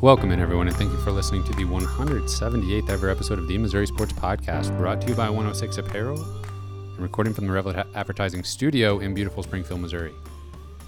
Welcome 0.00 0.30
in, 0.30 0.40
everyone, 0.40 0.66
and 0.66 0.74
thank 0.76 0.90
you 0.92 0.98
for 0.98 1.12
listening 1.12 1.44
to 1.44 1.52
the 1.52 1.64
178th 1.64 2.88
ever 2.88 3.10
episode 3.10 3.38
of 3.38 3.46
the 3.48 3.58
Missouri 3.58 3.86
Sports 3.86 4.14
Podcast, 4.14 4.74
brought 4.78 5.02
to 5.02 5.08
you 5.08 5.14
by 5.14 5.28
106 5.28 5.76
Apparel 5.76 6.18
and 6.22 6.98
recording 7.00 7.34
from 7.34 7.46
the 7.46 7.52
Revelet 7.52 7.86
Advertising 7.94 8.42
Studio 8.42 9.00
in 9.00 9.12
beautiful 9.12 9.42
Springfield, 9.42 9.80
Missouri. 9.80 10.12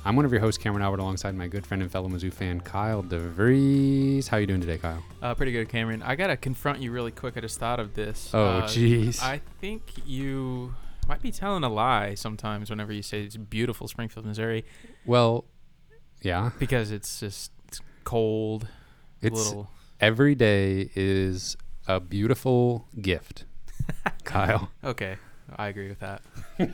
I'm 0.06 0.16
one 0.16 0.24
of 0.24 0.32
your 0.32 0.40
hosts, 0.40 0.56
Cameron 0.62 0.82
Albert, 0.82 1.00
alongside 1.00 1.34
my 1.34 1.46
good 1.46 1.66
friend 1.66 1.82
and 1.82 1.92
fellow 1.92 2.08
Mizzou 2.08 2.32
fan, 2.32 2.60
Kyle 2.62 3.02
DeVries. 3.02 4.28
How 4.28 4.38
are 4.38 4.40
you 4.40 4.46
doing 4.46 4.62
today, 4.62 4.78
Kyle? 4.78 5.04
Uh, 5.20 5.34
pretty 5.34 5.52
good, 5.52 5.68
Cameron. 5.68 6.02
I 6.02 6.16
gotta 6.16 6.38
confront 6.38 6.80
you 6.80 6.90
really 6.90 7.12
quick. 7.12 7.36
I 7.36 7.40
just 7.40 7.58
thought 7.58 7.80
of 7.80 7.92
this. 7.92 8.30
Oh, 8.32 8.42
Uh, 8.42 8.62
jeez. 8.62 9.22
I 9.22 9.42
think 9.60 9.92
you 10.06 10.74
might 11.06 11.20
be 11.20 11.30
telling 11.30 11.64
a 11.64 11.68
lie 11.68 12.14
sometimes 12.14 12.70
whenever 12.70 12.94
you 12.94 13.02
say 13.02 13.24
it's 13.24 13.36
beautiful 13.36 13.88
Springfield, 13.88 14.24
Missouri, 14.24 14.64
well, 15.04 15.44
yeah. 16.22 16.52
because 16.58 16.90
it's 16.90 17.20
just 17.20 17.52
it's 17.68 17.82
cold. 18.04 18.68
It's 19.22 19.46
little. 19.48 19.70
every 20.00 20.34
day 20.34 20.90
is 20.94 21.56
a 21.86 22.00
beautiful 22.00 22.86
gift, 23.00 23.44
Kyle. 24.24 24.70
Okay, 24.84 25.16
I 25.56 25.68
agree 25.68 25.88
with 25.88 26.00
that. 26.00 26.22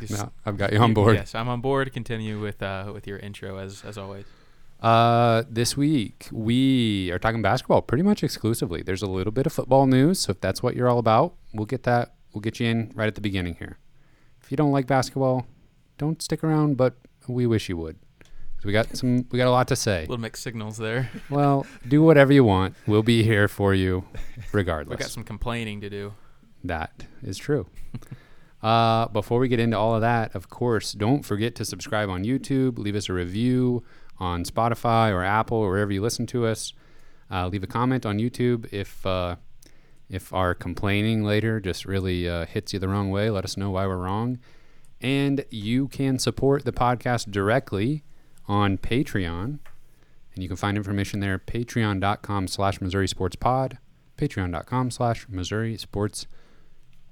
Just- 0.00 0.12
No, 0.12 0.32
I've 0.46 0.56
got 0.56 0.72
you 0.72 0.78
on 0.78 0.94
board. 0.94 1.16
Yes, 1.16 1.34
I'm 1.34 1.48
on 1.48 1.60
board. 1.60 1.92
Continue 1.92 2.40
with 2.40 2.62
uh, 2.62 2.90
with 2.94 3.06
your 3.06 3.18
intro 3.18 3.58
as 3.58 3.84
as 3.84 3.98
always. 3.98 4.24
Uh, 4.80 5.44
this 5.48 5.76
week 5.76 6.28
we 6.32 7.10
are 7.12 7.18
talking 7.18 7.40
basketball 7.42 7.82
pretty 7.82 8.02
much 8.02 8.24
exclusively. 8.24 8.82
There's 8.82 9.02
a 9.02 9.06
little 9.06 9.30
bit 9.32 9.46
of 9.46 9.52
football 9.52 9.86
news, 9.86 10.20
so 10.20 10.32
if 10.32 10.40
that's 10.40 10.62
what 10.62 10.74
you're 10.74 10.88
all 10.88 10.98
about, 10.98 11.34
we'll 11.54 11.66
get 11.66 11.84
that. 11.84 12.14
We'll 12.32 12.40
get 12.40 12.58
you 12.58 12.66
in 12.66 12.90
right 12.94 13.06
at 13.06 13.14
the 13.14 13.20
beginning 13.20 13.56
here. 13.56 13.78
If 14.42 14.50
you 14.50 14.56
don't 14.56 14.72
like 14.72 14.86
basketball, 14.86 15.46
don't 15.98 16.20
stick 16.22 16.42
around, 16.42 16.76
but 16.78 16.96
we 17.28 17.46
wish 17.46 17.68
you 17.68 17.76
would. 17.76 17.96
We 18.64 18.72
got 18.72 18.96
some. 18.96 19.26
We 19.30 19.38
got 19.38 19.48
a 19.48 19.50
lot 19.50 19.68
to 19.68 19.76
say. 19.76 20.02
Little 20.02 20.18
mixed 20.18 20.42
signals 20.42 20.76
there. 20.76 21.10
Well, 21.30 21.66
do 21.86 22.02
whatever 22.02 22.32
you 22.32 22.44
want. 22.44 22.76
We'll 22.86 23.02
be 23.02 23.22
here 23.22 23.48
for 23.48 23.74
you, 23.74 24.04
regardless. 24.52 24.98
We 24.98 25.02
got 25.02 25.10
some 25.10 25.24
complaining 25.24 25.80
to 25.80 25.90
do. 25.90 26.14
That 26.64 27.06
is 27.22 27.38
true. 27.38 27.66
uh, 28.62 29.08
before 29.08 29.40
we 29.40 29.48
get 29.48 29.58
into 29.60 29.76
all 29.76 29.94
of 29.94 30.00
that, 30.02 30.34
of 30.34 30.48
course, 30.48 30.92
don't 30.92 31.24
forget 31.24 31.54
to 31.56 31.64
subscribe 31.64 32.08
on 32.08 32.24
YouTube, 32.24 32.78
leave 32.78 32.94
us 32.94 33.08
a 33.08 33.12
review 33.12 33.82
on 34.18 34.44
Spotify 34.44 35.10
or 35.10 35.24
Apple 35.24 35.58
or 35.58 35.70
wherever 35.70 35.92
you 35.92 36.00
listen 36.00 36.26
to 36.28 36.46
us. 36.46 36.72
Uh, 37.30 37.48
leave 37.48 37.64
a 37.64 37.66
comment 37.66 38.06
on 38.06 38.18
YouTube 38.18 38.72
if 38.72 39.04
uh, 39.06 39.36
if 40.08 40.32
our 40.32 40.54
complaining 40.54 41.24
later 41.24 41.58
just 41.58 41.86
really 41.86 42.28
uh, 42.28 42.46
hits 42.46 42.72
you 42.72 42.78
the 42.78 42.88
wrong 42.88 43.10
way. 43.10 43.30
Let 43.30 43.44
us 43.44 43.56
know 43.56 43.70
why 43.70 43.86
we're 43.86 43.96
wrong. 43.96 44.38
And 45.00 45.44
you 45.50 45.88
can 45.88 46.18
support 46.18 46.64
the 46.64 46.72
podcast 46.72 47.32
directly 47.32 48.04
on 48.46 48.78
Patreon. 48.78 49.58
And 50.34 50.42
you 50.42 50.48
can 50.48 50.56
find 50.56 50.76
information 50.76 51.20
there, 51.20 51.38
patreon.com 51.38 52.48
slash 52.48 52.80
Missouri 52.80 53.08
Sports 53.08 53.36
Pod, 53.36 53.78
patreon.com 54.16 54.90
slash 54.90 55.26
Missouri 55.28 55.76
Sports 55.76 56.26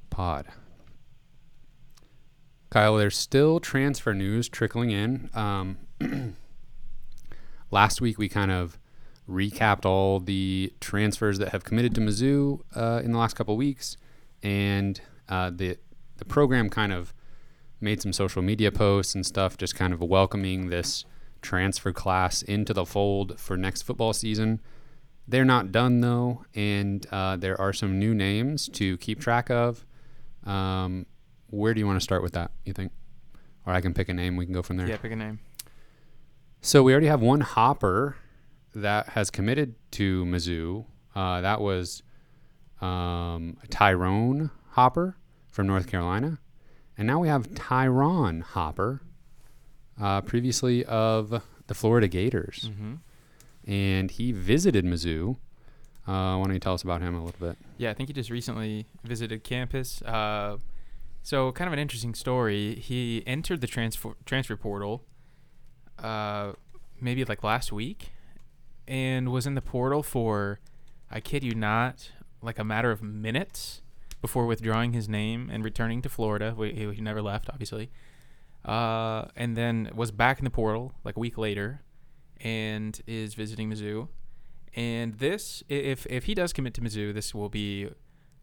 Pod. 0.08 0.46
Kyle, 2.70 2.96
there's 2.96 3.16
still 3.16 3.60
transfer 3.60 4.14
news 4.14 4.48
trickling 4.48 4.90
in. 4.90 5.28
Um, 5.34 5.78
last 7.70 8.00
week 8.00 8.16
we 8.16 8.28
kind 8.28 8.50
of 8.50 8.78
recapped 9.28 9.84
all 9.84 10.20
the 10.20 10.72
transfers 10.80 11.38
that 11.38 11.50
have 11.50 11.64
committed 11.64 11.94
to 11.96 12.00
Mizzou 12.00 12.60
uh, 12.74 13.00
in 13.04 13.12
the 13.12 13.18
last 13.18 13.34
couple 13.34 13.56
weeks, 13.56 13.96
and 14.42 15.00
uh, 15.28 15.50
the 15.54 15.78
the 16.16 16.24
program 16.24 16.68
kind 16.68 16.92
of 16.92 17.14
made 17.80 18.02
some 18.02 18.12
social 18.12 18.42
media 18.42 18.70
posts 18.70 19.14
and 19.14 19.24
stuff, 19.24 19.56
just 19.56 19.74
kind 19.74 19.92
of 19.92 20.00
welcoming 20.00 20.68
this 20.68 21.04
transfer 21.40 21.92
class 21.92 22.42
into 22.42 22.72
the 22.72 22.84
fold 22.84 23.38
for 23.38 23.56
next 23.56 23.82
football 23.82 24.12
season. 24.12 24.60
They're 25.26 25.44
not 25.44 25.70
done 25.70 26.00
though, 26.00 26.44
and 26.54 27.06
uh, 27.12 27.36
there 27.36 27.60
are 27.60 27.72
some 27.72 27.98
new 27.98 28.14
names 28.14 28.68
to 28.70 28.96
keep 28.98 29.20
track 29.20 29.50
of. 29.50 29.84
Um, 30.44 31.06
where 31.48 31.74
do 31.74 31.80
you 31.80 31.86
want 31.86 32.00
to 32.00 32.04
start 32.04 32.22
with 32.22 32.32
that? 32.32 32.50
You 32.64 32.72
think, 32.72 32.92
or 33.66 33.72
I 33.72 33.80
can 33.80 33.94
pick 33.94 34.08
a 34.08 34.14
name. 34.14 34.36
We 34.36 34.44
can 34.44 34.54
go 34.54 34.62
from 34.62 34.76
there. 34.76 34.88
Yeah, 34.88 34.96
pick 34.96 35.12
a 35.12 35.16
name. 35.16 35.40
So 36.60 36.82
we 36.82 36.92
already 36.92 37.06
have 37.06 37.20
one 37.20 37.40
hopper 37.40 38.16
that 38.74 39.10
has 39.10 39.30
committed 39.30 39.74
to 39.92 40.24
Mizzou. 40.24 40.84
Uh, 41.14 41.40
that 41.40 41.60
was 41.60 42.02
um, 42.80 43.56
Tyrone 43.68 44.50
Hopper 44.70 45.16
from 45.50 45.66
North 45.66 45.86
Carolina, 45.86 46.38
and 46.96 47.06
now 47.06 47.18
we 47.18 47.28
have 47.28 47.48
Tyron 47.50 48.42
Hopper, 48.42 49.02
uh, 50.00 50.20
previously 50.22 50.84
of 50.84 51.42
the 51.66 51.74
Florida 51.74 52.08
Gators, 52.08 52.70
hmm 52.76 52.94
and 53.66 54.10
he 54.10 54.32
visited 54.32 54.84
Mizzou. 54.86 55.36
Uh, 56.06 56.36
why 56.36 56.44
don't 56.44 56.54
you 56.54 56.58
tell 56.58 56.72
us 56.74 56.82
about 56.82 57.02
him 57.02 57.14
a 57.14 57.22
little 57.22 57.46
bit? 57.48 57.58
Yeah, 57.76 57.90
I 57.90 57.94
think 57.94 58.08
he 58.08 58.12
just 58.14 58.30
recently 58.30 58.86
visited 59.04 59.44
campus. 59.44 60.00
Uh, 60.02 60.56
so 61.22 61.52
kind 61.52 61.68
of 61.68 61.74
an 61.74 61.78
interesting 61.78 62.14
story. 62.14 62.74
He 62.76 63.22
entered 63.26 63.60
the 63.60 63.66
transfer 63.66 64.14
transfer 64.24 64.56
portal, 64.56 65.04
uh, 65.98 66.52
maybe 67.00 67.24
like 67.24 67.44
last 67.44 67.70
week, 67.70 68.10
and 68.88 69.30
was 69.30 69.46
in 69.46 69.54
the 69.54 69.62
portal 69.62 70.02
for, 70.02 70.58
I 71.10 71.20
kid 71.20 71.44
you 71.44 71.54
not, 71.54 72.10
like 72.42 72.58
a 72.58 72.64
matter 72.64 72.90
of 72.90 73.02
minutes 73.02 73.82
before 74.22 74.46
withdrawing 74.46 74.94
his 74.94 75.08
name 75.08 75.50
and 75.52 75.62
returning 75.62 76.00
to 76.02 76.08
Florida. 76.08 76.54
We, 76.56 76.72
he 76.72 77.00
never 77.00 77.22
left, 77.22 77.48
obviously. 77.50 77.90
Uh, 78.64 79.26
and 79.36 79.56
then 79.56 79.90
was 79.94 80.10
back 80.10 80.38
in 80.38 80.44
the 80.44 80.50
portal 80.50 80.92
like 81.04 81.16
a 81.16 81.20
week 81.20 81.38
later, 81.38 81.82
and 82.40 83.00
is 83.06 83.34
visiting 83.34 83.70
Mizzou. 83.70 84.08
And 84.74 85.14
this, 85.14 85.62
if 85.68 86.06
if 86.06 86.24
he 86.24 86.34
does 86.34 86.52
commit 86.52 86.74
to 86.74 86.80
Mizzou, 86.80 87.12
this 87.12 87.34
will 87.34 87.48
be 87.48 87.88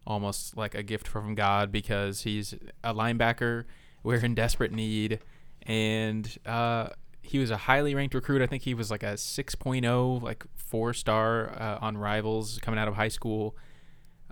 almost 0.06 0.56
like 0.56 0.74
a 0.74 0.82
gift 0.82 1.06
from 1.06 1.34
God 1.34 1.70
because 1.70 2.22
he's 2.22 2.54
a 2.82 2.94
linebacker. 2.94 3.64
We're 4.02 4.24
in 4.24 4.34
desperate 4.34 4.72
need, 4.72 5.20
and 5.62 6.36
uh, 6.46 6.88
he 7.20 7.38
was 7.38 7.50
a 7.50 7.56
highly 7.56 7.94
ranked 7.94 8.14
recruit. 8.14 8.40
I 8.40 8.46
think 8.46 8.62
he 8.62 8.74
was 8.74 8.90
like 8.90 9.02
a 9.02 9.14
6.0, 9.14 10.22
like 10.22 10.44
four 10.54 10.94
star 10.94 11.50
uh, 11.50 11.78
on 11.80 11.98
Rivals 11.98 12.58
coming 12.62 12.80
out 12.80 12.88
of 12.88 12.94
high 12.94 13.08
school. 13.08 13.56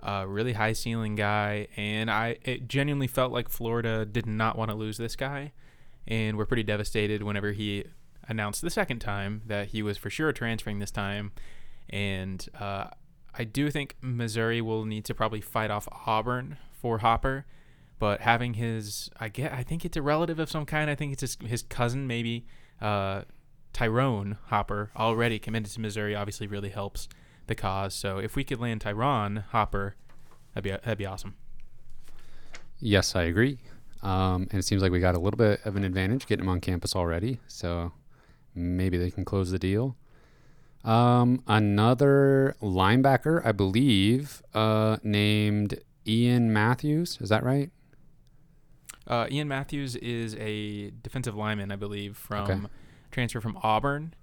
Uh, 0.01 0.25
really 0.27 0.53
high 0.53 0.73
ceiling 0.73 1.15
guy, 1.15 1.67
and 1.75 2.09
I 2.09 2.37
it 2.43 2.67
genuinely 2.67 3.07
felt 3.07 3.31
like 3.31 3.49
Florida 3.49 4.05
did 4.05 4.27
not 4.27 4.55
want 4.55 4.69
to 4.69 4.77
lose 4.77 4.97
this 4.97 5.15
guy, 5.15 5.53
and 6.07 6.37
we're 6.37 6.45
pretty 6.45 6.63
devastated 6.63 7.23
whenever 7.23 7.51
he 7.51 7.85
announced 8.27 8.61
the 8.61 8.69
second 8.69 8.99
time 8.99 9.41
that 9.45 9.67
he 9.67 9.81
was 9.81 9.97
for 9.97 10.09
sure 10.09 10.31
transferring 10.31 10.79
this 10.79 10.91
time, 10.91 11.31
and 11.89 12.47
uh, 12.59 12.87
I 13.33 13.43
do 13.43 13.69
think 13.69 13.95
Missouri 14.01 14.61
will 14.61 14.85
need 14.85 15.05
to 15.05 15.13
probably 15.13 15.41
fight 15.41 15.69
off 15.69 15.87
Auburn 16.05 16.57
for 16.71 16.99
Hopper, 16.99 17.45
but 17.99 18.21
having 18.21 18.55
his, 18.55 19.09
I 19.19 19.29
get, 19.29 19.51
I 19.51 19.63
think 19.63 19.85
it's 19.85 19.97
a 19.97 20.01
relative 20.01 20.39
of 20.39 20.49
some 20.49 20.65
kind. 20.65 20.89
I 20.89 20.95
think 20.95 21.13
it's 21.13 21.21
his, 21.21 21.37
his 21.45 21.61
cousin, 21.63 22.07
maybe 22.07 22.45
uh, 22.81 23.23
Tyrone 23.73 24.37
Hopper, 24.47 24.91
already 24.95 25.39
committed 25.39 25.71
to 25.71 25.81
Missouri. 25.81 26.15
Obviously, 26.15 26.47
really 26.47 26.69
helps 26.69 27.07
the 27.47 27.55
cause. 27.55 27.93
So 27.93 28.17
if 28.17 28.35
we 28.35 28.43
could 28.43 28.59
land 28.59 28.81
Tyrone 28.81 29.43
Hopper, 29.51 29.95
that'd 30.53 30.63
be 30.63 30.69
that'd 30.71 30.97
be 30.97 31.05
awesome. 31.05 31.35
Yes, 32.79 33.15
I 33.15 33.23
agree. 33.23 33.59
Um, 34.07 34.47
and 34.51 34.59
it 34.59 34.63
seems 34.63 34.81
like 34.81 34.91
we 34.91 34.99
got 34.99 35.15
a 35.15 35.19
little 35.19 35.37
bit 35.37 35.59
of 35.65 35.75
an 35.75 35.83
advantage 35.83 36.25
getting 36.27 36.45
them 36.45 36.49
on 36.49 36.61
campus 36.61 36.95
already. 36.95 37.39
So 37.47 37.91
maybe 38.55 38.97
they 38.97 39.11
can 39.11 39.25
close 39.25 39.51
the 39.51 39.59
deal. 39.59 39.95
Um, 40.85 41.43
another 41.47 42.55
linebacker, 42.61 43.45
I 43.45 43.51
believe, 43.51 44.41
uh, 44.53 44.97
named 45.03 45.79
Ian 46.07 46.53
Matthews. 46.53 47.17
Is 47.19 47.29
that 47.29 47.43
right? 47.43 47.69
Uh, 49.05 49.27
Ian 49.31 49.47
Matthews 49.47 49.95
is 49.97 50.35
a 50.35 50.91
defensive 51.01 51.35
lineman, 51.35 51.71
I 51.71 51.75
believe, 51.75 52.15
from 52.17 52.43
Okay. 52.51 52.59
transfer 53.11 53.41
from 53.41 53.57
Auburn, 53.63 54.13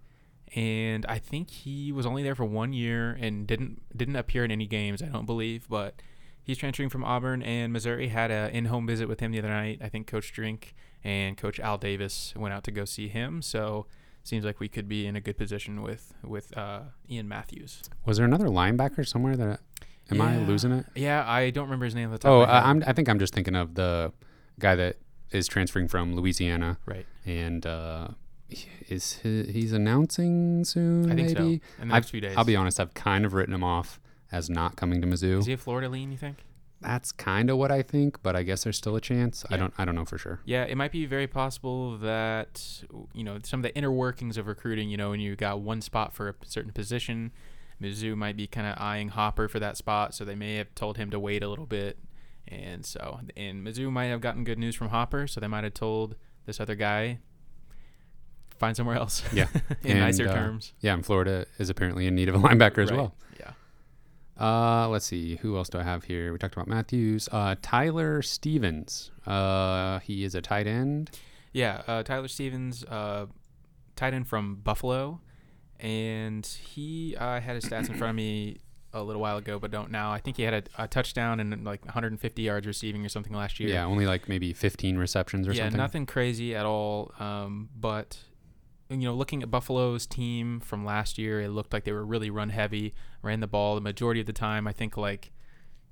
and 0.54 1.04
I 1.06 1.18
think 1.18 1.50
he 1.50 1.90
was 1.90 2.04
only 2.06 2.22
there 2.22 2.34
for 2.34 2.44
one 2.44 2.72
year 2.72 3.12
and 3.20 3.46
didn't 3.46 3.82
didn't 3.96 4.16
appear 4.16 4.44
in 4.44 4.50
any 4.50 4.66
games. 4.66 5.02
I 5.02 5.06
don't 5.06 5.26
believe, 5.26 5.66
but 5.68 6.00
he's 6.44 6.58
transferring 6.58 6.90
from 6.90 7.02
Auburn, 7.04 7.42
and 7.42 7.72
Missouri 7.72 8.08
had 8.08 8.30
a 8.30 8.50
in-home 8.56 8.86
visit 8.86 9.08
with 9.08 9.20
him 9.20 9.32
the 9.32 9.38
other 9.40 9.48
night. 9.48 9.80
I 9.82 9.88
think 9.88 10.06
Coach 10.06 10.32
Drink 10.32 10.74
and 11.02 11.36
Coach 11.36 11.58
Al 11.58 11.78
Davis 11.78 12.32
went 12.36 12.54
out 12.54 12.62
to 12.64 12.70
go 12.70 12.84
see 12.84 13.08
him, 13.08 13.42
so 13.42 13.86
seems 14.22 14.44
like 14.44 14.60
we 14.60 14.68
could 14.68 14.88
be 14.88 15.06
in 15.06 15.16
a 15.16 15.20
good 15.20 15.36
position 15.36 15.82
with 15.82 16.14
with 16.22 16.56
uh, 16.56 16.80
Ian 17.10 17.28
Matthews. 17.28 17.82
Was 18.06 18.18
there 18.18 18.26
another 18.26 18.46
linebacker 18.46 19.06
somewhere 19.06 19.36
that? 19.36 19.60
Am 20.10 20.20
I 20.20 20.36
losing 20.36 20.70
it? 20.70 20.84
Yeah, 20.94 21.24
I 21.26 21.48
don't 21.48 21.64
remember 21.64 21.86
his 21.86 21.94
name 21.94 22.12
at 22.12 22.20
the 22.20 22.28
time. 22.28 22.32
Oh, 22.32 22.42
I. 22.86 22.92
Think 22.92 23.08
I'm 23.08 23.18
just 23.18 23.32
thinking 23.32 23.56
of 23.56 23.74
the 23.74 24.12
guy 24.58 24.74
that 24.74 24.96
is 25.30 25.48
transferring 25.48 25.88
from 25.88 26.14
Louisiana, 26.14 26.78
right. 26.84 27.06
and 27.24 27.64
uh, 27.64 28.08
is 28.88 29.14
he, 29.22 29.44
he's 29.44 29.72
announcing 29.72 30.62
soon? 30.64 31.10
I 31.10 31.14
think 31.14 31.30
so. 31.30 31.36
In 31.38 31.48
the 31.48 31.60
I've- 31.80 31.88
next 31.88 32.10
few 32.10 32.20
days. 32.20 32.34
I'll 32.36 32.44
be 32.44 32.54
honest. 32.54 32.78
I've 32.78 32.92
kind 32.92 33.24
of 33.24 33.32
written 33.32 33.54
him 33.54 33.64
off 33.64 33.98
as 34.34 34.50
not 34.50 34.76
coming 34.76 35.00
to 35.00 35.06
Mizzou. 35.06 35.38
Is 35.38 35.46
he 35.46 35.52
a 35.52 35.56
Florida 35.56 35.88
lean? 35.88 36.10
You 36.12 36.18
think? 36.18 36.38
that's 36.80 37.12
kind 37.12 37.48
of 37.48 37.56
what 37.56 37.70
I 37.70 37.80
think, 37.80 38.22
but 38.22 38.36
I 38.36 38.42
guess 38.42 38.64
there's 38.64 38.76
still 38.76 38.94
a 38.94 39.00
chance. 39.00 39.42
I 39.48 39.56
don't 39.56 39.72
I 39.78 39.86
don't 39.86 39.94
know 39.94 40.04
for 40.04 40.18
sure. 40.18 40.40
Yeah, 40.44 40.64
it 40.64 40.76
might 40.76 40.92
be 40.92 41.06
very 41.06 41.26
possible 41.26 41.96
that 41.98 42.82
you 43.14 43.24
know 43.24 43.38
some 43.42 43.60
of 43.60 43.62
the 43.62 43.74
inner 43.74 43.90
workings 43.90 44.36
of 44.36 44.46
recruiting. 44.46 44.90
You 44.90 44.98
know, 44.98 45.10
when 45.10 45.20
you 45.20 45.34
got 45.34 45.60
one 45.60 45.80
spot 45.80 46.12
for 46.12 46.28
a 46.28 46.34
certain 46.44 46.72
position, 46.72 47.32
Mizzou 47.80 48.14
might 48.16 48.36
be 48.36 48.46
kind 48.46 48.66
of 48.66 48.74
eyeing 48.76 49.08
Hopper 49.10 49.48
for 49.48 49.58
that 49.60 49.78
spot, 49.78 50.14
so 50.14 50.26
they 50.26 50.34
may 50.34 50.56
have 50.56 50.74
told 50.74 50.98
him 50.98 51.08
to 51.10 51.18
wait 51.18 51.42
a 51.42 51.48
little 51.48 51.64
bit. 51.66 51.96
And 52.48 52.84
so, 52.84 53.20
and 53.34 53.66
Mizzou 53.66 53.90
might 53.90 54.06
have 54.06 54.20
gotten 54.20 54.44
good 54.44 54.58
news 54.58 54.74
from 54.74 54.88
Hopper, 54.88 55.26
so 55.26 55.40
they 55.40 55.46
might 55.48 55.64
have 55.64 55.72
told 55.74 56.16
this 56.44 56.60
other 56.60 56.74
guy 56.74 57.20
find 58.58 58.76
somewhere 58.76 58.96
else. 58.96 59.22
Yeah. 59.32 59.46
in 59.82 59.92
And, 59.92 60.00
nicer 60.00 60.28
uh, 60.28 60.34
terms. 60.34 60.72
Yeah, 60.80 60.92
and 60.94 61.04
Florida 61.04 61.46
is 61.58 61.70
apparently 61.70 62.06
in 62.06 62.14
need 62.14 62.28
of 62.28 62.34
a 62.34 62.38
linebacker 62.38 62.82
as 62.82 62.90
Right. 62.90 62.98
well. 62.98 63.14
Uh, 64.40 64.88
let's 64.88 65.06
see. 65.06 65.36
Who 65.36 65.56
else 65.56 65.68
do 65.68 65.78
I 65.78 65.82
have 65.82 66.04
here? 66.04 66.32
We 66.32 66.38
talked 66.38 66.54
about 66.54 66.68
Matthews. 66.68 67.28
Uh, 67.30 67.54
Tyler 67.62 68.22
Stephens. 68.22 69.10
Uh, 69.26 70.00
he 70.00 70.24
is 70.24 70.34
a 70.34 70.40
tight 70.40 70.66
end. 70.66 71.10
Yeah, 71.52 71.82
uh, 71.86 72.02
Tyler 72.02 72.28
Stephens, 72.28 72.84
uh, 72.84 73.26
tight 73.94 74.12
end 74.12 74.26
from 74.26 74.56
Buffalo, 74.56 75.20
and 75.78 76.44
he 76.44 77.16
uh, 77.16 77.40
had 77.40 77.54
his 77.54 77.64
stats 77.64 77.88
in 77.88 77.94
front 77.96 78.10
of 78.10 78.16
me 78.16 78.58
a 78.92 79.02
little 79.02 79.22
while 79.22 79.36
ago, 79.36 79.58
but 79.58 79.70
don't 79.70 79.90
now. 79.90 80.12
I 80.12 80.18
think 80.18 80.36
he 80.36 80.42
had 80.42 80.54
a, 80.54 80.84
a 80.84 80.88
touchdown 80.88 81.40
and 81.40 81.64
like 81.64 81.84
150 81.84 82.42
yards 82.42 82.66
receiving 82.66 83.04
or 83.04 83.08
something 83.08 83.32
last 83.32 83.60
year. 83.60 83.70
Yeah, 83.70 83.84
only 83.84 84.06
like 84.06 84.28
maybe 84.28 84.52
15 84.52 84.96
receptions 84.96 85.46
or 85.46 85.52
yeah, 85.52 85.64
something. 85.64 85.78
Yeah, 85.78 85.84
nothing 85.84 86.06
crazy 86.06 86.56
at 86.56 86.66
all. 86.66 87.12
Um, 87.20 87.68
but 87.78 88.18
you 88.90 88.96
know, 88.98 89.14
looking 89.14 89.42
at 89.42 89.50
Buffalo's 89.50 90.06
team 90.06 90.60
from 90.60 90.84
last 90.84 91.18
year, 91.18 91.40
it 91.40 91.50
looked 91.50 91.72
like 91.72 91.84
they 91.84 91.92
were 91.92 92.04
really 92.04 92.30
run 92.30 92.50
heavy, 92.50 92.94
ran 93.22 93.40
the 93.40 93.46
ball 93.46 93.74
the 93.74 93.80
majority 93.80 94.20
of 94.20 94.26
the 94.26 94.32
time. 94.32 94.66
I 94.66 94.72
think 94.72 94.96
like 94.96 95.32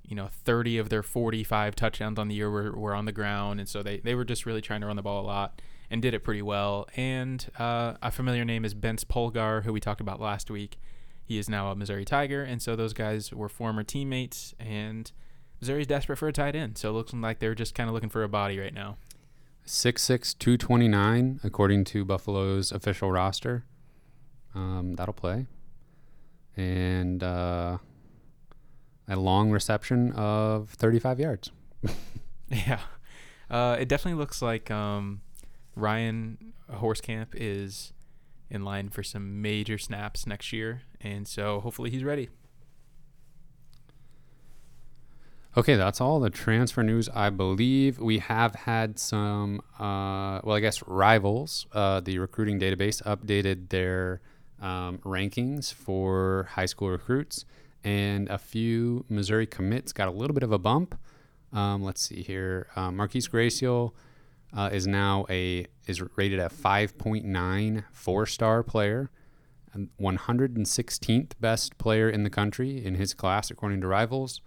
you 0.03 0.15
know 0.15 0.29
30 0.43 0.77
of 0.77 0.89
their 0.89 1.01
45 1.01 1.75
touchdowns 1.75 2.19
on 2.19 2.27
the 2.27 2.35
year 2.35 2.49
were, 2.49 2.71
were 2.71 2.93
on 2.93 3.05
the 3.05 3.11
ground, 3.11 3.59
and 3.59 3.67
so 3.67 3.81
they 3.81 3.99
they 3.99 4.15
were 4.15 4.25
just 4.25 4.45
really 4.45 4.61
trying 4.61 4.81
to 4.81 4.87
run 4.87 4.95
the 4.95 5.01
ball 5.01 5.23
a 5.23 5.25
lot 5.25 5.61
and 5.89 6.01
did 6.01 6.13
it 6.13 6.23
pretty 6.23 6.41
well. 6.41 6.87
And 6.95 7.45
uh, 7.57 7.93
a 8.01 8.11
familiar 8.11 8.45
name 8.45 8.65
is 8.65 8.73
Bence 8.73 9.03
Polgar, 9.03 9.63
who 9.63 9.73
we 9.73 9.79
talked 9.79 10.01
about 10.01 10.19
last 10.19 10.49
week. 10.49 10.77
He 11.23 11.37
is 11.37 11.49
now 11.49 11.71
a 11.71 11.75
Missouri 11.75 12.05
Tiger, 12.05 12.43
and 12.43 12.61
so 12.61 12.75
those 12.75 12.93
guys 12.93 13.31
were 13.31 13.49
former 13.49 13.83
teammates. 13.83 14.53
And 14.59 15.11
Missouri's 15.61 15.87
desperate 15.87 16.17
for 16.17 16.27
a 16.27 16.33
tight 16.33 16.55
end, 16.55 16.77
so 16.77 16.89
it 16.89 16.93
looks 16.93 17.13
like 17.13 17.39
they're 17.39 17.55
just 17.55 17.75
kind 17.75 17.89
of 17.89 17.93
looking 17.93 18.09
for 18.09 18.23
a 18.23 18.29
body 18.29 18.59
right 18.59 18.73
now. 18.73 18.97
6'6", 19.65 20.37
229, 20.37 21.39
according 21.43 21.83
to 21.85 22.05
Buffalo's 22.05 22.71
official 22.71 23.11
roster. 23.11 23.65
Um, 24.55 24.95
that'll 24.95 25.13
play. 25.13 25.47
And 26.55 27.23
uh, 27.23 27.77
a 29.07 29.15
long 29.15 29.51
reception 29.51 30.11
of 30.13 30.69
35 30.69 31.19
yards. 31.19 31.51
Yeah, 32.49 32.81
uh, 33.49 33.77
it 33.79 33.87
definitely 33.87 34.19
looks 34.19 34.41
like 34.41 34.69
um, 34.69 35.21
Ryan 35.75 36.53
Hoerstkamp 36.71 37.29
is 37.33 37.93
in 38.49 38.63
line 38.63 38.89
for 38.89 39.01
some 39.01 39.41
major 39.41 39.79
snaps 39.79 40.27
next 40.27 40.53
year, 40.53 40.83
and 41.01 41.27
so 41.27 41.59
hopefully 41.61 41.89
he's 41.89 42.03
ready. 42.03 42.29
Okay, 45.55 45.75
that's 45.75 46.01
all 46.01 46.19
the 46.19 46.31
transfer 46.31 46.81
news. 46.81 47.09
I 47.13 47.29
believe 47.29 47.99
we 47.99 48.17
have 48.17 48.55
had 48.55 48.97
some, 48.97 49.61
uh, 49.79 50.41
well, 50.43 50.55
I 50.55 50.59
guess 50.59 50.81
rivals. 50.87 51.67
Uh, 51.71 51.99
the 51.99 52.17
recruiting 52.17 52.59
database 52.59 53.03
updated 53.03 53.69
their 53.69 54.19
um, 54.59 54.97
rankings 55.05 55.71
for 55.71 56.49
high 56.53 56.65
school 56.65 56.89
recruits, 56.89 57.45
and 57.83 58.27
a 58.29 58.39
few 58.39 59.05
Missouri 59.09 59.45
commits 59.45 59.93
got 59.93 60.07
a 60.07 60.11
little 60.11 60.33
bit 60.33 60.41
of 60.41 60.51
a 60.51 60.57
bump. 60.57 60.99
Um, 61.51 61.83
let's 61.83 62.01
see 62.01 62.23
here. 62.23 62.65
Uh, 62.75 62.91
Marquise 62.91 63.27
Graciel 63.27 63.91
uh, 64.57 64.71
is 64.73 64.87
now 64.87 65.27
a 65.29 65.67
is 65.85 66.01
rated 66.17 66.39
a 66.39 66.49
5.9 66.49 67.83
four 67.91 68.25
star 68.25 68.63
player, 68.63 69.11
and 69.71 69.89
116th 70.01 71.33
best 71.39 71.77
player 71.77 72.09
in 72.09 72.23
the 72.23 72.31
country 72.31 72.83
in 72.83 72.95
his 72.95 73.13
class 73.13 73.51
according 73.51 73.81
to 73.81 73.87
Rivals. 73.87 74.41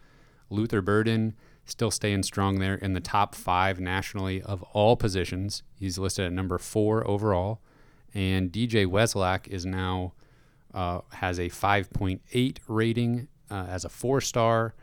Luther 0.50 0.82
Burden 0.82 1.34
still 1.64 1.90
staying 1.90 2.22
strong 2.22 2.58
there 2.58 2.76
in 2.76 2.92
the 2.92 3.00
top 3.00 3.34
five 3.34 3.80
nationally 3.80 4.40
of 4.42 4.62
all 4.72 4.96
positions. 4.96 5.62
He's 5.74 5.98
listed 5.98 6.26
at 6.26 6.32
number 6.32 6.58
four 6.58 7.06
overall, 7.06 7.60
and 8.14 8.52
DJ 8.52 8.86
Wesolak 8.86 9.48
is 9.48 9.66
now 9.66 10.12
uh, 10.72 11.00
has 11.12 11.38
a 11.38 11.48
5.8 11.48 12.58
rating 12.68 13.28
uh, 13.50 13.66
as 13.68 13.84
a 13.84 13.88
four 13.88 14.20
star, 14.20 14.74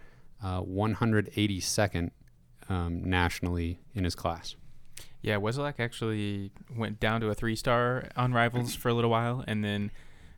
uh, 0.43 0.61
182nd 0.61 2.09
um, 2.69 3.03
nationally 3.03 3.79
in 3.93 4.03
his 4.03 4.15
class. 4.15 4.55
Yeah, 5.21 5.37
Wesolak 5.37 5.75
actually 5.79 6.51
went 6.75 6.99
down 6.99 7.21
to 7.21 7.29
a 7.29 7.33
three 7.33 7.55
star 7.55 8.09
on 8.17 8.33
Rivals 8.33 8.75
for 8.75 8.89
a 8.89 8.93
little 8.93 9.09
while, 9.09 9.43
and 9.47 9.63
then 9.63 9.91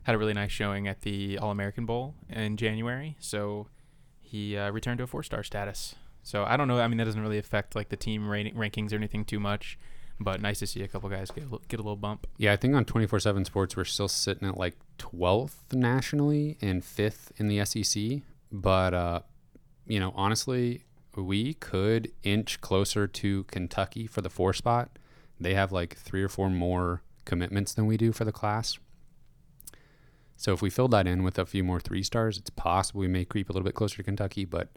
had 0.04 0.14
a 0.14 0.18
really 0.18 0.34
nice 0.34 0.52
showing 0.52 0.86
at 0.86 1.00
the 1.00 1.38
All 1.38 1.50
American 1.50 1.86
Bowl 1.86 2.14
in 2.28 2.56
January. 2.56 3.16
So 3.18 3.66
he 4.26 4.56
uh, 4.56 4.70
returned 4.70 4.98
to 4.98 5.04
a 5.04 5.06
four 5.06 5.22
star 5.22 5.42
status. 5.42 5.94
So 6.22 6.44
I 6.44 6.56
don't 6.56 6.68
know. 6.68 6.80
I 6.80 6.88
mean, 6.88 6.98
that 6.98 7.04
doesn't 7.04 7.20
really 7.20 7.38
affect 7.38 7.76
like 7.76 7.88
the 7.88 7.96
team 7.96 8.24
rankings 8.24 8.92
or 8.92 8.96
anything 8.96 9.24
too 9.24 9.38
much. 9.38 9.78
But 10.18 10.40
nice 10.40 10.60
to 10.60 10.66
see 10.66 10.82
a 10.82 10.88
couple 10.88 11.10
guys 11.10 11.30
get 11.30 11.44
a, 11.44 11.58
get 11.68 11.78
a 11.78 11.82
little 11.82 11.96
bump. 11.96 12.26
Yeah, 12.38 12.52
I 12.52 12.56
think 12.56 12.74
on 12.74 12.84
24 12.84 13.20
7 13.20 13.44
Sports, 13.44 13.76
we're 13.76 13.84
still 13.84 14.08
sitting 14.08 14.48
at 14.48 14.56
like 14.56 14.76
12th 14.98 15.72
nationally 15.72 16.56
and 16.60 16.82
5th 16.82 17.30
in 17.36 17.48
the 17.48 17.64
SEC. 17.64 18.22
But, 18.50 18.94
uh, 18.94 19.20
you 19.86 20.00
know, 20.00 20.12
honestly, 20.16 20.84
we 21.14 21.54
could 21.54 22.12
inch 22.22 22.60
closer 22.60 23.06
to 23.06 23.44
Kentucky 23.44 24.06
for 24.06 24.22
the 24.22 24.30
four 24.30 24.52
spot. 24.52 24.98
They 25.38 25.54
have 25.54 25.70
like 25.70 25.96
three 25.96 26.22
or 26.22 26.28
four 26.28 26.48
more 26.48 27.02
commitments 27.24 27.74
than 27.74 27.86
we 27.86 27.96
do 27.96 28.12
for 28.12 28.24
the 28.24 28.32
class. 28.32 28.78
So 30.36 30.52
if 30.52 30.60
we 30.62 30.70
fill 30.70 30.88
that 30.88 31.06
in 31.06 31.22
with 31.22 31.38
a 31.38 31.46
few 31.46 31.64
more 31.64 31.80
three 31.80 32.02
stars, 32.02 32.36
it's 32.38 32.50
possible 32.50 33.00
we 33.00 33.08
may 33.08 33.24
creep 33.24 33.48
a 33.48 33.52
little 33.52 33.64
bit 33.64 33.74
closer 33.74 33.96
to 33.96 34.02
Kentucky, 34.02 34.44
but 34.44 34.68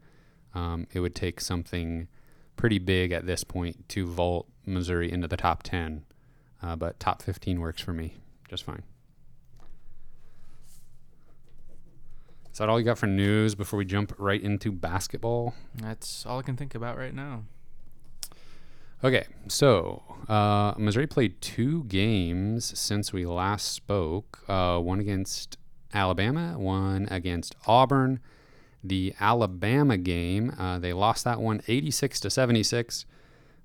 um, 0.53 0.88
it 0.94 1.00
would 1.01 1.15
take 1.15 1.41
something 1.41 2.07
pretty 2.56 2.79
big 2.79 3.11
at 3.11 3.25
this 3.25 3.44
point 3.44 3.88
to 3.89 4.06
vault 4.06 4.47
Missouri 4.65 5.11
into 5.11 5.27
the 5.27 5.38
top 5.38 5.63
10. 5.63 6.06
Uh, 6.61 6.75
but 6.75 7.00
top 7.00 7.21
15 7.21 7.59
works 7.59 7.81
for 7.81 7.94
me 7.94 8.15
just 8.50 8.63
fine. 8.63 8.83
Is 12.51 12.57
that 12.57 12.67
all 12.67 12.79
you 12.79 12.85
got 12.85 12.97
for 12.97 13.07
news 13.07 13.55
before 13.55 13.77
we 13.77 13.85
jump 13.85 14.13
right 14.17 14.41
into 14.41 14.72
basketball? 14.72 15.53
That's 15.75 16.25
all 16.25 16.39
I 16.39 16.41
can 16.41 16.57
think 16.57 16.75
about 16.75 16.98
right 16.98 17.13
now. 17.13 17.43
Okay, 19.01 19.25
so 19.48 20.03
uh, 20.27 20.74
Missouri 20.77 21.08
played 21.08 21.39
two 21.39 21.86
games 21.86 22.77
since 22.77 23.13
we 23.13 23.25
last 23.25 23.72
spoke. 23.72 24.44
Uh, 24.50 24.77
one 24.79 25.00
against 25.00 25.58
Alabama, 25.94 26.60
one 26.60 27.08
against 27.10 27.56
Auburn. 27.65 28.20
The 28.84 29.13
Alabama 29.22 29.98
game, 29.98 30.53
uh, 30.60 30.79
they 30.79 30.91
lost 30.91 31.24
that 31.24 31.39
one 31.39 31.62
86 31.68 32.20
to 32.20 32.29
76. 32.29 33.06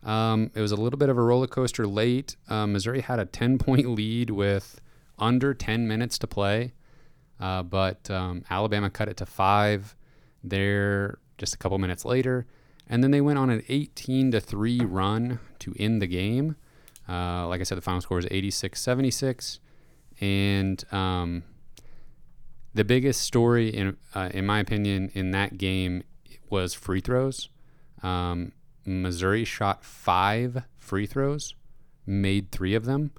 Um, 0.05 0.53
it 0.55 0.61
was 0.61 0.71
a 0.71 0.77
little 0.77 0.99
bit 0.99 1.09
of 1.09 1.19
a 1.19 1.23
roller 1.23 1.49
coaster 1.49 1.85
late. 1.85 2.37
Uh, 2.49 2.69
Missouri 2.69 3.01
had 3.01 3.19
a 3.19 3.25
10 3.25 3.59
point 3.59 3.89
lead 3.89 4.31
with 4.31 4.81
under 5.19 5.53
10 5.53 5.89
minutes 5.89 6.17
to 6.19 6.29
play, 6.29 6.75
uh, 7.41 7.65
but 7.65 8.09
um, 8.09 8.45
Alabama 8.51 8.89
cut 8.89 9.09
it 9.09 9.17
to 9.17 9.27
five 9.27 9.97
there 10.45 11.19
just 11.39 11.55
a 11.55 11.59
couple 11.59 11.79
minutes 11.79 12.05
later. 12.05 12.47
And 12.89 13.03
then 13.03 13.11
they 13.11 13.21
went 13.21 13.39
on 13.39 13.51
an 13.51 13.63
18 13.69 14.33
to 14.33 14.41
3 14.41 14.81
run 14.81 15.41
to 15.61 15.75
end 15.79 16.03
the 16.03 16.07
game. 16.07 16.57
Uh, 17.09 17.47
like 17.49 17.61
I 17.61 17.65
said, 17.65 17.79
the 17.79 17.83
final 17.83 18.01
score 18.01 18.17
was 18.17 18.27
86 18.31 18.81
76. 18.81 19.61
And 20.21 20.85
um, 20.93 21.45
the 22.75 22.85
biggest 22.85 23.23
story, 23.23 23.69
in, 23.69 23.97
uh, 24.15 24.31
in 24.33 24.47
my 24.47 24.61
opinion, 24.61 25.11
in 25.15 25.31
that 25.33 25.59
game 25.59 26.03
was 26.51 26.75
free 26.75 27.01
throws. 27.01 27.49
Um, 28.03 28.53
Missouri 28.85 29.45
shot 29.45 29.85
five 29.85 30.65
free 30.79 31.07
throws, 31.07 31.55
made 32.07 32.53
three 32.53 32.75
of 32.75 32.85
them. 32.85 33.13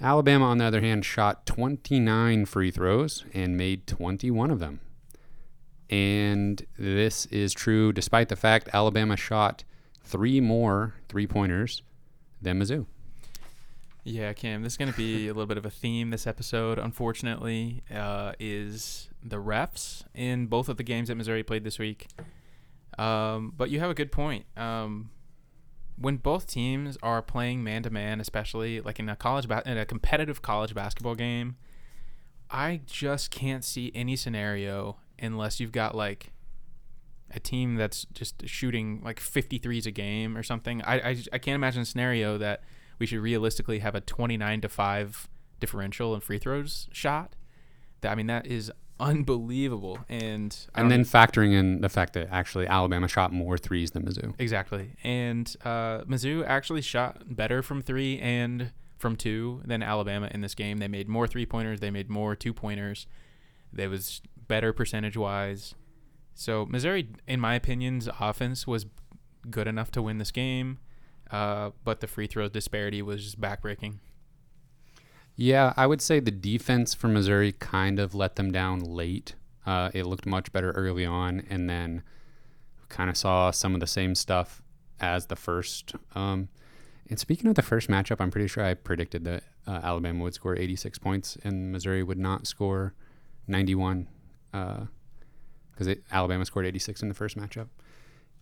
Alabama, 0.00 0.46
on 0.46 0.58
the 0.58 0.64
other 0.64 0.80
hand, 0.80 1.04
shot 1.04 1.46
29 1.46 2.46
free 2.46 2.70
throws 2.70 3.24
and 3.32 3.56
made 3.56 3.86
21 3.86 4.50
of 4.50 4.58
them. 4.58 4.80
And 5.90 6.64
this 6.78 7.26
is 7.26 7.52
true 7.52 7.92
despite 7.92 8.28
the 8.28 8.36
fact 8.36 8.68
Alabama 8.72 9.16
shot 9.16 9.64
three 10.02 10.40
more 10.40 10.94
three 11.08 11.26
pointers 11.26 11.82
than 12.40 12.60
Mizzou. 12.60 12.86
Yeah, 14.06 14.34
Cam, 14.34 14.62
this 14.62 14.74
is 14.74 14.76
going 14.76 14.90
to 14.90 14.96
be 14.96 15.28
a 15.28 15.32
little 15.32 15.46
bit 15.46 15.56
of 15.56 15.64
a 15.64 15.70
theme 15.70 16.10
this 16.10 16.26
episode, 16.26 16.78
unfortunately, 16.78 17.82
uh, 17.90 18.32
is 18.38 19.08
the 19.22 19.36
refs 19.36 20.04
in 20.14 20.46
both 20.46 20.68
of 20.68 20.76
the 20.76 20.82
games 20.82 21.08
that 21.08 21.14
Missouri 21.14 21.42
played 21.42 21.64
this 21.64 21.78
week. 21.78 22.08
Um, 22.98 23.54
but 23.56 23.70
you 23.70 23.80
have 23.80 23.88
a 23.88 23.94
good 23.94 24.12
point. 24.12 24.44
Um, 24.58 25.08
when 25.96 26.18
both 26.18 26.46
teams 26.46 26.98
are 27.02 27.22
playing 27.22 27.64
man 27.64 27.82
to 27.84 27.90
man, 27.90 28.20
especially 28.20 28.82
like 28.82 28.98
in 28.98 29.08
a 29.08 29.16
college 29.16 29.48
ba- 29.48 29.62
in 29.64 29.78
a 29.78 29.86
competitive 29.86 30.42
college 30.42 30.74
basketball 30.74 31.14
game, 31.14 31.56
I 32.50 32.82
just 32.86 33.30
can't 33.30 33.64
see 33.64 33.90
any 33.94 34.16
scenario 34.16 34.98
unless 35.18 35.60
you've 35.60 35.72
got 35.72 35.94
like 35.94 36.32
a 37.30 37.40
team 37.40 37.74
that's 37.76 38.06
just 38.12 38.46
shooting 38.48 39.00
like 39.04 39.20
53s 39.20 39.86
a 39.86 39.90
game 39.90 40.36
or 40.36 40.42
something. 40.42 40.82
I, 40.82 41.10
I, 41.10 41.16
I 41.32 41.38
can't 41.38 41.56
imagine 41.56 41.82
a 41.82 41.84
scenario 41.84 42.38
that 42.38 42.62
we 42.98 43.06
should 43.06 43.20
realistically 43.20 43.80
have 43.80 43.94
a 43.94 44.00
29 44.00 44.60
to 44.62 44.68
5 44.68 45.28
differential 45.60 46.14
in 46.14 46.20
free 46.20 46.38
throws 46.38 46.88
shot. 46.92 47.34
That 48.02 48.12
I 48.12 48.14
mean 48.14 48.26
that 48.26 48.46
is 48.46 48.70
unbelievable 49.00 49.98
and 50.08 50.56
And 50.74 50.90
then 50.90 51.04
factoring 51.04 51.52
in 51.52 51.80
the 51.80 51.88
fact 51.88 52.12
that 52.12 52.28
actually 52.30 52.66
Alabama 52.66 53.08
shot 53.08 53.32
more 53.32 53.58
threes 53.58 53.90
than 53.90 54.04
Mizzou. 54.04 54.34
Exactly. 54.38 54.92
And 55.02 55.54
uh, 55.64 56.02
Mizzou 56.02 56.46
actually 56.46 56.82
shot 56.82 57.22
better 57.36 57.62
from 57.62 57.82
three 57.82 58.18
and 58.20 58.72
from 58.98 59.16
two 59.16 59.62
than 59.64 59.82
Alabama 59.82 60.28
in 60.30 60.40
this 60.40 60.54
game. 60.54 60.78
They 60.78 60.88
made 60.88 61.08
more 61.08 61.26
three 61.26 61.46
pointers. 61.46 61.80
They 61.80 61.90
made 61.90 62.08
more 62.08 62.36
two 62.36 62.52
pointers. 62.52 63.06
They 63.72 63.88
was 63.88 64.22
better 64.48 64.72
percentage 64.72 65.16
wise. 65.16 65.74
So 66.34 66.66
Missouri, 66.66 67.08
in 67.26 67.40
my 67.40 67.54
opinion's 67.54 68.08
offense 68.20 68.66
was 68.66 68.86
good 69.50 69.66
enough 69.66 69.90
to 69.92 70.02
win 70.02 70.18
this 70.18 70.30
game, 70.30 70.78
uh, 71.30 71.70
but 71.84 72.00
the 72.00 72.06
free 72.06 72.26
throw 72.26 72.48
disparity 72.48 73.02
was 73.02 73.22
just 73.22 73.40
backbreaking. 73.40 73.98
Yeah, 75.36 75.72
I 75.76 75.86
would 75.86 76.00
say 76.00 76.20
the 76.20 76.30
defense 76.30 76.94
for 76.94 77.08
Missouri 77.08 77.52
kind 77.52 77.98
of 77.98 78.14
let 78.14 78.36
them 78.36 78.52
down 78.52 78.80
late. 78.80 79.34
Uh, 79.66 79.90
it 79.92 80.06
looked 80.06 80.26
much 80.26 80.52
better 80.52 80.70
early 80.72 81.04
on, 81.04 81.44
and 81.50 81.68
then 81.68 82.02
kind 82.88 83.10
of 83.10 83.16
saw 83.16 83.50
some 83.50 83.74
of 83.74 83.80
the 83.80 83.86
same 83.86 84.14
stuff 84.14 84.62
as 85.00 85.26
the 85.26 85.36
first. 85.36 85.94
Um, 86.14 86.48
and 87.10 87.18
speaking 87.18 87.48
of 87.48 87.56
the 87.56 87.62
first 87.62 87.88
matchup, 87.88 88.20
I'm 88.20 88.30
pretty 88.30 88.46
sure 88.46 88.64
I 88.64 88.74
predicted 88.74 89.24
that 89.24 89.42
uh, 89.66 89.80
Alabama 89.82 90.22
would 90.22 90.34
score 90.34 90.56
86 90.56 90.98
points 90.98 91.36
and 91.42 91.72
Missouri 91.72 92.02
would 92.02 92.18
not 92.18 92.46
score 92.46 92.94
91 93.46 94.06
because 95.72 95.96
Alabama 96.12 96.44
scored 96.44 96.66
86 96.66 97.02
in 97.02 97.08
the 97.08 97.14
first 97.14 97.36
matchup. 97.36 97.66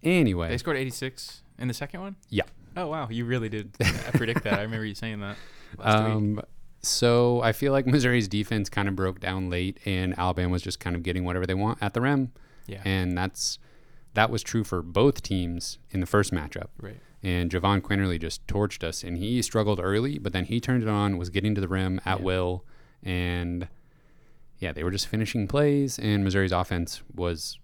Anyway, 0.02 0.48
They 0.48 0.58
scored 0.58 0.76
86 0.76 1.42
in 1.58 1.68
the 1.68 1.74
second 1.74 2.00
one. 2.00 2.16
Yeah. 2.28 2.44
Oh 2.76 2.88
wow, 2.88 3.08
you 3.10 3.24
really 3.24 3.48
did 3.48 3.72
predict 4.14 4.44
that. 4.44 4.54
I 4.58 4.62
remember 4.62 4.84
you 4.86 4.94
saying 4.94 5.20
that 5.20 5.36
last 5.78 6.04
week. 6.04 6.12
Um, 6.14 6.40
so 6.80 7.40
I 7.42 7.52
feel 7.52 7.70
like 7.72 7.86
Missouri's 7.86 8.26
defense 8.28 8.68
kind 8.68 8.88
of 8.88 8.96
broke 8.96 9.20
down 9.20 9.48
late, 9.50 9.78
and 9.84 10.18
Alabama 10.18 10.50
was 10.50 10.62
just 10.62 10.80
kind 10.80 10.96
of 10.96 11.02
getting 11.02 11.24
whatever 11.24 11.46
they 11.46 11.54
want 11.54 11.78
at 11.82 11.94
the 11.94 12.00
rim, 12.00 12.32
Yeah. 12.66 12.80
and 12.84 13.16
that's 13.16 13.58
that 14.14 14.30
was 14.30 14.42
true 14.42 14.64
for 14.64 14.82
both 14.82 15.22
teams 15.22 15.78
in 15.90 16.00
the 16.00 16.06
first 16.06 16.32
matchup. 16.32 16.68
right. 16.80 17.00
And 17.24 17.50
Jahvon 17.52 17.80
Quinerly 17.82 18.20
just 18.20 18.44
torched 18.48 18.82
us, 18.82 19.04
and 19.04 19.16
he 19.16 19.40
struggled 19.42 19.78
early, 19.80 20.18
but 20.18 20.32
then 20.32 20.46
he 20.46 20.58
turned 20.60 20.82
it 20.82 20.88
on, 20.88 21.18
was 21.18 21.30
getting 21.30 21.54
to 21.54 21.60
the 21.60 21.68
rim 21.68 22.00
at 22.04 22.18
Yeah. 22.18 22.24
will, 22.24 22.64
and 23.02 23.68
yeah, 24.62 24.72
they 24.72 24.84
were 24.84 24.92
just 24.92 25.08
finishing 25.08 25.48
plays, 25.48 25.98
and 25.98 26.22
Missouri's 26.22 26.52
offense 26.52 27.02
was, 27.12 27.58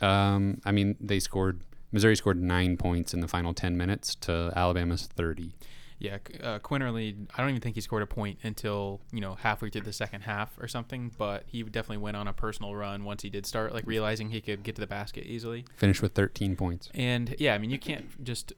um, 0.00 0.62
I 0.64 0.72
mean, 0.72 0.96
they 0.98 1.20
scored. 1.20 1.60
Missouri 1.92 2.16
scored 2.16 2.40
nine 2.40 2.76
points 2.76 3.12
in 3.12 3.20
the 3.20 3.28
final 3.28 3.52
ten 3.52 3.76
minutes 3.76 4.14
to 4.16 4.50
Alabama's 4.56 5.06
thirty. 5.06 5.54
Yeah, 5.98 6.16
uh, 6.42 6.58
Quinerly. 6.58 7.14
I 7.36 7.42
don't 7.42 7.50
even 7.50 7.60
think 7.60 7.74
he 7.76 7.82
scored 7.82 8.02
a 8.02 8.06
point 8.06 8.38
until 8.42 9.02
you 9.12 9.20
know 9.20 9.34
halfway 9.34 9.68
through 9.68 9.82
the 9.82 9.92
second 9.92 10.22
half 10.22 10.58
or 10.58 10.66
something. 10.66 11.12
But 11.16 11.44
he 11.46 11.62
definitely 11.62 11.98
went 11.98 12.16
on 12.16 12.26
a 12.26 12.32
personal 12.32 12.74
run 12.74 13.04
once 13.04 13.22
he 13.22 13.28
did 13.28 13.44
start 13.44 13.74
like 13.74 13.86
realizing 13.86 14.30
he 14.30 14.40
could 14.40 14.62
get 14.62 14.74
to 14.76 14.80
the 14.80 14.86
basket 14.86 15.26
easily. 15.26 15.66
Finished 15.76 16.00
with 16.00 16.14
thirteen 16.14 16.56
points. 16.56 16.88
And 16.94 17.36
yeah, 17.38 17.54
I 17.54 17.58
mean 17.58 17.70
you 17.70 17.78
can't 17.78 18.24
just 18.24 18.54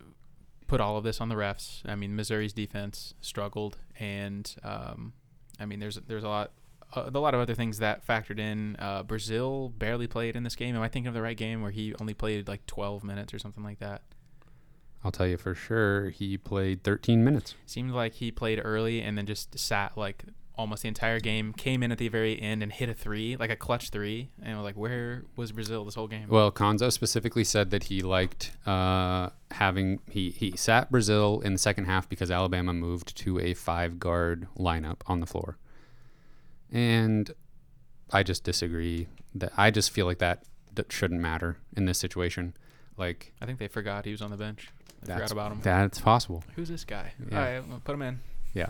put 0.68 0.80
all 0.80 0.96
of 0.96 1.02
this 1.02 1.20
on 1.20 1.28
the 1.28 1.34
refs. 1.34 1.82
I 1.84 1.96
mean 1.96 2.14
Missouri's 2.14 2.52
defense 2.52 3.14
struggled, 3.20 3.76
and 3.98 4.54
um, 4.62 5.12
I 5.58 5.66
mean 5.66 5.80
there's 5.80 5.96
there's 6.06 6.24
a 6.24 6.28
lot. 6.28 6.52
Uh, 6.94 7.10
a 7.12 7.18
lot 7.18 7.34
of 7.34 7.40
other 7.40 7.54
things 7.54 7.78
that 7.78 8.06
factored 8.06 8.38
in. 8.38 8.76
Uh, 8.78 9.02
Brazile 9.02 9.76
barely 9.78 10.06
played 10.06 10.36
in 10.36 10.44
this 10.44 10.56
game. 10.56 10.74
Am 10.76 10.82
I 10.82 10.88
thinking 10.88 11.08
of 11.08 11.14
the 11.14 11.22
right 11.22 11.36
game 11.36 11.62
where 11.62 11.70
he 11.70 11.94
only 12.00 12.14
played 12.14 12.48
like 12.48 12.64
12 12.66 13.04
minutes 13.04 13.34
or 13.34 13.38
something 13.38 13.64
like 13.64 13.78
that? 13.80 14.02
I'll 15.04 15.12
tell 15.12 15.26
you 15.26 15.36
for 15.36 15.54
sure, 15.54 16.10
he 16.10 16.36
played 16.36 16.82
13 16.82 17.22
minutes. 17.22 17.54
Seemed 17.66 17.92
like 17.92 18.14
he 18.14 18.30
played 18.30 18.60
early 18.64 19.00
and 19.00 19.16
then 19.16 19.26
just 19.26 19.56
sat 19.58 19.96
like 19.96 20.24
almost 20.56 20.82
the 20.82 20.88
entire 20.88 21.20
game. 21.20 21.52
Came 21.52 21.82
in 21.82 21.92
at 21.92 21.98
the 21.98 22.08
very 22.08 22.40
end 22.40 22.62
and 22.62 22.72
hit 22.72 22.88
a 22.88 22.94
three, 22.94 23.36
like 23.36 23.50
a 23.50 23.56
clutch 23.56 23.90
three. 23.90 24.30
And 24.42 24.62
like, 24.62 24.76
where 24.76 25.24
was 25.36 25.52
Brazile 25.52 25.84
this 25.84 25.94
whole 25.94 26.08
game? 26.08 26.28
Well, 26.28 26.50
Cuonzo 26.50 26.90
specifically 26.90 27.44
said 27.44 27.70
that 27.70 27.84
he 27.84 28.00
liked 28.00 28.52
uh, 28.66 29.30
having 29.50 30.00
he 30.10 30.30
he 30.30 30.56
sat 30.56 30.90
Brazile 30.90 31.42
in 31.44 31.52
the 31.52 31.58
second 31.58 31.84
half 31.84 32.08
because 32.08 32.30
Alabama 32.30 32.72
moved 32.72 33.16
to 33.18 33.38
a 33.38 33.54
five 33.54 33.98
guard 34.00 34.48
lineup 34.58 34.98
on 35.06 35.20
the 35.20 35.26
floor, 35.26 35.58
and 36.72 37.30
I 38.12 38.22
just 38.22 38.44
disagree. 38.44 39.08
That 39.34 39.52
I 39.56 39.70
just 39.70 39.90
feel 39.90 40.06
like 40.06 40.18
that 40.18 40.44
that 40.74 40.92
shouldn't 40.92 41.20
matter 41.20 41.58
in 41.76 41.84
this 41.84 41.98
situation. 41.98 42.54
Like 42.96 43.32
I 43.40 43.46
think 43.46 43.58
they 43.58 43.68
forgot 43.68 44.04
he 44.04 44.12
was 44.12 44.22
on 44.22 44.30
the 44.30 44.36
bench. 44.36 44.68
They 45.02 45.08
that's 45.08 45.30
forgot 45.30 45.32
about 45.32 45.52
him. 45.52 45.60
that's 45.62 46.00
possible. 46.00 46.42
Who's 46.54 46.68
this 46.68 46.84
guy? 46.84 47.12
Yeah. 47.30 47.38
All 47.38 47.44
right, 47.44 47.68
well, 47.68 47.82
put 47.84 47.94
him 47.94 48.02
in. 48.02 48.20
Yeah. 48.54 48.68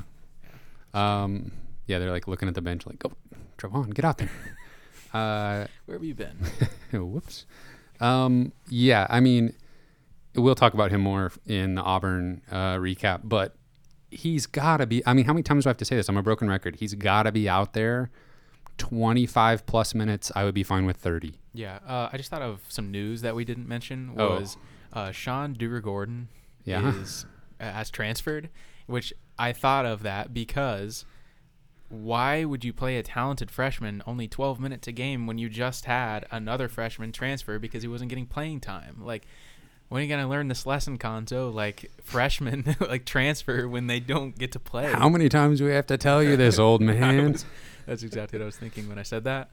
Um. 0.95 1.53
Yeah, 1.87 1.99
they're 2.01 2.11
like 2.11 2.27
looking 2.27 2.49
at 2.49 2.55
the 2.55 2.63
bench, 2.63 2.87
like, 2.87 2.99
"Go, 2.99 3.13
Trevon, 3.59 3.95
get 3.95 4.05
out 4.05 4.19
there." 4.19 4.31
uh, 5.15 5.67
Where 5.85 5.97
have 5.97 6.05
you 6.05 6.15
been? 6.15 6.37
Whoops. 6.93 7.47
Um, 8.01 8.53
yeah, 8.69 9.07
I 9.09 9.21
mean, 9.21 9.55
we'll 10.35 10.55
talk 10.55 10.75
about 10.75 10.91
him 10.91 11.01
more 11.01 11.33
in 11.47 11.77
the 11.77 11.83
Auburn 11.83 12.43
uh, 12.51 12.77
recap, 12.77 13.21
but 13.25 13.55
he's 14.11 14.47
got 14.47 14.79
to 14.79 14.87
be. 14.87 15.05
I 15.07 15.13
mean, 15.15 15.25
how 15.25 15.33
many 15.33 15.43
times 15.43 15.65
do 15.65 15.69
I 15.69 15.71
have 15.71 15.77
to 15.79 15.85
say 15.85 15.97
this? 15.97 16.09
I'm 16.09 16.17
a 16.17 16.23
broken 16.23 16.49
record. 16.49 16.77
He's 16.77 16.95
got 16.95 17.25
to 17.25 17.33
be 17.33 17.49
out 17.49 17.73
there 17.73 18.11
25 18.79 19.67
plus 19.67 19.95
minutes. 19.95 20.31
I 20.35 20.45
would 20.45 20.55
be 20.55 20.63
fine 20.63 20.87
with 20.87 20.97
30. 20.97 21.35
yeah, 21.55 21.79
uh, 21.87 22.09
I 22.13 22.17
just 22.17 22.29
thought 22.31 22.43
of 22.43 22.61
some 22.69 22.91
news 22.91 23.23
that 23.23 23.35
we 23.35 23.45
didn't 23.45 23.67
mention 23.69 24.13
Oh. 24.19 24.37
was 24.39 24.57
uh, 24.93 25.11
Sean 25.11 25.55
Durugordon 25.55 26.27
Yeah. 26.65 26.89
is 26.95 27.25
uh, 27.61 27.65
has 27.73 27.91
transferred, 27.91 28.51
which 28.87 29.13
I 29.39 29.53
thought 29.53 29.87
of 29.87 30.03
that 30.03 30.35
because 30.35 31.05
why 31.89 32.45
would 32.45 32.65
you 32.65 32.73
play 32.73 32.99
a 32.99 33.03
talented 33.03 33.51
freshman 33.51 34.03
only 34.07 34.27
12 34.29 34.59
minutes 34.61 34.89
a 34.89 34.93
game 34.93 35.27
when 35.27 35.39
you 35.39 35.49
just 35.49 35.85
had 35.85 36.27
another 36.31 36.69
freshman 36.69 37.13
transfer 37.13 37.59
because 37.59 37.83
he 37.83 37.89
wasn't 37.89 38.09
getting 38.11 38.27
playing 38.27 38.61
time? 38.61 38.97
Like, 39.01 39.27
when 39.89 40.01
are 40.01 40.05
you 40.05 40.09
gonna 40.09 40.29
learn 40.29 40.49
this 40.49 40.67
lesson, 40.67 40.99
Cuonzo? 40.99 41.53
Like 41.53 41.91
freshmen 42.03 42.77
like 42.81 43.05
transfer 43.05 43.69
when 43.69 43.87
they 43.87 44.01
don't 44.01 44.37
get 44.39 44.53
to 44.53 44.59
play. 44.59 44.93
How 44.93 45.09
many 45.09 45.29
times 45.29 45.59
do 45.59 45.65
we 45.67 45.73
have 45.73 45.87
to 45.87 45.97
tell 45.97 46.23
you 46.23 46.37
this, 46.37 46.59
old 46.59 46.81
man? 46.83 47.33
was- 47.33 47.45
that's 47.87 48.03
exactly 48.03 48.39
what 48.39 48.43
I 48.45 48.47
was 48.47 48.57
thinking 48.57 48.89
when 48.89 48.99
I 48.99 49.03
said 49.05 49.25
that. 49.25 49.51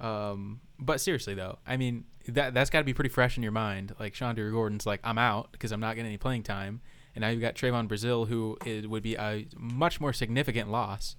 Um, 0.00 0.60
but 0.78 1.00
seriously 1.00 1.34
though, 1.34 1.58
I 1.66 1.76
mean 1.76 2.04
that 2.28 2.54
that's 2.54 2.70
got 2.70 2.78
to 2.80 2.84
be 2.84 2.94
pretty 2.94 3.10
fresh 3.10 3.36
in 3.36 3.42
your 3.42 3.52
mind. 3.52 3.94
Like 3.98 4.14
Sean 4.14 4.34
Durugordon's 4.34 4.86
like, 4.86 5.00
I'm 5.04 5.18
out 5.18 5.48
because 5.52 5.72
I'm 5.72 5.80
not 5.80 5.94
getting 5.96 6.08
any 6.08 6.18
playing 6.18 6.42
time, 6.42 6.80
and 7.14 7.22
now 7.22 7.28
you've 7.28 7.40
got 7.40 7.54
Trevon 7.54 7.88
Brazile, 7.88 8.26
who 8.28 8.58
is, 8.66 8.86
would 8.86 9.02
be 9.02 9.14
a 9.14 9.46
much 9.56 10.00
more 10.00 10.12
significant 10.12 10.70
loss, 10.70 11.16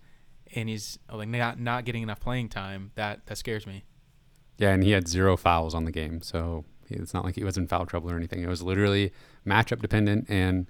and 0.55 0.67
he's 0.69 0.99
like 1.11 1.27
not 1.27 1.59
not 1.59 1.85
getting 1.85 2.03
enough 2.03 2.19
playing 2.19 2.49
time. 2.49 2.91
That 2.95 3.25
that 3.27 3.37
scares 3.37 3.65
me. 3.65 3.83
Yeah, 4.57 4.69
and 4.71 4.83
he 4.83 4.91
had 4.91 5.07
zero 5.07 5.35
fouls 5.37 5.73
on 5.73 5.85
the 5.85 5.91
game, 5.91 6.21
so 6.21 6.63
it's 6.95 7.13
not 7.13 7.23
like 7.25 7.35
he 7.35 7.43
was 7.43 7.57
in 7.57 7.67
foul 7.67 7.85
trouble 7.85 8.11
or 8.11 8.17
anything. 8.17 8.41
It 8.41 8.47
was 8.47 8.61
literally 8.61 9.11
matchup 9.45 9.81
dependent, 9.81 10.29
and 10.29 10.67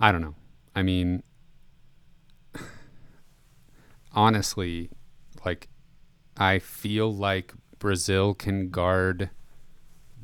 I 0.00 0.12
don't 0.12 0.20
know. 0.22 0.34
I 0.74 0.82
mean, 0.82 1.22
honestly, 4.12 4.90
like 5.44 5.68
I 6.36 6.58
feel 6.58 7.14
like 7.14 7.54
Brazile 7.78 8.36
can 8.36 8.70
guard 8.70 9.30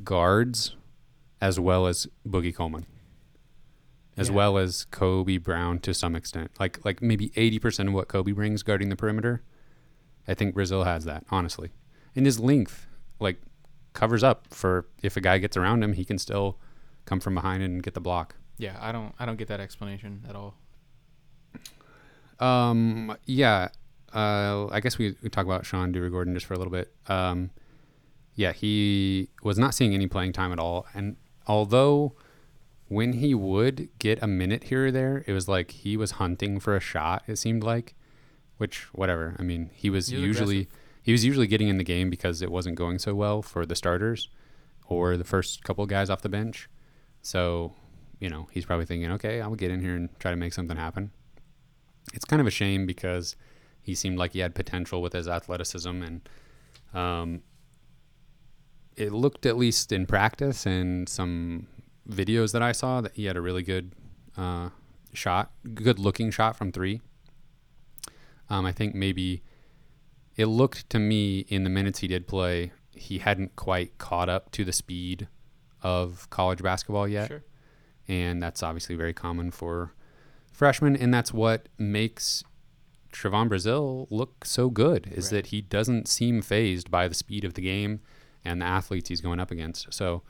guards 0.04 0.74
as 1.40 1.58
well 1.60 1.86
as 1.86 2.06
Boogie 2.26 2.54
Coleman, 2.54 2.86
as 4.16 4.28
Yeah. 4.28 4.34
well 4.34 4.58
as 4.58 4.84
Kobe 4.86 5.38
Brown 5.38 5.78
to 5.80 5.94
some 5.94 6.14
extent. 6.14 6.50
Like 6.58 6.84
like 6.84 7.02
maybe 7.02 7.32
eighty 7.36 7.58
percent 7.58 7.88
of 7.88 7.94
what 7.94 8.08
Kobe 8.08 8.32
brings 8.32 8.62
guarding 8.62 8.88
the 8.88 8.96
perimeter. 8.96 9.42
I 10.26 10.34
think 10.34 10.54
Brazile 10.54 10.84
has 10.84 11.04
that 11.04 11.24
honestly, 11.30 11.70
and 12.14 12.26
his 12.26 12.38
length 12.38 12.86
like 13.20 13.40
covers 13.92 14.22
up 14.22 14.46
for 14.52 14.86
if 15.02 15.16
a 15.16 15.20
guy 15.20 15.38
gets 15.38 15.56
around 15.56 15.82
him, 15.82 15.94
he 15.94 16.04
can 16.04 16.18
still 16.18 16.58
come 17.04 17.20
from 17.20 17.34
behind 17.34 17.62
and 17.62 17.82
get 17.82 17.94
the 17.94 18.00
block. 18.00 18.34
Yeah, 18.58 18.76
I 18.80 18.92
don't 18.92 19.14
I 19.18 19.26
don't 19.26 19.36
get 19.36 19.48
that 19.48 19.60
explanation 19.60 20.24
at 20.28 20.36
all. 20.36 20.54
Um, 22.40 23.16
yeah. 23.24 23.68
Uh, 24.12 24.68
I 24.68 24.80
guess 24.80 24.96
we, 24.96 25.16
we 25.22 25.28
talk 25.28 25.44
about 25.44 25.66
Sean 25.66 25.92
Durugordon 25.92 26.34
just 26.34 26.46
for 26.46 26.54
a 26.54 26.58
little 26.58 26.70
bit. 26.70 26.92
Um, 27.08 27.50
yeah, 28.34 28.52
he 28.52 29.28
was 29.42 29.58
not 29.58 29.74
seeing 29.74 29.94
any 29.94 30.06
playing 30.06 30.32
time 30.32 30.52
at 30.52 30.58
all. 30.58 30.86
And 30.94 31.16
although 31.46 32.14
when 32.88 33.14
he 33.14 33.34
would 33.34 33.88
get 33.98 34.22
a 34.22 34.26
minute 34.26 34.64
here 34.64 34.86
or 34.86 34.90
there, 34.90 35.24
it 35.26 35.32
was 35.32 35.48
like 35.48 35.72
he 35.72 35.96
was 35.96 36.12
hunting 36.12 36.58
for 36.58 36.74
a 36.74 36.80
shot, 36.80 37.22
it 37.26 37.36
seemed 37.36 37.62
like, 37.62 37.94
which, 38.56 38.84
whatever. 38.94 39.36
I 39.38 39.42
mean, 39.42 39.70
he 39.74 39.90
was 39.90 40.08
He 40.08 40.16
was 40.16 40.24
usually, 40.24 40.68
he 41.08 41.12
was 41.12 41.24
usually 41.24 41.46
getting 41.46 41.68
in 41.68 41.78
the 41.78 41.84
game 41.84 42.10
because 42.10 42.42
it 42.42 42.50
wasn't 42.50 42.76
going 42.76 42.98
so 42.98 43.14
well 43.14 43.40
for 43.40 43.64
the 43.64 43.74
starters 43.74 44.28
or 44.86 45.16
the 45.16 45.24
first 45.24 45.64
couple 45.64 45.86
guys 45.86 46.10
off 46.10 46.20
the 46.20 46.28
bench. 46.28 46.68
So, 47.22 47.72
you 48.20 48.28
know, 48.28 48.48
he's 48.52 48.66
probably 48.66 48.84
thinking, 48.84 49.10
okay, 49.12 49.40
I'll 49.40 49.54
get 49.54 49.70
in 49.70 49.80
here 49.80 49.96
and 49.96 50.10
try 50.18 50.30
to 50.30 50.36
make 50.36 50.52
something 50.52 50.76
happen 50.76 51.12
it's 52.14 52.24
kind 52.24 52.40
of 52.40 52.46
a 52.46 52.50
shame 52.50 52.86
because 52.86 53.36
he 53.82 53.94
seemed 53.94 54.18
like 54.18 54.32
he 54.32 54.40
had 54.40 54.54
potential 54.54 55.02
with 55.02 55.12
his 55.12 55.28
athleticism 55.28 56.02
and 56.02 56.28
um, 56.94 57.42
it 58.96 59.12
looked 59.12 59.46
at 59.46 59.56
least 59.56 59.92
in 59.92 60.06
practice 60.06 60.66
and 60.66 61.08
some 61.08 61.66
videos 62.08 62.52
that 62.52 62.62
I 62.62 62.72
saw 62.72 63.00
that 63.00 63.14
he 63.14 63.26
had 63.26 63.36
a 63.36 63.40
really 63.40 63.62
good 63.62 63.92
uh, 64.36 64.70
shot, 65.12 65.52
good 65.74 65.98
looking 65.98 66.30
shot 66.30 66.56
from 66.56 66.72
three. 66.72 67.00
Um, 68.50 68.64
I 68.64 68.72
think 68.72 68.94
maybe 68.94 69.42
it 70.38 70.46
looked 70.46 70.88
to 70.90 70.98
me 70.98 71.40
in 71.48 71.64
the 71.64 71.70
minutes 71.70 71.98
he 71.98 72.08
did 72.08 72.26
play, 72.26 72.72
he 72.94 73.18
hadn't 73.18 73.56
quite 73.56 73.98
caught 73.98 74.28
up 74.30 74.50
to 74.52 74.64
the 74.64 74.72
speed 74.72 75.28
of 75.82 76.30
college 76.30 76.62
basketball 76.62 77.06
yet. 77.06 77.28
Sure. 77.28 77.42
And 78.06 78.42
that's 78.42 78.62
obviously 78.62 78.94
very 78.94 79.12
common 79.12 79.50
for 79.50 79.92
freshmen. 80.50 80.96
And 80.96 81.12
that's 81.12 81.32
what 81.32 81.68
makes 81.76 82.42
Trevon 83.12 83.48
Brazile 83.48 84.06
look 84.10 84.44
so 84.44 84.70
good 84.70 85.08
is 85.08 85.26
Right. 85.26 85.42
that 85.42 85.46
he 85.46 85.60
doesn't 85.60 86.08
seem 86.08 86.40
phased 86.40 86.90
by 86.90 87.08
the 87.08 87.14
speed 87.14 87.44
of 87.44 87.54
the 87.54 87.62
game 87.62 88.00
and 88.44 88.62
the 88.62 88.66
athletes 88.66 89.08
he's 89.08 89.20
going 89.20 89.40
up 89.40 89.50
against. 89.50 89.92
So 89.92 90.22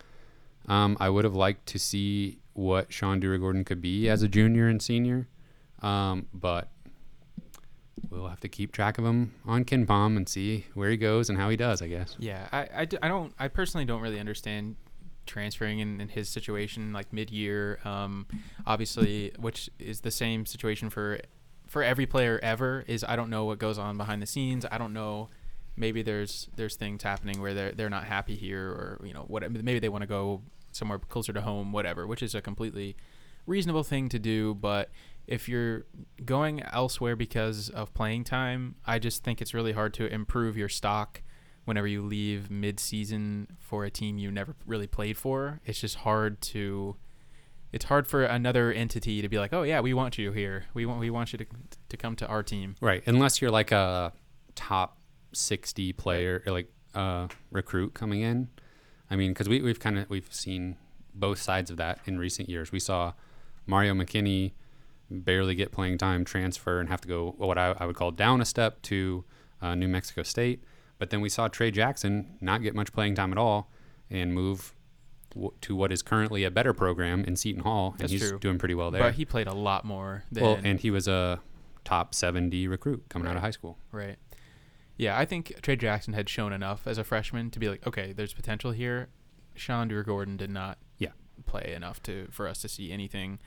um, 0.66 0.96
I 1.00 1.08
would 1.10 1.24
have 1.24 1.34
liked 1.36 1.66
to 1.66 1.78
see 1.78 2.38
what 2.54 2.92
Sean 2.92 3.20
Durugordon 3.20 3.64
could 3.64 3.80
be 3.80 4.08
as 4.08 4.22
a 4.22 4.28
junior 4.28 4.68
and 4.68 4.82
senior. 4.82 5.28
Um, 5.80 6.26
but 6.34 6.70
we'll 8.11 8.28
have 8.28 8.40
to 8.40 8.49
keep 8.49 8.73
track 8.73 8.99
of 8.99 9.05
him 9.05 9.35
on 9.47 9.64
KenPom 9.64 10.17
and 10.17 10.28
see 10.28 10.67
where 10.75 10.90
he 10.90 10.97
goes 10.97 11.28
and 11.28 11.38
how 11.38 11.49
he 11.49 11.57
does, 11.57 11.83
I 11.83 11.88
guess. 11.88 12.17
Yeah, 12.19 12.49
I, 12.52 12.61
I, 12.61 12.88
I 13.02 13.09
don't 13.09 13.33
I 13.38 13.49
personally 13.49 13.85
don't 13.85 14.00
really 14.00 14.21
understand 14.21 14.76
transferring 15.26 15.78
in, 15.78 16.00
in 16.00 16.09
his 16.09 16.28
situation 16.28 16.93
like 16.93 17.12
mid 17.12 17.31
year. 17.31 17.78
Um, 17.85 18.26
obviously, 18.67 19.33
which 19.38 19.71
is 19.78 20.00
the 20.00 20.11
same 20.11 20.47
situation 20.47 20.90
for 20.90 21.21
for 21.67 21.83
every 21.83 22.07
player 22.07 22.40
ever. 22.43 22.85
Is 22.88 23.05
I 23.05 23.14
don't 23.14 23.31
know 23.31 23.45
what 23.45 23.59
goes 23.59 23.78
on 23.78 23.97
behind 23.97 24.21
the 24.21 24.26
scenes. 24.26 24.67
I 24.71 24.78
don't 24.78 24.93
know. 24.93 25.28
Maybe 25.76 26.02
there's 26.02 26.49
there's 26.57 26.75
things 26.75 27.05
happening 27.05 27.40
where 27.40 27.55
they're 27.55 27.73
they're 27.73 27.90
not 27.90 28.05
happy 28.05 28.35
here, 28.35 28.67
or 28.69 29.00
you 29.05 29.14
know 29.14 29.25
what 29.28 29.49
maybe 29.52 29.78
they 29.78 29.88
want 29.88 30.02
to 30.02 30.09
go 30.09 30.43
somewhere 30.73 30.99
closer 30.99 31.33
to 31.33 31.43
home, 31.43 31.73
whatever. 31.73 32.07
Which 32.07 32.23
is 32.23 32.35
a 32.35 32.40
completely 32.43 32.97
reasonable 33.47 33.85
thing 33.85 34.09
to 34.09 34.19
do, 34.19 34.55
but 34.55 34.90
if 35.28 35.49
you're 35.49 35.85
going 36.25 36.62
elsewhere 36.62 37.14
because 37.14 37.68
of 37.68 37.92
playing 37.92 38.25
time, 38.25 38.76
I 38.87 38.99
just 38.99 39.23
think 39.23 39.42
it's 39.42 39.52
really 39.52 39.73
hard 39.73 39.92
to 39.94 40.06
improve 40.06 40.56
your 40.56 40.70
stock 40.70 41.23
whenever 41.66 41.87
you 41.87 42.00
leave 42.00 42.50
mid-season 42.50 43.47
for 43.61 43.85
a 43.85 43.90
team 43.90 44.16
you 44.16 44.30
never 44.30 44.56
really 44.66 44.87
played 44.87 45.18
for. 45.18 45.61
It's 45.66 45.80
just 45.80 45.97
hard 45.97 46.40
to 46.40 46.97
it's 47.70 47.85
hard 47.85 48.06
for 48.06 48.25
another 48.25 48.73
entity 48.73 49.20
to 49.20 49.28
be 49.28 49.38
like, 49.38 49.52
"Oh 49.52 49.62
yeah, 49.62 49.80
we 49.80 49.92
want 49.92 50.16
you 50.16 50.32
here. 50.32 50.64
We 50.73 50.87
want 50.87 51.00
we 51.00 51.11
want 51.11 51.35
you 51.35 51.38
to 51.38 51.47
to 51.90 51.97
come 51.99 52.16
to 52.16 52.26
our 52.26 52.42
team." 52.42 52.76
Right. 52.80 53.02
Unless 53.06 53.42
you're 53.42 53.50
like 53.50 53.70
a 53.70 54.14
top 54.54 54.97
60 55.35 55.92
player, 55.92 56.42
like 56.47 56.73
uh, 56.94 57.28
recruit 57.50 57.92
coming 57.92 58.23
in. 58.23 58.49
I 59.11 59.16
mean, 59.16 59.32
because 59.32 59.50
we, 59.50 59.61
we've 59.61 59.78
kind 59.78 59.99
of 59.99 60.08
we've 60.08 60.32
seen 60.32 60.76
both 61.14 61.42
sides 61.42 61.70
of 61.70 61.76
that 61.76 61.99
in 62.06 62.18
recent 62.18 62.49
years. 62.49 62.73
We 62.73 62.80
saw 62.80 63.12
Mario 63.66 63.92
McKinney 63.92 64.52
barely 65.10 65.54
get 65.54 65.72
playing 65.72 65.98
time, 65.98 66.24
transfer, 66.24 66.80
and 66.80 66.88
have 66.88 67.00
to 67.02 67.08
go 67.08 67.34
what 67.38 67.58
I, 67.58 67.74
I 67.78 67.86
would 67.86 67.96
call 67.96 68.10
down 68.10 68.40
a 68.40 68.44
step 68.44 68.82
to 68.82 69.24
uh, 69.62 69.74
New 69.74 69.88
Mexico 69.88 70.22
State. 70.22 70.62
But 70.98 71.10
then 71.10 71.20
we 71.20 71.28
saw 71.28 71.48
Trey 71.48 71.70
Jackson 71.70 72.36
not 72.40 72.62
get 72.62 72.74
much 72.74 72.92
playing 72.92 73.14
time 73.14 73.32
at 73.32 73.38
all 73.38 73.70
and 74.10 74.34
move 74.34 74.74
w- 75.32 75.52
to 75.60 75.76
what 75.76 75.92
is 75.92 76.02
currently 76.02 76.44
a 76.44 76.50
better 76.50 76.72
program 76.72 77.24
in 77.24 77.36
Seton 77.36 77.62
Hall, 77.62 77.92
and 77.92 78.00
That's 78.00 78.12
he's 78.12 78.28
true. 78.28 78.38
doing 78.38 78.58
pretty 78.58 78.74
well 78.74 78.90
there. 78.90 79.02
But 79.02 79.14
he 79.14 79.24
played 79.24 79.46
a 79.46 79.54
lot 79.54 79.84
more 79.84 80.24
than 80.32 80.42
well, 80.44 80.58
and 80.62 80.80
he 80.80 80.90
was 80.90 81.06
a 81.06 81.40
top 81.84 82.12
7D 82.12 82.68
recruit 82.68 83.04
coming 83.08 83.28
out 83.28 83.36
of 83.36 83.42
high 83.42 83.50
school. 83.52 83.78
Right. 83.92 84.16
Yeah, 84.96 85.16
I 85.16 85.24
think 85.24 85.54
Trey 85.62 85.76
Jackson 85.76 86.12
had 86.14 86.28
shown 86.28 86.52
enough 86.52 86.86
as 86.86 86.98
a 86.98 87.04
freshman 87.04 87.50
to 87.52 87.60
be 87.60 87.68
like, 87.68 87.86
okay, 87.86 88.12
there's 88.12 88.34
potential 88.34 88.72
here. 88.72 89.08
Sean 89.54 89.88
Gordon 90.02 90.36
did 90.36 90.50
not 90.50 90.78
Yeah. 90.99 91.10
play 91.47 91.73
enough 91.75 92.02
to 92.04 92.26
for 92.32 92.49
us 92.49 92.60
to 92.62 92.68
see 92.68 92.90
anything. 92.90 93.38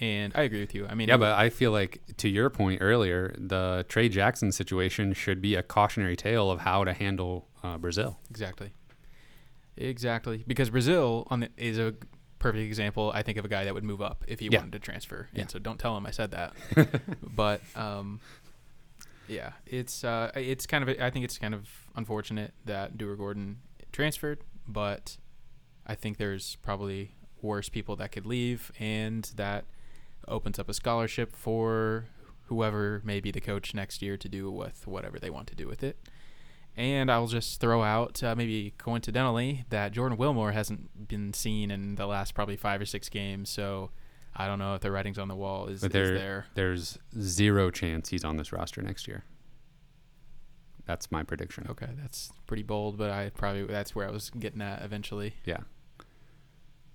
And 0.00 0.32
I 0.36 0.42
agree 0.42 0.60
with 0.60 0.74
you. 0.74 0.86
I 0.86 0.94
mean, 0.94 1.08
Yeah, 1.08 1.16
but 1.16 1.32
I 1.38 1.48
feel 1.48 1.72
like 1.72 2.00
to 2.18 2.28
your 2.28 2.50
point 2.50 2.82
earlier, 2.82 3.34
the 3.38 3.86
Trey 3.88 4.08
Jackson 4.10 4.52
situation 4.52 5.14
should 5.14 5.40
be 5.40 5.54
a 5.54 5.62
cautionary 5.62 6.16
tale 6.16 6.50
of 6.50 6.60
how 6.60 6.84
to 6.84 6.92
handle 6.92 7.48
uh, 7.64 7.78
Brazile. 7.78 8.16
exactly, 8.30 8.72
exactly, 9.76 10.44
because 10.46 10.70
Brazile 10.70 11.26
on 11.30 11.40
the, 11.40 11.48
is 11.56 11.78
a 11.78 11.94
perfect 12.38 12.64
example. 12.64 13.10
I 13.14 13.22
think 13.22 13.38
of 13.38 13.44
a 13.44 13.48
guy 13.48 13.64
that 13.64 13.74
would 13.74 13.84
move 13.84 14.02
up 14.02 14.24
if 14.28 14.40
he 14.40 14.48
Yeah. 14.50 14.58
wanted 14.58 14.72
to 14.72 14.78
transfer. 14.78 15.28
Yeah. 15.32 15.42
And 15.42 15.50
so 15.50 15.58
don't 15.58 15.78
tell 15.78 15.96
him 15.96 16.06
I 16.06 16.10
said 16.10 16.30
that. 16.32 16.52
but 17.34 17.60
um, 17.74 18.20
yeah, 19.28 19.52
it's 19.66 20.04
uh, 20.04 20.30
it's 20.34 20.66
kind 20.66 20.88
of 20.88 20.94
I 21.00 21.10
think 21.10 21.24
it's 21.24 21.38
kind 21.38 21.54
of 21.54 21.68
unfortunate 21.96 22.52
that 22.66 22.96
Durugordon 22.98 23.56
transferred, 23.92 24.40
but 24.68 25.16
I 25.86 25.94
think 25.94 26.18
there's 26.18 26.56
probably 26.56 27.14
worse 27.42 27.68
people 27.68 27.96
that 27.96 28.12
could 28.12 28.26
leave, 28.26 28.70
and 28.78 29.24
that 29.36 29.64
opens 30.28 30.58
up 30.58 30.68
a 30.68 30.74
scholarship 30.74 31.34
for 31.36 32.06
whoever 32.46 33.00
may 33.04 33.20
be 33.20 33.30
the 33.30 33.40
coach 33.40 33.74
next 33.74 34.02
year 34.02 34.16
to 34.16 34.28
do 34.28 34.50
with 34.50 34.86
whatever 34.86 35.18
they 35.18 35.30
want 35.30 35.48
to 35.48 35.54
do 35.54 35.66
with 35.66 35.82
it. 35.82 35.98
And 36.76 37.10
I'll 37.10 37.26
just 37.26 37.58
throw 37.60 37.82
out, 37.82 38.22
uh, 38.22 38.34
maybe 38.36 38.74
coincidentally, 38.76 39.64
that 39.70 39.92
Jordan 39.92 40.18
Wilmore 40.18 40.52
hasn't 40.52 41.08
been 41.08 41.32
seen 41.32 41.70
in 41.70 41.94
the 41.94 42.06
last 42.06 42.34
probably 42.34 42.56
five 42.56 42.80
or 42.80 42.84
six 42.86 43.08
games. 43.08 43.48
So 43.48 43.90
I 44.36 44.46
don't 44.46 44.58
know 44.58 44.74
if 44.74 44.82
the 44.82 44.90
writing's 44.92 45.18
on 45.18 45.28
the 45.28 45.34
wall 45.34 45.68
is, 45.68 45.80
But 45.80 45.86
is 45.88 45.92
there, 45.94 46.14
there. 46.18 46.46
there's 46.54 46.98
zero 47.18 47.70
chance 47.70 48.10
he's 48.10 48.24
on 48.24 48.36
this 48.36 48.52
roster 48.52 48.82
next 48.82 49.08
year. 49.08 49.24
That's 50.84 51.10
my 51.10 51.22
prediction. 51.24 51.66
Okay, 51.70 51.88
that's 52.00 52.30
pretty 52.46 52.62
bold, 52.62 52.96
but 52.98 53.10
I 53.10 53.30
probably 53.30 53.64
that's 53.64 53.94
where 53.94 54.06
I 54.06 54.10
was 54.10 54.30
getting 54.30 54.60
at 54.62 54.82
eventually. 54.82 55.34
Yeah, 55.44 55.60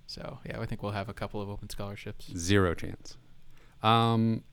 So 0.08 0.40
yeah, 0.46 0.62
I 0.62 0.66
think 0.66 0.82
we'll 0.84 0.92
have 0.94 1.10
a 1.10 1.14
couple 1.14 1.42
of 1.42 1.50
open 1.50 1.70
scholarships. 1.70 2.32
zero 2.38 2.74
chance. 2.74 3.18
Um, 3.84 4.44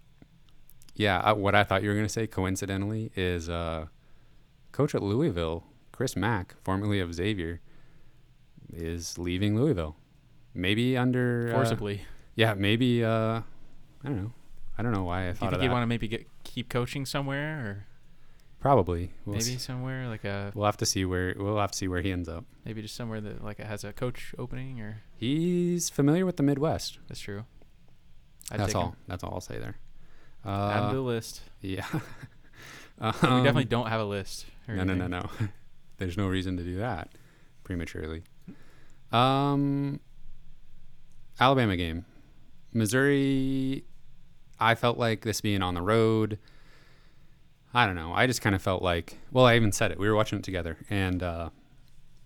yeah, 0.95 1.21
I, 1.21 1.33
what 1.33 1.55
I 1.55 1.65
thought 1.65 1.83
you 1.83 1.89
were 1.91 1.95
gonna 1.95 2.09
say 2.09 2.27
coincidentally 2.27 3.11
is 3.15 3.49
uh, 3.49 3.87
coach 4.73 4.95
at 4.95 5.03
Louisville, 5.03 5.65
Chris 5.93 6.17
Mack, 6.17 6.55
formerly 6.65 7.01
of 7.01 7.15
Xavier, 7.15 7.61
is 8.73 9.19
leaving 9.19 9.57
Louisville. 9.57 9.97
Maybe 10.55 10.97
under 10.97 11.51
uh, 11.53 11.57
Forcibly, 11.57 12.03
Yeah, 12.35 12.55
maybe. 12.55 13.05
Uh, 13.05 13.41
I 14.03 14.05
don't 14.05 14.17
know. 14.17 14.33
I 14.77 14.83
don't 14.83 14.93
know 14.93 15.05
why 15.05 15.21
I 15.21 15.23
do 15.25 15.29
you 15.29 15.35
thought 15.35 15.51
think 15.51 15.63
you 15.65 15.71
want 15.71 15.83
to 15.83 15.87
maybe 15.87 16.09
get 16.09 16.27
keep 16.45 16.69
coaching 16.69 17.05
somewhere, 17.07 17.59
or 17.61 17.87
Probably. 18.61 19.13
We'll 19.25 19.35
maybe 19.35 19.45
see. 19.45 19.59
somewhere 19.59 20.09
like 20.09 20.25
a 20.25 20.51
We'll 20.55 20.67
have 20.67 20.77
to 20.79 20.87
see 20.87 21.05
where 21.05 21.35
we'll 21.39 21.59
have 21.59 21.71
to 21.73 21.79
see 21.79 21.87
where 21.89 22.01
he 22.01 22.11
ends 22.11 22.29
up. 22.29 22.45
maybe 22.65 22.83
just 22.83 22.97
somewhere 22.97 23.21
that 23.21 23.45
like 23.45 23.61
it 23.61 23.67
has 23.67 23.85
a 23.85 23.93
coach 23.93 24.35
opening, 24.39 24.81
or 24.81 25.03
He's 25.17 25.91
familiar 25.91 26.25
with 26.27 26.37
the 26.39 26.43
Midwest. 26.43 26.99
that's 27.09 27.21
true. 27.21 27.45
I'd 28.51 28.61
That's 28.61 28.75
all. 28.75 28.89
him. 28.91 28.97
That's 29.07 29.23
all 29.25 29.35
I'll 29.35 29.41
say 29.41 29.59
there. 29.59 29.77
Add 30.45 30.81
to 30.81 30.87
Uh, 30.87 30.93
the 30.93 31.01
list. 31.01 31.41
yeah. 31.61 31.87
But 33.01 33.15
we 33.23 33.29
definitely 33.29 33.63
Um, 33.65 33.69
don't 33.69 33.87
have 33.89 34.01
a 34.01 34.05
list. 34.05 34.47
No, 34.67 34.83
no, 34.83 34.93
no, 34.95 35.07
no. 35.07 35.31
There's 35.99 36.17
no 36.17 36.27
reason 36.27 36.57
to 36.57 36.65
do 36.65 36.79
that 36.79 37.11
prematurely. 37.63 38.25
Um, 39.13 40.01
Alabama 41.39 41.77
game, 41.77 42.05
Missouri. 42.73 43.85
I 44.59 44.75
felt 44.75 44.99
like 44.99 45.23
this 45.23 45.41
being 45.41 45.63
on 45.63 45.75
the 45.75 45.83
road. 45.83 46.39
I 47.73 47.87
don't 47.87 47.95
know. 47.95 48.13
I 48.13 48.27
just 48.27 48.41
kind 48.43 48.57
of 48.57 48.63
felt 48.63 48.83
like. 48.83 49.17
Well, 49.31 49.45
I 49.47 49.55
even 49.55 49.71
said 49.71 49.93
it. 49.93 49.99
We 50.01 50.09
were 50.09 50.17
watching 50.17 50.39
it 50.41 50.45
together, 50.45 50.77
and 50.91 51.23
uh, 51.23 51.51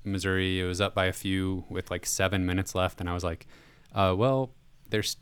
Missouri 0.05 0.61
it 0.61 0.65
was 0.65 0.81
up 0.81 0.95
by 0.95 1.05
a 1.07 1.13
few 1.13 1.65
with 1.69 1.91
like 1.91 2.07
seven 2.07 2.47
minutes 2.47 2.75
left, 2.75 3.01
and 3.01 3.11
I 3.11 3.15
was 3.15 3.25
like, 3.25 3.47
uh, 3.95 4.15
"Well, 4.17 4.53
there's 4.89 5.17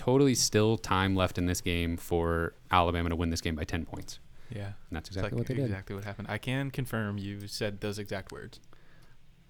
totally 0.00 0.34
still 0.34 0.78
time 0.78 1.14
left 1.14 1.36
in 1.36 1.44
this 1.44 1.60
game 1.60 1.96
for 1.98 2.54
Alabama 2.70 3.10
to 3.10 3.16
win 3.16 3.28
this 3.28 3.42
game 3.42 3.54
by 3.54 3.64
ten 3.64 3.84
points." 3.84 4.18
Yeah, 4.48 4.64
And 4.64 4.96
that's 4.96 5.08
exactly 5.08 5.30
like 5.30 5.38
what 5.38 5.46
they 5.46 5.54
did. 5.54 5.66
exactly 5.66 5.94
what 5.94 6.04
happened. 6.04 6.28
I 6.30 6.38
can 6.38 6.70
confirm 6.70 7.18
you 7.18 7.46
said 7.46 7.80
those 7.80 7.98
exact 8.00 8.32
words. 8.32 8.58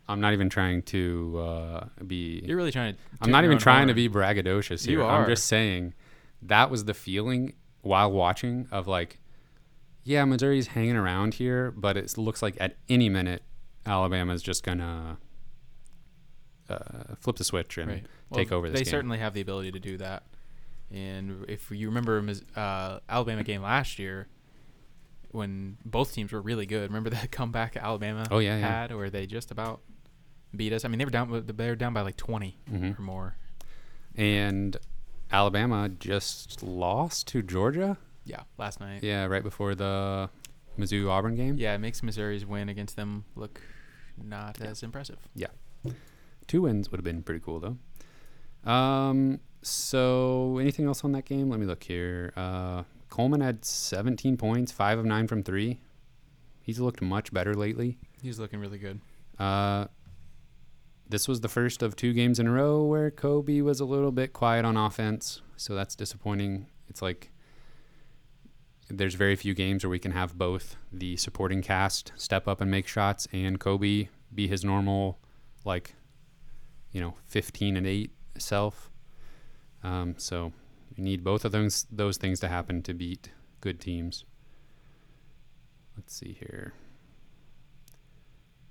I'm 0.09 0.21
not 0.21 0.33
even 0.33 0.49
trying 0.51 0.83
to 0.83 1.39
uh, 1.39 1.85
be. 2.07 2.43
You're 2.45 2.57
really 2.57 2.73
trying 2.73 2.95
to. 2.95 3.01
I'm 3.23 3.31
not 3.31 3.45
even 3.45 3.55
own 3.55 3.61
trying 3.61 3.87
to 3.87 3.95
be 3.95 4.09
braggadocious 4.09 4.85
here. 4.87 4.99
You 4.99 5.05
I'm 5.07 5.27
just 5.29 5.47
saying 5.47 5.95
that 6.43 6.69
was 6.69 6.85
the 6.85 6.95
feeling 6.95 7.55
while 7.83 8.11
watching 8.11 8.67
of 8.73 8.89
like, 8.89 9.21
yeah, 10.05 10.25
Missouri's 10.25 10.67
hanging 10.67 10.97
around 10.97 11.35
here, 11.35 11.71
but 11.71 11.97
it 11.97 12.19
looks 12.19 12.43
like 12.43 12.57
at 12.61 12.77
any 12.89 13.09
minute 13.09 13.43
Alabama's 13.87 14.43
just 14.43 14.65
gonna 14.65 15.17
uh, 16.69 17.15
flip 17.21 17.37
the 17.37 17.45
switch 17.45 17.79
and 17.79 17.89
right. 17.91 18.07
take 18.35 18.53
over 18.53 18.69
this 18.69 18.81
They 18.81 18.85
game. 18.85 18.91
certainly 18.91 19.19
have 19.19 19.33
the 19.33 19.41
ability 19.41 19.73
to 19.73 19.79
do 19.81 19.97
that. 19.99 20.25
And 20.93 21.45
if 21.49 21.71
you 21.71 21.89
remember 21.89 22.25
uh, 22.57 22.99
Alabama 23.09 23.45
game 23.45 23.63
last 23.63 23.99
year, 23.99 24.27
when 25.31 25.77
both 25.85 26.13
teams 26.13 26.33
were 26.33 26.41
really 26.41 26.67
good, 26.67 26.91
remember 26.91 27.11
that 27.17 27.31
comeback 27.31 27.77
Alabama 27.77 28.27
Oh, 28.31 28.39
yeah, 28.39 28.59
yeah. 28.59 28.67
had, 28.83 28.95
where 28.95 29.11
they 29.11 29.27
just 29.27 29.51
about 29.51 29.81
beat 30.57 30.73
us. 30.73 30.85
I 30.85 30.89
mean, 30.89 30.99
they 30.99 31.05
were 31.05 31.11
down. 31.13 31.45
They 31.47 31.69
were 31.69 31.77
down 31.77 31.95
by 31.95 32.01
like 32.03 32.17
20 32.17 32.59
Mhm. 32.71 32.99
or 32.99 33.03
more. 33.03 33.37
and 34.17 34.77
Alabama 35.33 35.89
just 35.89 36.61
lost 36.65 37.29
to 37.29 37.41
Georgia. 37.43 37.97
Yeah, 38.25 38.43
last 38.59 38.81
night. 38.81 39.05
Yeah, 39.05 39.27
right 39.27 39.45
before 39.45 39.77
the 39.77 40.29
Mizzou 40.77 41.09
Auburn 41.09 41.37
game. 41.37 41.57
Yeah, 41.57 41.75
it 41.75 41.79
makes 41.79 42.03
Missouri's 42.03 42.45
win 42.45 42.69
against 42.69 42.97
them 42.97 43.25
look 43.37 43.61
not 44.21 44.59
Yeah. 44.61 44.67
as 44.67 44.83
impressive. 44.83 45.19
Yeah, 45.37 45.47
Two 46.49 46.63
wins 46.63 46.91
would 46.91 46.99
have 46.99 47.05
been 47.05 47.23
pretty 47.23 47.39
cool 47.45 47.61
though. 47.61 47.79
Um. 48.65 49.41
So 49.63 50.59
anything 50.59 50.87
else 50.87 51.05
on 51.05 51.13
that 51.13 51.27
game? 51.27 51.51
Let 51.51 51.61
me 51.61 51.67
look 51.67 51.83
here. 51.83 52.33
Uh, 52.37 52.85
Coleman 53.11 53.41
had 53.41 53.65
17 53.65 54.37
points, 54.37 54.73
five 54.73 54.99
of 54.99 55.05
nine 55.05 55.27
from 55.27 55.43
three. 55.43 55.81
He's 56.63 56.81
looked 56.81 57.03
much 57.03 57.33
better 57.33 57.55
lately. 57.55 57.99
He's 58.23 58.39
looking 58.39 58.61
really 58.61 58.79
good. 58.79 59.01
Uh, 59.39 59.87
this 61.09 61.27
was 61.27 61.41
the 61.41 61.49
first 61.49 61.83
of 61.83 61.97
two 61.97 62.13
games 62.13 62.39
in 62.39 62.47
a 62.47 62.53
row 62.53 62.85
where 62.85 63.11
Kobe 63.11 63.61
was 63.63 63.81
a 63.81 63.85
little 63.85 64.13
bit 64.13 64.33
quiet 64.33 64.65
on 64.65 64.77
offense, 64.77 65.43
so 65.57 65.75
that's 65.75 65.97
disappointing. 65.97 66.69
It's 66.89 67.03
like 67.03 67.31
there's 68.89 69.15
very 69.15 69.37
few 69.37 69.55
games 69.55 69.85
where 69.85 69.91
we 69.91 69.99
can 69.99 70.13
have 70.13 70.39
both 70.39 70.77
the 70.93 71.17
supporting 71.17 71.63
cast 71.63 72.13
step 72.17 72.47
up 72.47 72.61
and 72.61 72.71
make 72.71 72.87
shots 72.87 73.27
and 73.33 73.59
Kobe 73.59 74.09
be 74.33 74.47
his 74.47 74.65
normal, 74.65 75.19
like, 75.65 75.95
you 76.93 77.01
know, 77.01 77.15
15 77.27 77.77
and 77.77 77.87
8 77.87 78.13
self. 78.39 78.91
Um, 79.83 80.15
so 80.19 80.53
you 80.97 81.03
need 81.05 81.25
both 81.25 81.45
of 81.45 81.53
those 81.53 81.87
those 81.91 82.17
things 82.17 82.41
to 82.41 82.49
happen 82.49 82.83
to 82.83 82.95
beat 82.95 83.31
good 83.61 83.81
teams. 83.81 84.25
Let's 85.97 86.15
see 86.15 86.37
here 86.39 86.73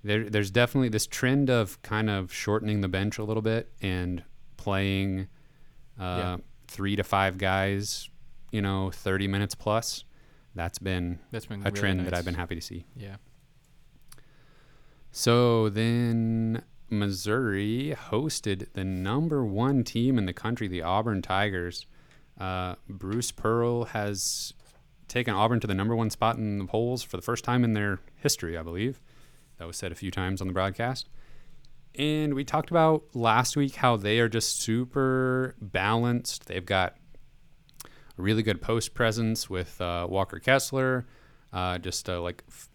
there, 0.02 0.28
there's 0.30 0.50
definitely 0.50 0.88
this 0.88 1.06
trend 1.06 1.50
of 1.50 1.80
kind 1.82 2.08
of 2.08 2.32
shortening 2.32 2.80
the 2.80 2.88
bench 2.88 3.18
a 3.18 3.24
little 3.24 3.42
bit 3.42 3.70
and 3.82 4.22
playing 4.56 5.28
uh, 5.98 6.02
Yeah. 6.02 6.36
three 6.68 6.96
to 6.96 7.04
five 7.04 7.36
guys, 7.38 8.08
you 8.50 8.62
know, 8.62 8.90
30 8.90 9.28
minutes 9.28 9.54
plus. 9.54 10.04
That's 10.54 10.78
been 10.78 11.18
That's 11.30 11.46
been 11.46 11.60
a 11.60 11.64
really 11.64 11.78
trend 11.78 12.06
that. 12.06 12.14
I've 12.14 12.24
been 12.24 12.34
happy 12.34 12.54
to 12.54 12.60
see. 12.60 12.86
Yeah. 12.96 13.16
So 15.12 15.68
then 15.68 16.62
Missouri 16.90 17.96
hosted 18.10 18.72
the 18.72 18.84
number 18.84 19.44
one 19.44 19.84
team 19.84 20.18
in 20.18 20.26
the 20.26 20.32
country, 20.32 20.68
the 20.68 20.82
Auburn 20.82 21.22
Tigers. 21.22 21.86
Uh, 22.38 22.76
Bruce 22.88 23.32
Pearl 23.32 23.84
has 23.84 24.54
taken 25.08 25.34
Auburn 25.34 25.60
to 25.60 25.66
the 25.66 25.74
number 25.74 25.94
one 25.94 26.10
spot 26.10 26.36
in 26.36 26.58
the 26.58 26.64
polls 26.64 27.02
for 27.02 27.16
the 27.16 27.22
first 27.22 27.44
time 27.44 27.64
in 27.64 27.74
their 27.74 28.00
history, 28.16 28.56
I 28.56 28.62
believe. 28.62 29.00
That 29.58 29.66
was 29.66 29.76
said 29.76 29.92
a 29.92 29.96
few 29.96 30.10
times 30.10 30.40
on 30.40 30.46
the 30.46 30.52
broadcast. 30.52 31.08
And 31.94 32.34
we 32.34 32.44
talked 32.44 32.70
about 32.70 33.04
last 33.14 33.56
week 33.56 33.74
how 33.76 33.96
they 33.96 34.20
are 34.20 34.28
just 34.28 34.60
super 34.60 35.56
balanced. 35.60 36.46
They've 36.46 36.64
got 36.64 36.96
a 37.84 38.22
really 38.22 38.42
good 38.42 38.62
post 38.62 38.94
presence 38.94 39.50
with 39.50 39.80
uh, 39.80 40.06
Walker 40.08 40.38
Kessler, 40.38 41.06
uh, 41.52 41.78
just 41.78 42.08
uh, 42.08 42.20
like 42.22 42.44
f- 42.48 42.68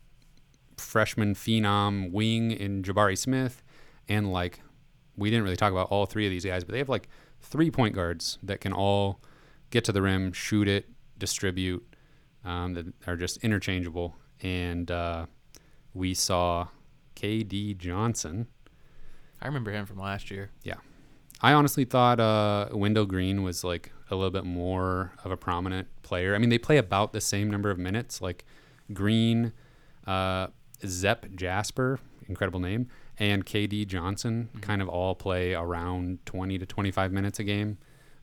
freshman 0.78 1.34
phenom 1.34 2.12
wing 2.12 2.52
in 2.52 2.84
Jabari 2.84 3.18
Smith, 3.18 3.64
and 4.08 4.32
like 4.32 4.62
we 5.18 5.30
didn't 5.30 5.44
really 5.44 5.56
talk 5.56 5.72
about 5.72 5.90
all 5.90 6.06
three 6.06 6.26
of 6.26 6.32
these 6.32 6.46
guys, 6.46 6.64
but 6.64 6.74
they 6.74 6.80
have 6.80 6.90
like 6.90 7.08
three 7.42 7.72
point 7.72 7.96
guards 7.96 8.38
that 8.44 8.62
can 8.62 8.74
all 8.74 9.20
get 9.70 9.84
to 9.86 9.92
the 9.92 10.02
rim, 10.02 10.34
shoot 10.34 10.68
it, 10.68 10.90
distribute, 11.18 11.86
um, 12.44 12.74
that 12.74 12.86
are 13.08 13.16
just 13.16 13.38
interchangeable. 13.38 14.16
And 14.42 14.90
uh, 14.92 15.26
we 15.94 16.14
saw 16.14 16.68
KD 17.16 17.78
Johnson. 17.78 18.48
I 19.42 19.48
remember 19.48 19.72
him 19.72 19.86
from 19.86 20.00
last 20.00 20.32
year. 20.32 20.52
Yeah. 20.64 20.76
I 21.42 21.54
honestly 21.54 21.86
thought 21.86 22.20
uh, 22.20 22.70
Wendell 22.72 23.06
Green 23.06 23.44
was 23.44 23.64
like 23.64 23.92
a 24.10 24.16
little 24.16 24.32
bit 24.32 24.46
more 24.46 25.14
of 25.24 25.32
a 25.32 25.38
prominent 25.38 25.88
player. 26.02 26.36
I 26.36 26.38
mean, 26.38 26.50
they 26.50 26.58
play 26.58 26.78
about 26.78 27.14
the 27.14 27.22
same 27.22 27.50
number 27.50 27.70
of 27.70 27.78
minutes. 27.78 28.22
Like 28.22 28.46
Green, 28.94 29.52
uh, 30.08 30.48
Zep 30.86 31.28
Jasper, 31.36 32.00
incredible 32.28 32.60
name, 32.60 32.88
and 33.18 33.46
KD 33.46 33.86
Johnson 33.86 34.50
Mhm. 34.56 34.62
kind 34.62 34.82
of 34.82 34.90
all 34.90 35.16
play 35.16 35.54
around 35.54 36.26
20 36.26 36.58
to 36.58 36.66
25 36.66 37.12
minutes 37.12 37.40
a 37.40 37.44
game 37.44 37.78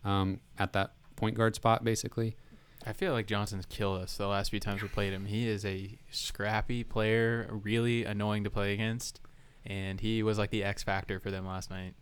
um, 0.05 0.41
at 0.59 0.73
that 0.75 0.95
point 1.17 1.37
guard 1.37 1.55
spot, 1.55 1.85
basically. 1.85 2.37
I 2.85 2.93
feel 2.93 3.13
like 3.13 3.27
Johnson's 3.29 3.65
killed 3.67 4.03
us 4.03 4.17
the 4.17 4.27
last 4.27 4.51
few 4.51 4.59
times 4.59 4.83
we 4.83 4.89
played 4.89 5.13
him. 5.13 5.27
He 5.27 5.47
is 5.49 5.65
a 5.65 5.99
scrappy 6.11 6.83
player, 6.83 7.49
really 7.51 8.05
annoying 8.05 8.43
to 8.45 8.51
play 8.51 8.75
against, 8.75 9.21
and 9.65 10.01
he 10.01 10.23
was 10.25 10.37
like 10.37 10.51
the 10.51 10.65
X 10.65 10.83
factor 10.83 11.21
for 11.21 11.31
them 11.31 11.47
last 11.47 11.71
night. 11.71 11.95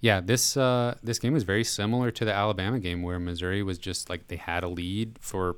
Yeah, 0.00 0.20
this 0.22 0.56
uh, 0.56 0.96
this 1.02 1.18
game 1.18 1.34
was 1.34 1.42
very 1.42 1.64
similar 1.64 2.10
to 2.12 2.24
the 2.24 2.32
Alabama 2.32 2.78
game 2.78 3.02
where 3.02 3.18
Missouri 3.20 3.62
was 3.62 3.76
just 3.76 4.08
like 4.08 4.28
they 4.28 4.36
had 4.36 4.64
a 4.64 4.68
lead 4.68 5.18
for 5.20 5.56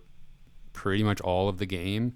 pretty 0.72 1.04
much 1.04 1.20
all 1.20 1.48
of 1.48 1.58
the 1.58 1.66
game 1.66 2.14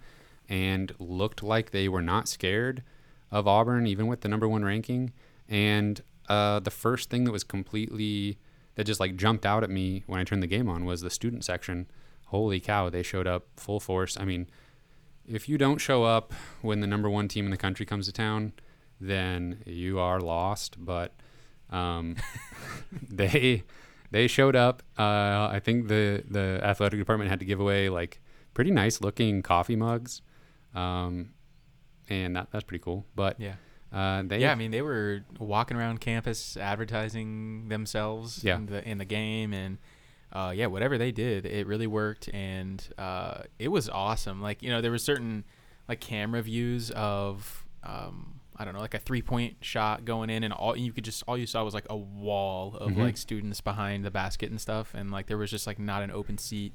and 0.49 0.93
looked 0.99 1.45
like 1.45 1.71
they 1.71 1.89
were 1.89 2.03
not 2.03 2.27
scared 2.29 2.83
of 3.31 3.47
Auburn 3.47 3.87
even 3.87 4.07
with 4.07 4.21
the 4.21 4.29
number 4.29 4.49
one 4.49 4.65
ranking. 4.65 5.13
And 5.49 6.01
uh, 6.29 6.61
the 6.61 6.71
first 6.71 7.11
thing 7.11 7.25
that 7.25 7.33
was 7.33 7.45
completely 7.45 8.39
that 8.75 8.85
just 8.85 9.01
like 9.01 9.17
jumped 9.17 9.47
out 9.47 9.65
at 9.65 9.71
me 9.71 10.05
when 10.07 10.21
I 10.21 10.25
turned 10.25 10.43
the 10.43 10.47
game 10.47 10.69
on 10.69 10.85
was 10.85 11.01
the 11.01 11.11
student 11.11 11.45
section. 11.45 11.87
Holy 12.27 12.61
cow, 12.61 12.91
they 12.91 13.03
showed 13.03 13.27
up 13.27 13.47
full 13.57 13.81
force. 13.81 14.17
I 14.19 14.25
mean, 14.25 14.49
if 15.27 15.49
you 15.49 15.59
don't 15.59 15.79
show 15.79 16.05
up 16.05 16.33
when 16.61 16.81
the 16.81 16.87
number 16.87 17.09
one 17.09 17.29
team 17.29 17.45
in 17.45 17.51
the 17.51 17.57
country 17.57 17.87
comes 17.87 18.07
to 18.07 18.13
town, 18.13 18.53
then 19.01 19.63
you 19.67 19.99
are 19.99 20.21
lost. 20.21 20.77
But 20.85 21.15
um, 21.71 22.17
they 23.09 23.65
they 24.11 24.27
showed 24.27 24.57
up. 24.57 24.83
Uh, 24.99 25.49
I 25.51 25.61
think 25.63 25.89
the 25.89 26.23
the 26.29 26.61
athletic 26.63 26.99
department 26.99 27.31
had 27.31 27.41
to 27.41 27.47
give 27.47 27.61
away 27.61 27.89
like 27.89 28.21
pretty 28.55 28.71
nice 28.71 29.01
looking 29.01 29.43
coffee 29.43 29.77
mugs, 29.77 30.23
um, 30.75 31.31
and 32.09 32.37
that, 32.37 32.49
that's 32.51 32.65
pretty 32.65 32.83
cool. 32.83 33.05
But 33.15 33.39
Yeah. 33.41 33.55
uh, 33.93 34.23
they 34.23 34.41
yeah, 34.41 34.53
I 34.53 34.55
mean 34.55 34.71
they 34.71 34.83
were 34.83 35.25
walking 35.39 35.77
around 35.77 36.01
campus 36.01 36.57
advertising 36.57 37.69
themselves 37.69 38.43
Yeah. 38.45 38.57
in 38.57 38.67
the 38.67 38.89
in 38.89 38.99
the 38.99 39.05
game 39.05 39.53
and 39.53 39.79
uh, 40.33 40.53
yeah, 40.55 40.67
whatever 40.67 40.99
they 40.99 41.13
did, 41.13 41.47
it 41.47 41.67
really 41.67 41.87
worked 41.87 42.29
and 42.35 42.87
uh, 42.99 43.43
it 43.59 43.69
was 43.69 43.89
awesome. 43.89 44.43
Like 44.43 44.63
you 44.63 44.71
know, 44.71 44.81
there 44.81 44.91
were 44.91 44.99
certain 44.99 45.45
like 45.89 46.01
camera 46.01 46.43
views 46.43 46.91
of 46.91 47.65
um, 47.85 48.41
I 48.57 48.65
don't 48.65 48.75
know, 48.75 48.81
like 48.81 48.95
a 48.95 48.99
three 48.99 49.23
point 49.23 49.57
shot 49.61 50.05
going 50.05 50.29
in, 50.31 50.43
and 50.43 50.53
all 50.53 50.77
you 50.77 50.93
could 50.93 51.05
just 51.05 51.23
all 51.29 51.39
you 51.39 51.47
saw 51.47 51.63
was 51.63 51.75
like 51.75 51.87
a 51.89 51.97
wall 51.97 52.75
of 52.77 52.93
Mhm. 52.93 52.97
like 52.99 53.17
students 53.17 53.61
behind 53.61 54.05
the 54.05 54.11
basket 54.11 54.51
and 54.51 54.61
stuff, 54.61 54.95
and 54.95 55.11
like 55.11 55.27
there 55.27 55.39
was 55.39 55.51
just 55.51 55.67
like 55.67 55.79
not 55.79 56.03
an 56.03 56.11
open 56.11 56.39
seat. 56.39 56.75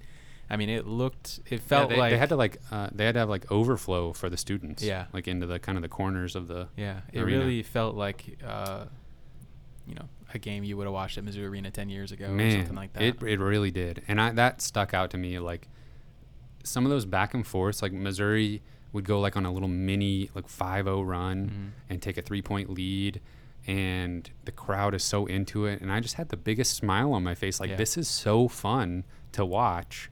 I 0.51 0.57
mean, 0.57 0.69
it 0.69 0.85
looked, 0.85 1.39
it 1.45 1.53
yeah, 1.53 1.57
felt 1.59 1.89
they, 1.89 1.95
like 1.97 2.11
they 2.11 2.17
had 2.17 2.29
to 2.29 2.35
like 2.35 2.57
uh, 2.71 2.89
they 2.91 3.05
had 3.05 3.13
to 3.13 3.19
have 3.19 3.29
like 3.29 3.49
overflow 3.51 4.11
for 4.13 4.29
the 4.29 4.35
students. 4.37 4.83
Yeah. 4.83 5.05
like 5.13 5.27
into 5.27 5.47
the 5.47 5.59
kind 5.59 5.77
of 5.77 5.81
the 5.81 5.87
corners 5.89 6.35
of 6.35 6.47
the 6.47 6.67
Yeah, 6.75 7.01
it 7.13 7.21
arena. 7.21 7.39
really 7.39 7.63
felt 7.63 7.95
like, 7.95 8.37
uh, 8.45 8.85
you 9.87 9.95
know, 9.95 10.09
a 10.33 10.39
game 10.39 10.63
you 10.63 10.75
would 10.77 10.85
have 10.85 10.93
watched 10.93 11.17
at 11.17 11.23
Mizzou 11.25 11.43
Arena 11.47 11.71
ten 11.71 11.89
years 11.89 12.11
ago 12.11 12.25
or 12.33 12.51
something 12.51 12.75
like 12.75 12.93
that. 12.93 13.01
It 13.03 13.23
it 13.23 13.39
really 13.39 13.71
did, 13.71 14.03
and 14.07 14.19
I 14.21 14.31
that 14.33 14.61
stuck 14.61 14.93
out 14.93 15.09
to 15.11 15.17
me. 15.17 15.39
Like 15.39 15.67
some 16.63 16.85
of 16.85 16.91
those 16.91 17.05
back 17.05 17.33
and 17.33 17.45
forths, 17.47 17.81
like 17.81 17.91
Missouri 17.93 18.61
would 18.93 19.05
go 19.05 19.19
like 19.21 19.37
on 19.37 19.45
a 19.45 19.51
little 19.53 19.69
mini 19.69 20.29
like 20.35 20.47
5-0 20.49 21.07
run 21.07 21.47
Mhm. 21.47 21.89
and 21.89 22.01
take 22.01 22.17
a 22.17 22.21
three 22.21 22.41
point 22.41 22.69
lead, 22.69 23.21
and 23.67 24.29
the 24.45 24.51
crowd 24.51 24.93
is 24.93 25.03
so 25.03 25.25
into 25.27 25.65
it, 25.65 25.81
and 25.81 25.91
I 25.91 25.99
just 26.01 26.15
had 26.15 26.29
the 26.29 26.37
biggest 26.37 26.75
smile 26.75 27.13
on 27.13 27.23
my 27.23 27.35
face. 27.35 27.59
Like 27.59 27.69
Yeah. 27.71 27.75
this 27.77 27.97
is 27.97 28.07
so 28.09 28.47
fun 28.47 29.03
to 29.33 29.45
watch. 29.45 30.09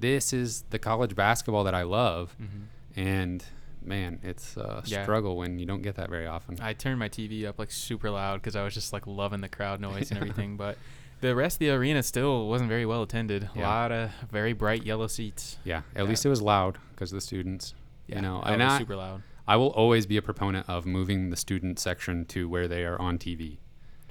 This 0.00 0.32
is 0.32 0.62
the 0.70 0.78
college 0.78 1.14
basketball 1.14 1.64
that 1.64 1.74
I 1.74 1.82
love, 1.82 2.34
Mhm. 2.40 2.64
and 2.96 3.44
man, 3.82 4.18
it's 4.22 4.56
a 4.56 4.82
Yeah. 4.86 5.02
struggle 5.02 5.36
when 5.36 5.58
you 5.58 5.66
don't 5.66 5.82
get 5.82 5.94
that 5.96 6.10
very 6.10 6.26
often. 6.26 6.58
I 6.60 6.72
turned 6.74 6.98
my 6.98 7.08
TV 7.08 7.46
up 7.46 7.58
like 7.58 7.70
super 7.70 8.10
loud 8.10 8.40
because 8.40 8.56
I 8.56 8.62
was 8.62 8.74
just 8.74 8.92
like 8.92 9.06
loving 9.06 9.40
the 9.40 9.48
crowd 9.48 9.80
noise 9.88 10.10
and 10.10 10.18
everything. 10.20 10.56
But 10.56 10.76
the 11.20 11.34
rest 11.34 11.56
of 11.56 11.58
the 11.60 11.70
arena 11.70 12.02
still 12.02 12.48
wasn't 12.48 12.68
very 12.68 12.86
well 12.86 13.02
attended. 13.02 13.48
A 13.54 13.60
lot 13.60 13.92
of 13.92 14.10
very 14.30 14.52
bright 14.52 14.84
yellow 14.84 15.06
seats. 15.06 15.58
yeah, 15.64 15.78
at 15.94 16.02
Yeah. 16.02 16.02
least 16.04 16.24
it 16.26 16.28
was 16.30 16.40
loud 16.42 16.78
because 16.92 17.12
of 17.12 17.16
the 17.16 17.20
students. 17.20 17.74
Yeah, 18.06 18.16
you 18.16 18.22
know, 18.22 18.42
and 18.42 18.60
was 18.62 18.72
I, 18.72 18.78
super 18.78 18.96
loud. 18.96 19.22
I 19.46 19.56
will 19.56 19.68
always 19.68 20.04
be 20.06 20.16
a 20.16 20.22
proponent 20.22 20.68
of 20.68 20.84
moving 20.86 21.30
the 21.30 21.36
student 21.36 21.78
section 21.78 22.24
to 22.26 22.48
where 22.48 22.68
they 22.68 22.84
are 22.84 23.00
on 23.00 23.18
TV. 23.18 23.58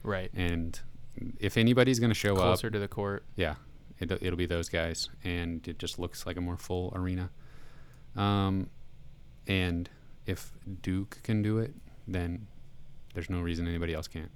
Right, 0.04 0.32
And 0.34 0.80
if 1.39 1.58
anybody's 1.58 1.99
going 1.99 2.10
to 2.12 2.15
show 2.15 2.30
closer 2.36 2.41
up, 2.41 2.47
closer 2.52 2.69
to 2.69 2.80
the 2.80 2.88
court. 2.88 3.23
yeah, 3.36 3.56
it, 4.00 4.12
it'll 4.12 4.38
be 4.38 4.46
those 4.46 4.70
guys. 4.70 5.10
And 5.24 5.68
it 5.68 5.80
just 5.80 6.00
looks 6.00 6.26
like 6.26 6.38
a 6.38 6.42
more 6.42 6.58
full 6.58 6.92
arena. 6.96 7.30
Um, 8.16 8.70
and 9.48 9.90
if 10.26 10.52
Duke 10.82 11.20
can 11.24 11.42
do 11.42 11.58
it, 11.58 11.74
then 12.08 12.48
there's 13.14 13.30
no 13.30 13.42
reason 13.42 13.68
anybody 13.68 13.94
else 13.94 14.08
can't. 14.08 14.32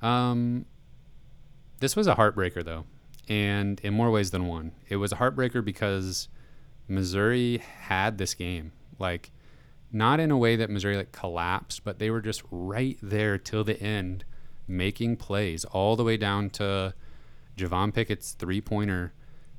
Um, 0.00 0.66
this 1.80 1.96
was 1.96 2.06
a 2.06 2.14
heartbreaker, 2.14 2.64
though, 2.64 2.84
and 3.28 3.80
in 3.80 3.94
more 3.94 4.10
ways 4.10 4.30
than 4.30 4.46
one. 4.46 4.72
It 4.88 4.96
was 4.96 5.12
a 5.12 5.16
heartbreaker 5.16 5.64
because 5.64 6.28
Missouri 6.88 7.58
had 7.58 8.18
this 8.18 8.34
game. 8.34 8.72
Like, 8.98 9.30
not 9.92 10.20
in 10.20 10.30
a 10.30 10.36
way 10.36 10.56
that 10.56 10.70
Missouri 10.70 10.96
like 10.96 11.12
collapsed, 11.12 11.84
but 11.84 11.98
they 11.98 12.10
were 12.10 12.20
just 12.20 12.42
right 12.50 12.98
there 13.02 13.38
till 13.38 13.64
the 13.64 13.80
end, 13.80 14.24
making 14.66 15.16
plays 15.16 15.64
all 15.64 15.96
the 15.96 16.04
way 16.04 16.16
down 16.16 16.50
to 16.50 16.94
Javon 17.62 17.94
Pickett's 17.94 18.32
three 18.32 18.60
pointer 18.60 19.12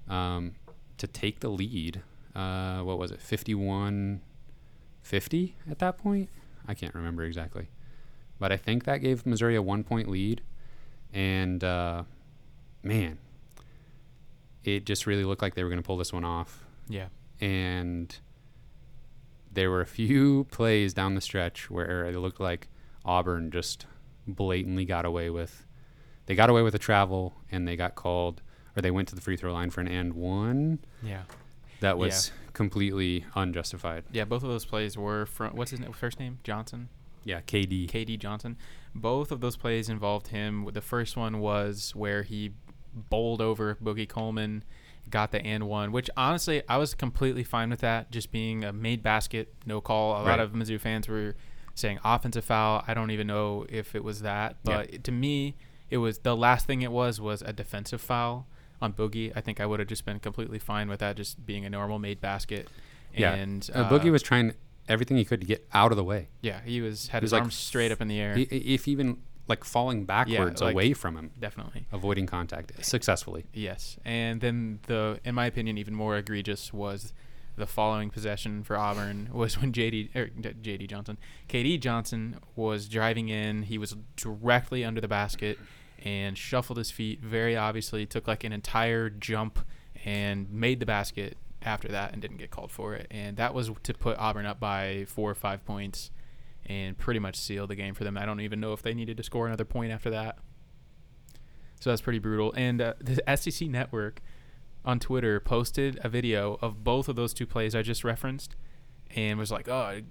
um, 0.09 0.55
to 0.97 1.07
take 1.07 1.39
the 1.39 1.49
lead. 1.49 2.01
Uh, 2.35 2.81
what 2.81 2.97
was 2.97 3.11
it, 3.11 3.21
51 3.21 4.21
50 5.01 5.55
at 5.69 5.79
that 5.79 5.97
point? 5.97 6.29
I 6.67 6.73
can't 6.73 6.95
remember 6.95 7.23
exactly, 7.23 7.67
but 8.39 8.51
I 8.51 8.57
think 8.57 8.85
that 8.85 8.97
gave 8.97 9.25
Missouri 9.25 9.55
a 9.55 9.61
one 9.61 9.83
point 9.83 10.09
lead, 10.09 10.41
and 11.13 11.63
uh, 11.63 12.03
man, 12.81 13.17
it 14.63 14.85
just 14.85 15.05
really 15.05 15.25
looked 15.25 15.41
like 15.41 15.55
they 15.55 15.63
were 15.63 15.69
going 15.69 15.81
to 15.81 15.85
pull 15.85 15.97
this 15.97 16.13
one 16.13 16.25
off. 16.25 16.63
Yeah. 16.87 17.07
And 17.39 18.15
there 19.51 19.69
were 19.69 19.81
a 19.81 19.85
few 19.85 20.45
plays 20.51 20.93
down 20.93 21.15
the 21.15 21.21
stretch 21.21 21.69
where 21.69 22.05
it 22.05 22.17
looked 22.17 22.39
like 22.39 22.69
Auburn 23.05 23.51
just 23.51 23.85
blatantly 24.27 24.85
got 24.85 25.05
away 25.05 25.29
with. 25.29 25.65
They 26.25 26.35
got 26.35 26.49
away 26.49 26.61
with 26.61 26.73
a 26.75 26.79
travel, 26.79 27.33
and 27.51 27.67
they 27.67 27.75
got 27.75 27.95
called, 27.95 28.41
or 28.75 28.81
they 28.81 28.91
went 28.91 29.07
to 29.09 29.15
the 29.15 29.21
free 29.21 29.35
throw 29.37 29.51
line 29.53 29.69
for 29.69 29.81
an 29.81 29.87
and 29.87 30.13
one. 30.13 30.79
Yeah. 31.01 31.23
That 31.81 31.97
was 31.97 32.31
completely 32.53 33.25
unjustified. 33.35 34.05
Yeah, 34.11 34.23
both 34.25 34.43
of 34.43 34.49
those 34.49 34.63
plays 34.65 34.97
were 34.97 35.25
from 35.25 35.55
what's 35.55 35.71
his 35.71 35.79
na- 35.81 35.91
first 35.91 36.19
name? 36.19 36.39
Johnson. 36.43 36.87
Yeah, 37.25 37.41
KD. 37.41 37.89
KD 37.89 38.17
Johnson. 38.19 38.57
Both 38.95 39.31
of 39.31 39.41
those 39.41 39.57
plays 39.57 39.89
involved 39.89 40.27
him. 40.27 40.69
The 40.71 40.81
first 40.81 41.17
one 41.17 41.39
was 41.39 41.91
where 41.95 42.23
he 42.23 42.51
bowled 43.09 43.41
over 43.41 43.75
Boogie 43.83 44.07
Coleman, 44.07 44.63
got 45.09 45.31
the 45.31 45.43
and 45.45 45.67
one, 45.67 45.91
which 45.91 46.09
honestly 46.15 46.61
I 46.69 46.77
was 46.77 46.93
completely 46.93 47.43
fine 47.43 47.69
with 47.69 47.79
that, 47.81 48.11
just 48.11 48.31
being 48.31 48.63
a 48.63 48.71
made 48.71 49.01
basket, 49.03 49.53
no 49.65 49.81
call. 49.81 50.21
A 50.21 50.23
lot 50.23 50.39
of 50.39 50.51
Mizzou 50.51 50.79
fans 50.79 51.07
were 51.09 51.35
saying 51.75 51.99
offensive 52.05 52.45
foul. 52.45 52.83
I 52.87 52.93
don't 52.93 53.11
even 53.11 53.27
know 53.27 53.65
if 53.67 53.95
it 53.95 54.03
was 54.03 54.21
that, 54.21 54.57
Yeah. 54.63 54.83
but 54.91 55.03
to 55.05 55.11
me, 55.11 55.55
it 55.93 55.97
was 55.97 56.19
the 56.19 56.35
last 56.35 56.65
thing 56.67 56.81
it 56.81 56.91
was 56.91 57.21
was 57.21 57.41
a 57.41 57.53
defensive 57.53 58.01
foul 58.01 58.47
on 58.81 58.93
Boogie. 58.93 59.31
I 59.35 59.41
think 59.41 59.59
I 59.61 59.65
would 59.65 59.79
have 59.79 59.87
just 59.87 60.05
been 60.05 60.19
completely 60.19 60.59
fine 60.59 60.87
with 60.89 60.99
that, 60.99 61.15
just 61.15 61.45
being 61.45 61.63
a 61.65 61.69
normal 61.69 61.99
made 61.99 62.19
basket. 62.19 62.67
Yeah. 63.15 63.33
And 63.33 63.69
Uh, 63.73 63.89
Boogie 63.89 64.11
was 64.11 64.23
trying 64.23 64.53
everything 64.89 65.17
he 65.17 65.25
could 65.25 65.39
to 65.41 65.47
get 65.47 65.61
out 65.73 65.91
of 65.91 65.97
the 65.97 66.03
way. 66.03 66.27
yeah, 66.41 66.59
he 66.65 66.81
was 66.81 67.07
had 67.09 67.21
He 67.21 67.25
was 67.25 67.29
his 67.29 67.33
like 67.33 67.41
arms 67.43 67.55
straight 67.55 67.91
up 67.91 68.01
in 68.01 68.07
the 68.07 68.19
air. 68.19 68.33
I- 68.35 68.47
If 68.77 68.87
even 68.87 69.17
like 69.47 69.63
falling 69.63 70.05
backwards 70.05 70.61
like- 70.61 70.73
away 70.73 70.93
from 70.93 71.15
him, 71.17 71.31
Definitely. 71.39 71.85
avoiding 71.91 72.25
contact 72.25 72.83
successfully. 72.83 73.45
Yes, 73.53 73.97
and 74.05 74.41
then 74.41 74.79
the, 74.87 75.19
in 75.23 75.35
my 75.35 75.45
opinion, 75.45 75.77
even 75.77 75.93
more 75.93 76.17
egregious 76.17 76.73
was 76.73 77.13
the 77.55 77.67
following 77.67 78.09
possession 78.09 78.63
for 78.63 78.75
Auburn 78.77 79.29
was 79.41 79.59
when 79.61 79.71
JD 79.71 80.09
er, 80.15 80.29
JD 80.67 80.87
Johnson, 80.87 81.17
KD 81.49 81.77
Johnson 81.79 82.39
was 82.55 82.87
driving 82.89 83.29
in. 83.29 83.63
He 83.63 83.77
was 83.77 83.95
directly 84.15 84.83
under 84.83 84.99
the 85.01 85.07
basket 85.07 85.59
and 86.03 86.37
shuffled 86.37 86.77
his 86.77 86.91
feet. 86.91 87.21
Very 87.21 87.55
obviously, 87.55 88.05
took 88.05 88.27
like 88.27 88.43
an 88.43 88.53
entire 88.53 89.09
jump 89.09 89.59
and 90.05 90.51
made 90.51 90.79
the 90.79 90.85
basket 90.85 91.37
after 91.61 91.87
that 91.87 92.11
and 92.13 92.21
didn't 92.21 92.37
get 92.37 92.51
called 92.51 92.71
for 92.71 92.93
it. 92.93 93.07
And 93.09 93.37
that 93.37 93.53
was 93.53 93.71
to 93.83 93.93
put 93.93 94.17
Auburn 94.17 94.45
up 94.45 94.59
by 94.59 95.05
four 95.07 95.31
or 95.31 95.35
five 95.35 95.65
points 95.65 96.11
and 96.65 96.97
pretty 96.97 97.19
much 97.19 97.37
seal 97.37 97.67
the 97.67 97.75
game 97.75 97.93
for 97.93 98.03
them. 98.03 98.17
I 98.17 98.25
don't 98.25 98.41
even 98.41 98.59
know 98.59 98.73
if 98.73 98.81
they 98.81 98.93
needed 98.93 99.17
to 99.17 99.23
score 99.23 99.47
another 99.47 99.65
point 99.65 99.91
after 99.91 100.09
that. 100.11 100.37
So 101.79 101.89
that's 101.89 102.01
pretty 102.01 102.19
brutal. 102.19 102.53
And 102.55 102.81
uh, 102.81 102.93
the 102.99 103.21
SEC 103.35 103.67
Network 103.67 104.21
on 104.85 104.99
Twitter 104.99 105.39
posted 105.39 105.99
a 106.03 106.09
video 106.09 106.57
of 106.61 106.83
both 106.83 107.07
of 107.07 107.15
those 107.15 107.33
two 107.33 107.45
plays 107.45 107.75
I 107.75 107.81
just 107.81 108.03
referenced, 108.03 108.55
and 109.15 109.37
was 109.39 109.51
like, 109.51 109.67
"Oh, 109.67 110.01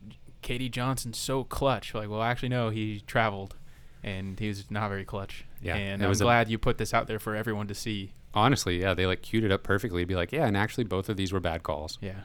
KD 0.42 0.70
Johnson's 0.70 1.18
so 1.18 1.44
clutch." 1.44 1.94
Like, 1.94 2.09
well, 2.09 2.22
actually, 2.22 2.48
no, 2.50 2.70
he 2.70 3.00
traveled, 3.07 3.57
and 4.02 4.38
he 4.38 4.48
was 4.48 4.70
not 4.70 4.88
very 4.88 5.04
clutch. 5.04 5.44
Yeah, 5.60 5.76
and 5.76 6.02
it 6.02 6.04
I'm 6.04 6.08
was 6.08 6.20
a- 6.20 6.24
glad 6.24 6.48
you 6.48 6.58
put 6.58 6.78
this 6.78 6.92
out 6.94 7.06
there 7.06 7.18
for 7.18 7.34
everyone 7.36 7.68
to 7.68 7.74
see. 7.74 8.12
Honestly, 8.34 8.80
yeah, 8.80 8.94
they 8.94 9.06
like 9.06 9.22
queued 9.22 9.44
it 9.44 9.52
up 9.52 9.62
perfectly. 9.62 10.04
Be 10.04 10.14
like, 10.14 10.32
yeah, 10.32 10.46
and 10.46 10.56
actually 10.56 10.84
both 10.84 11.08
of 11.08 11.16
these 11.16 11.32
were 11.32 11.40
bad 11.40 11.62
calls. 11.62 11.98
Yeah, 12.00 12.20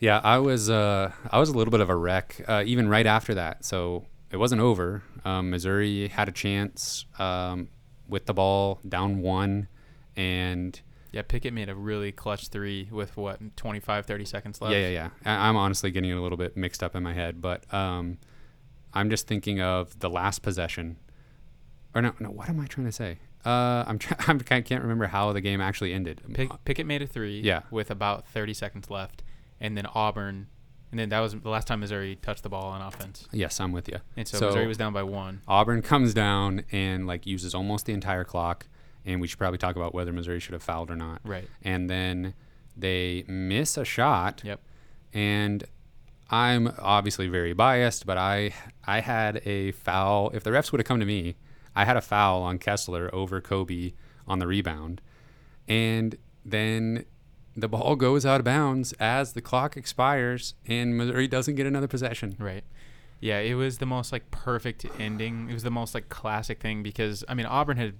Yeah, 0.00 0.20
I 0.22 0.38
was 0.38 0.70
uh, 0.70 1.12
I 1.30 1.38
was 1.38 1.48
a 1.48 1.56
little 1.56 1.70
bit 1.72 1.80
of 1.80 1.90
a 1.90 1.96
wreck 1.96 2.44
uh, 2.46 2.62
even 2.66 2.88
right 2.88 3.06
after 3.06 3.34
that. 3.34 3.64
So 3.64 4.04
it 4.30 4.36
wasn't 4.36 4.60
over. 4.60 5.02
Um, 5.24 5.50
Missouri 5.50 6.08
had 6.08 6.28
a 6.28 6.32
chance 6.32 7.04
um, 7.18 7.68
with 8.08 8.26
the 8.26 8.34
ball 8.34 8.80
down 8.88 9.20
one, 9.22 9.68
and 10.16 10.80
yeah. 11.12 11.22
Pickett 11.22 11.52
made 11.52 11.68
a 11.68 11.74
really 11.74 12.12
clutch 12.12 12.48
three 12.48 12.88
with 12.92 13.16
what 13.16 13.56
25, 13.56 14.06
30 14.06 14.24
seconds 14.24 14.60
left. 14.60 14.72
yeah, 14.72 14.88
yeah, 14.88 14.88
yeah. 14.88 15.08
I- 15.24 15.48
I'm 15.48 15.56
honestly 15.56 15.90
getting 15.90 16.12
a 16.12 16.20
little 16.22 16.38
bit 16.38 16.56
mixed 16.56 16.82
up 16.82 16.94
in 16.94 17.02
my 17.02 17.14
head, 17.14 17.40
but 17.40 17.72
um, 17.74 18.18
I'm 18.98 19.10
just 19.10 19.26
thinking 19.26 19.60
of 19.60 19.98
the 20.00 20.10
last 20.10 20.42
possession. 20.42 20.96
Or 21.94 22.02
no, 22.02 22.12
no. 22.20 22.30
What 22.30 22.48
am 22.48 22.60
I 22.60 22.66
trying 22.66 22.86
to 22.86 22.92
say? 22.92 23.18
Uh, 23.44 23.84
I'm 23.86 23.98
trying. 23.98 24.20
I'm, 24.28 24.40
I 24.50 24.60
can't 24.60 24.82
remember 24.82 25.06
how 25.06 25.32
the 25.32 25.40
game 25.40 25.60
actually 25.60 25.92
ended. 25.94 26.20
Pick, 26.34 26.50
Pickett 26.64 26.86
made 26.86 27.02
a 27.02 27.06
three. 27.06 27.40
Yeah. 27.40 27.62
with 27.70 27.90
about 27.90 28.26
30 28.28 28.54
seconds 28.54 28.90
left, 28.90 29.22
and 29.60 29.76
then 29.76 29.86
Auburn, 29.94 30.48
and 30.90 30.98
then 30.98 31.08
that 31.10 31.20
was 31.20 31.34
the 31.34 31.48
last 31.48 31.66
time 31.66 31.80
Missouri 31.80 32.16
touched 32.16 32.42
the 32.42 32.48
ball 32.48 32.66
on 32.70 32.82
offense. 32.82 33.26
Yes, 33.32 33.60
I'm 33.60 33.72
with 33.72 33.88
you. 33.88 33.98
And 34.16 34.26
so, 34.28 34.38
So- 34.38 34.46
Missouri 34.46 34.66
was 34.66 34.76
down 34.76 34.92
by 34.92 35.02
one. 35.02 35.40
Auburn 35.48 35.82
comes 35.82 36.12
down 36.14 36.64
and 36.72 37.06
like 37.06 37.26
uses 37.26 37.54
almost 37.54 37.86
the 37.86 37.92
entire 37.94 38.24
clock, 38.24 38.66
and 39.06 39.20
we 39.20 39.26
should 39.26 39.38
probably 39.38 39.58
talk 39.58 39.76
about 39.76 39.94
whether 39.94 40.12
Missouri 40.12 40.40
should 40.40 40.52
have 40.54 40.62
fouled 40.62 40.90
or 40.90 40.96
not. 40.96 41.20
Right. 41.24 41.48
And 41.62 41.88
then 41.88 42.34
they 42.76 43.24
miss 43.28 43.76
a 43.78 43.84
shot, 43.84 44.42
Yep. 44.44 44.60
and 45.14 45.64
I'm 46.30 46.72
obviously 46.78 47.28
very 47.28 47.52
biased, 47.52 48.06
but 48.06 48.18
I 48.18 48.52
I 48.86 49.00
had 49.00 49.40
a 49.46 49.72
foul. 49.72 50.30
If 50.34 50.44
the 50.44 50.50
refs 50.50 50.72
would 50.72 50.80
have 50.80 50.86
come 50.86 51.00
to 51.00 51.06
me, 51.06 51.36
I 51.74 51.84
had 51.84 51.96
a 51.96 52.02
foul 52.02 52.42
on 52.42 52.58
Kessler 52.58 53.14
over 53.14 53.40
Kobe 53.40 53.92
on 54.26 54.38
the 54.38 54.46
rebound, 54.46 55.00
and 55.66 56.16
then 56.44 57.06
the 57.56 57.68
ball 57.68 57.96
goes 57.96 58.24
out 58.24 58.40
of 58.40 58.44
bounds 58.44 58.92
as 58.94 59.32
the 59.32 59.40
clock 59.40 59.76
expires, 59.76 60.54
and 60.66 60.96
Missouri 60.96 61.26
doesn't 61.26 61.54
get 61.54 61.66
another 61.66 61.88
possession. 61.88 62.36
Right. 62.38 62.64
Yeah, 63.20 63.40
it 63.40 63.54
was 63.54 63.78
the 63.78 63.86
most 63.86 64.12
like 64.12 64.30
perfect 64.30 64.86
ending. 64.98 65.48
It 65.50 65.54
was 65.54 65.64
the 65.64 65.70
most 65.70 65.94
like 65.94 66.08
classic 66.08 66.60
thing 66.60 66.82
because 66.82 67.24
I 67.28 67.34
mean 67.34 67.46
Auburn 67.46 67.76
had 67.76 67.94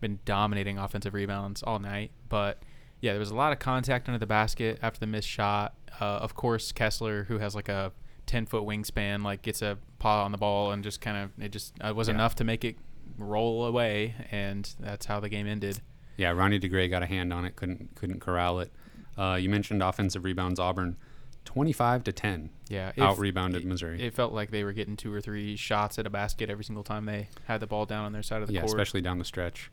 been 0.00 0.18
dominating 0.24 0.78
offensive 0.78 1.14
rebounds 1.14 1.62
all 1.62 1.78
night, 1.78 2.10
but 2.28 2.62
yeah, 3.00 3.12
there 3.12 3.20
was 3.20 3.30
a 3.30 3.36
lot 3.36 3.52
of 3.52 3.58
contact 3.58 4.08
under 4.08 4.18
the 4.18 4.26
basket 4.26 4.78
after 4.82 4.98
the 5.00 5.06
missed 5.06 5.28
shot. 5.28 5.74
Uh, 6.00 6.04
of 6.04 6.34
course, 6.34 6.72
Kessler, 6.72 7.24
who 7.24 7.38
has 7.38 7.54
like 7.54 7.68
a 7.68 7.92
ten 8.26 8.46
foot 8.46 8.64
wingspan, 8.64 9.24
like 9.24 9.42
gets 9.42 9.62
a 9.62 9.78
paw 9.98 10.24
on 10.24 10.32
the 10.32 10.38
ball 10.38 10.70
and 10.72 10.82
just 10.84 11.00
kind 11.00 11.16
of 11.16 11.42
it 11.44 11.50
just 11.50 11.74
it 11.82 11.94
was 11.96 12.08
Yeah. 12.08 12.14
enough 12.14 12.34
to 12.36 12.44
make 12.44 12.64
it 12.64 12.76
roll 13.18 13.64
away, 13.64 14.14
and 14.30 14.68
that's 14.78 15.06
how 15.06 15.18
the 15.20 15.28
game 15.28 15.46
ended. 15.46 15.80
Yeah, 16.16 16.30
Ronnie 16.30 16.58
DeGray 16.60 16.90
got 16.90 17.02
a 17.02 17.06
hand 17.06 17.32
on 17.32 17.44
it, 17.44 17.56
couldn't 17.56 17.94
couldn't 17.94 18.20
corral 18.20 18.60
it. 18.60 18.72
Uh, 19.16 19.34
you 19.40 19.48
mentioned 19.48 19.82
offensive 19.82 20.22
rebounds, 20.24 20.60
Auburn, 20.60 20.96
twenty-five 21.44 22.04
to 22.04 22.12
ten, 22.12 22.50
Yeah, 22.68 22.92
out 22.98 23.18
rebounded 23.18 23.64
Missouri. 23.64 24.00
it 24.02 24.14
felt 24.14 24.32
like 24.32 24.50
they 24.52 24.62
were 24.62 24.72
getting 24.72 24.96
two 24.96 25.12
or 25.12 25.20
three 25.20 25.56
shots 25.56 25.98
at 25.98 26.06
a 26.06 26.10
basket 26.10 26.50
every 26.50 26.62
single 26.64 26.84
time 26.84 27.04
they 27.06 27.28
had 27.46 27.58
the 27.60 27.66
ball 27.66 27.86
down 27.86 28.04
on 28.04 28.12
their 28.12 28.22
side 28.22 28.42
of 28.42 28.48
the 28.48 28.54
yeah, 28.54 28.60
court. 28.60 28.70
especially 28.70 29.00
down 29.00 29.18
the 29.18 29.24
stretch. 29.24 29.70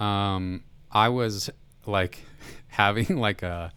Um, 0.00 0.64
I 0.90 1.08
was 1.10 1.50
like 1.86 2.24
having 2.68 3.16
like 3.16 3.42
a 3.42 3.72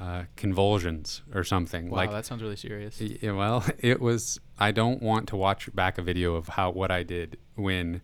uh, 0.00 0.24
convulsions 0.36 1.22
or 1.32 1.44
something. 1.44 1.88
Wow, 1.90 1.96
like, 1.98 2.10
that 2.10 2.26
sounds 2.26 2.42
really 2.42 2.56
serious. 2.56 3.00
yeah, 3.00 3.32
well, 3.32 3.64
it 3.78 4.00
was. 4.00 4.40
I 4.58 4.70
don't 4.72 5.02
want 5.02 5.28
to 5.28 5.36
watch 5.36 5.74
back 5.74 5.98
a 5.98 6.02
video 6.02 6.34
of 6.34 6.48
how 6.48 6.70
what 6.70 6.90
I 6.90 7.02
did 7.02 7.38
when 7.56 8.02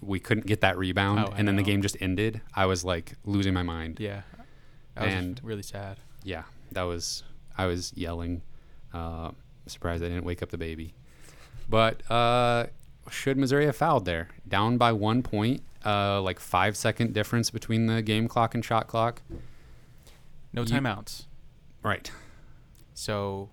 we 0.00 0.18
couldn't 0.20 0.46
get 0.46 0.60
that 0.60 0.76
rebound, 0.76 1.20
Oh, 1.20 1.32
and 1.36 1.48
then 1.48 1.56
the 1.56 1.62
game 1.62 1.80
just 1.82 1.96
ended. 2.00 2.40
I 2.54 2.66
was 2.66 2.84
like 2.84 3.14
losing 3.24 3.54
my 3.54 3.62
mind. 3.62 3.98
Yeah, 4.00 4.22
that 4.94 5.04
was 5.06 5.14
And- 5.14 5.40
really 5.42 5.62
sad. 5.62 5.98
yeah, 6.22 6.42
that 6.72 6.82
was 6.82 7.22
I 7.56 7.66
was 7.66 7.92
yelling. 7.96 8.42
Uh, 8.92 9.30
surprised 9.66 10.04
I 10.04 10.08
didn't 10.08 10.24
wake 10.24 10.42
up 10.42 10.50
the 10.50 10.58
baby. 10.58 10.94
But 11.68 12.08
uh, 12.10 12.66
should 13.10 13.38
Missouri 13.38 13.64
have 13.66 13.76
fouled 13.76 14.04
there? 14.04 14.28
Down 14.46 14.76
by 14.76 14.92
one 14.92 15.22
point, 15.22 15.62
uh, 15.84 16.20
like 16.22 16.40
five 16.40 16.76
second 16.76 17.12
difference 17.12 17.50
between 17.50 17.86
the 17.86 18.02
game 18.02 18.28
clock 18.28 18.54
and 18.54 18.64
shot 18.64 18.86
clock. 18.86 19.22
No 20.52 20.64
timeouts. 20.64 21.24
Right. 21.82 22.10
So 22.94 23.50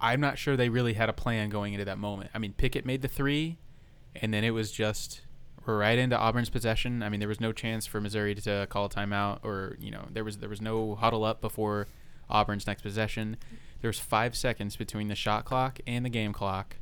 I'm 0.00 0.20
not 0.20 0.36
sure 0.36 0.56
they 0.56 0.68
really 0.68 0.94
had 0.94 1.08
a 1.08 1.12
plan 1.12 1.48
going 1.48 1.74
into 1.74 1.84
that 1.84 1.98
moment. 1.98 2.30
I 2.34 2.38
mean, 2.38 2.52
Pickett 2.52 2.84
made 2.84 3.02
the 3.02 3.08
three, 3.08 3.58
and 4.16 4.34
then 4.34 4.42
it 4.42 4.50
was 4.50 4.72
just 4.72 5.22
right 5.64 5.98
into 5.98 6.18
Auburn's 6.18 6.50
possession. 6.50 7.02
I 7.02 7.08
mean, 7.08 7.20
there 7.20 7.28
was 7.28 7.40
no 7.40 7.52
chance 7.52 7.86
for 7.86 8.00
Missouri 8.00 8.34
to 8.34 8.66
call 8.68 8.86
a 8.86 8.88
timeout, 8.88 9.44
or 9.44 9.76
you 9.80 9.92
know, 9.92 10.08
there 10.10 10.24
was 10.24 10.38
there 10.38 10.48
was 10.48 10.60
no 10.60 10.96
huddle 10.96 11.24
up 11.24 11.40
before 11.40 11.86
Auburn's 12.28 12.66
next 12.66 12.82
possession. 12.82 13.36
There 13.80 13.88
was 13.88 13.98
five 13.98 14.36
seconds 14.36 14.76
between 14.76 15.08
the 15.08 15.14
shot 15.14 15.44
clock 15.44 15.78
and 15.86 16.04
the 16.04 16.10
game 16.10 16.32
clock. 16.32 16.76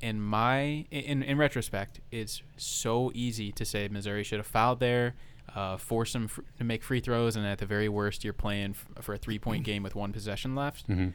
In 0.00 0.20
my 0.20 0.86
in 0.90 1.22
in 1.22 1.38
retrospect, 1.38 2.00
it's 2.10 2.42
so 2.56 3.10
easy 3.14 3.50
to 3.52 3.64
say 3.64 3.88
Missouri 3.88 4.22
should 4.24 4.38
have 4.38 4.46
fouled 4.46 4.80
there, 4.80 5.14
uh, 5.54 5.76
force 5.76 6.12
them 6.12 6.28
fr- 6.28 6.42
to 6.58 6.64
make 6.64 6.82
free 6.84 7.00
throws, 7.00 7.34
and 7.36 7.44
at 7.44 7.58
the 7.58 7.66
very 7.66 7.88
worst, 7.88 8.22
you're 8.22 8.32
playing 8.32 8.70
f- 8.70 9.02
for 9.04 9.14
a 9.14 9.18
three 9.18 9.38
point 9.38 9.64
game 9.64 9.82
with 9.82 9.94
one 9.94 10.12
possession 10.12 10.54
left 10.54 10.86
hmm 10.86 11.08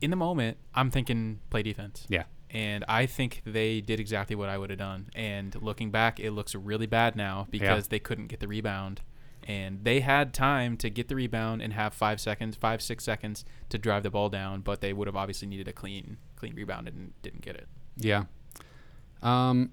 in 0.00 0.10
the 0.10 0.16
moment, 0.16 0.58
I'm 0.74 0.90
thinking 0.90 1.40
play 1.50 1.62
defense. 1.62 2.04
Yeah. 2.08 2.24
And 2.50 2.84
I 2.88 3.06
think 3.06 3.42
they 3.44 3.80
did 3.80 3.98
exactly 3.98 4.36
what 4.36 4.48
I 4.48 4.58
would 4.58 4.70
have 4.70 4.78
done. 4.78 5.08
And 5.14 5.60
looking 5.60 5.90
back, 5.90 6.20
it 6.20 6.32
looks 6.32 6.54
really 6.54 6.86
bad 6.86 7.16
now 7.16 7.46
because 7.50 7.88
they 7.88 7.98
couldn't 7.98 8.26
get 8.26 8.40
the 8.40 8.46
rebound. 8.46 9.00
And 9.46 9.84
they 9.84 10.00
had 10.00 10.32
time 10.32 10.76
to 10.78 10.90
get 10.90 11.08
the 11.08 11.14
rebound 11.14 11.62
and 11.62 11.72
have 11.72 11.94
five 11.94 12.20
seconds, 12.20 12.56
five 12.56 12.80
six 12.82 13.04
seconds 13.04 13.44
to 13.68 13.78
drive 13.78 14.02
the 14.02 14.10
ball 14.10 14.28
down, 14.28 14.60
but 14.60 14.80
they 14.80 14.92
would 14.92 15.06
have 15.06 15.16
obviously 15.16 15.48
needed 15.48 15.68
a 15.68 15.72
clean 15.72 16.16
clean 16.36 16.54
rebound 16.54 16.88
and 16.88 17.12
didn't 17.22 17.42
get 17.42 17.56
it. 17.56 17.68
Yeah. 17.96 18.24
Um, 19.22 19.72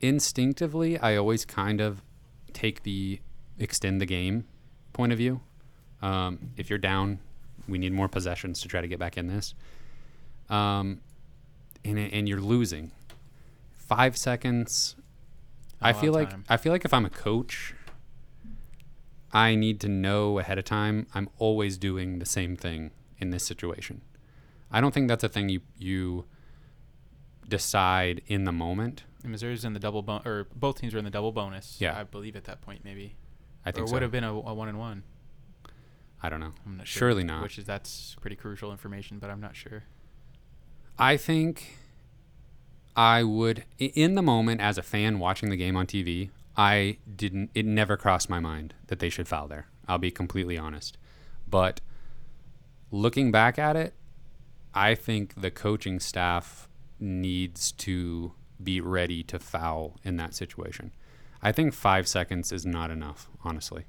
instinctively, 0.00 0.98
I 0.98 1.16
always 1.16 1.44
kind 1.44 1.80
of 1.80 2.02
take 2.52 2.82
the 2.82 3.20
extend 3.58 4.00
the 4.00 4.06
game 4.06 4.44
point 4.92 5.12
of 5.12 5.18
view. 5.18 5.40
Um, 6.02 6.50
if 6.56 6.68
you're 6.68 6.78
down, 6.78 7.20
we 7.68 7.78
need 7.78 7.92
more 7.92 8.08
possessions 8.08 8.60
to 8.62 8.68
try 8.68 8.80
to 8.80 8.88
get 8.88 8.98
back 8.98 9.16
in 9.16 9.28
this. 9.28 9.54
Um, 10.48 11.00
and 11.84 11.98
and 11.98 12.28
you're 12.28 12.40
losing. 12.40 12.92
Five 13.76 14.16
seconds. 14.16 14.96
I 15.80 15.92
feel 15.92 16.14
like 16.14 16.30
time. 16.30 16.44
I 16.48 16.56
feel 16.56 16.72
like 16.72 16.86
if 16.86 16.94
I'm 16.94 17.04
a 17.04 17.10
coach, 17.10 17.74
I 19.34 19.56
need 19.56 19.80
to 19.80 19.88
know 19.88 20.38
ahead 20.38 20.58
of 20.58 20.64
time. 20.64 21.08
I'm 21.12 21.28
always 21.38 21.76
doing 21.76 22.20
the 22.20 22.24
same 22.24 22.56
thing 22.56 22.92
in 23.18 23.30
this 23.30 23.44
situation. 23.44 24.00
I 24.70 24.80
don't 24.80 24.94
think 24.94 25.08
that's 25.08 25.24
a 25.24 25.28
thing 25.28 25.48
you 25.48 25.60
you 25.76 26.24
decide 27.48 28.22
in 28.26 28.44
the 28.44 28.52
moment. 28.52 29.02
And 29.22 29.32
Missouri's 29.32 29.64
in 29.64 29.72
the 29.72 29.80
double 29.80 30.02
bon- 30.02 30.22
or 30.24 30.46
both 30.54 30.80
teams 30.80 30.94
were 30.94 30.98
in 30.98 31.04
the 31.04 31.10
double 31.10 31.32
bonus. 31.32 31.76
Yeah. 31.80 31.98
I 31.98 32.04
believe 32.04 32.36
at 32.36 32.44
that 32.44 32.60
point 32.60 32.82
maybe, 32.84 33.16
I 33.66 33.70
or 33.70 33.72
think 33.72 33.86
would 33.88 33.98
so. 33.98 34.02
have 34.02 34.12
been 34.12 34.24
a, 34.24 34.32
a 34.32 34.54
one 34.54 34.68
and 34.68 34.78
one. 34.78 35.02
I 36.22 36.28
don't 36.30 36.40
know. 36.40 36.52
I'm 36.64 36.78
not 36.78 36.86
sure. 36.86 37.00
Surely 37.00 37.24
not. 37.24 37.42
Which 37.42 37.58
is 37.58 37.64
that's 37.64 38.16
pretty 38.20 38.36
crucial 38.36 38.70
information, 38.70 39.18
but 39.18 39.30
I'm 39.30 39.40
not 39.40 39.56
sure. 39.56 39.84
I 40.98 41.16
think 41.16 41.76
I 42.96 43.24
would 43.24 43.64
in 43.78 44.14
the 44.14 44.22
moment 44.22 44.60
as 44.60 44.78
a 44.78 44.82
fan 44.82 45.18
watching 45.18 45.50
the 45.50 45.56
game 45.56 45.76
on 45.76 45.86
TV, 45.86 46.30
I 46.56 46.98
didn't 47.14 47.50
it 47.54 47.66
never 47.66 47.96
crossed 47.96 48.30
my 48.30 48.40
mind 48.40 48.74
that 48.86 48.98
they 48.98 49.08
should 49.10 49.28
foul 49.28 49.48
there. 49.48 49.66
I'll 49.88 49.98
be 49.98 50.10
completely 50.10 50.56
honest. 50.56 50.96
But 51.48 51.80
looking 52.90 53.30
back 53.32 53.58
at 53.58 53.76
it, 53.76 53.94
I 54.72 54.94
think 54.94 55.40
the 55.40 55.50
coaching 55.50 56.00
staff 56.00 56.68
needs 56.98 57.72
to 57.72 58.32
be 58.62 58.80
ready 58.80 59.22
to 59.24 59.38
foul 59.38 59.98
in 60.04 60.16
that 60.16 60.34
situation. 60.34 60.92
I 61.42 61.52
think 61.52 61.74
5 61.74 62.08
seconds 62.08 62.52
is 62.52 62.64
not 62.64 62.90
enough, 62.90 63.28
honestly. 63.42 63.84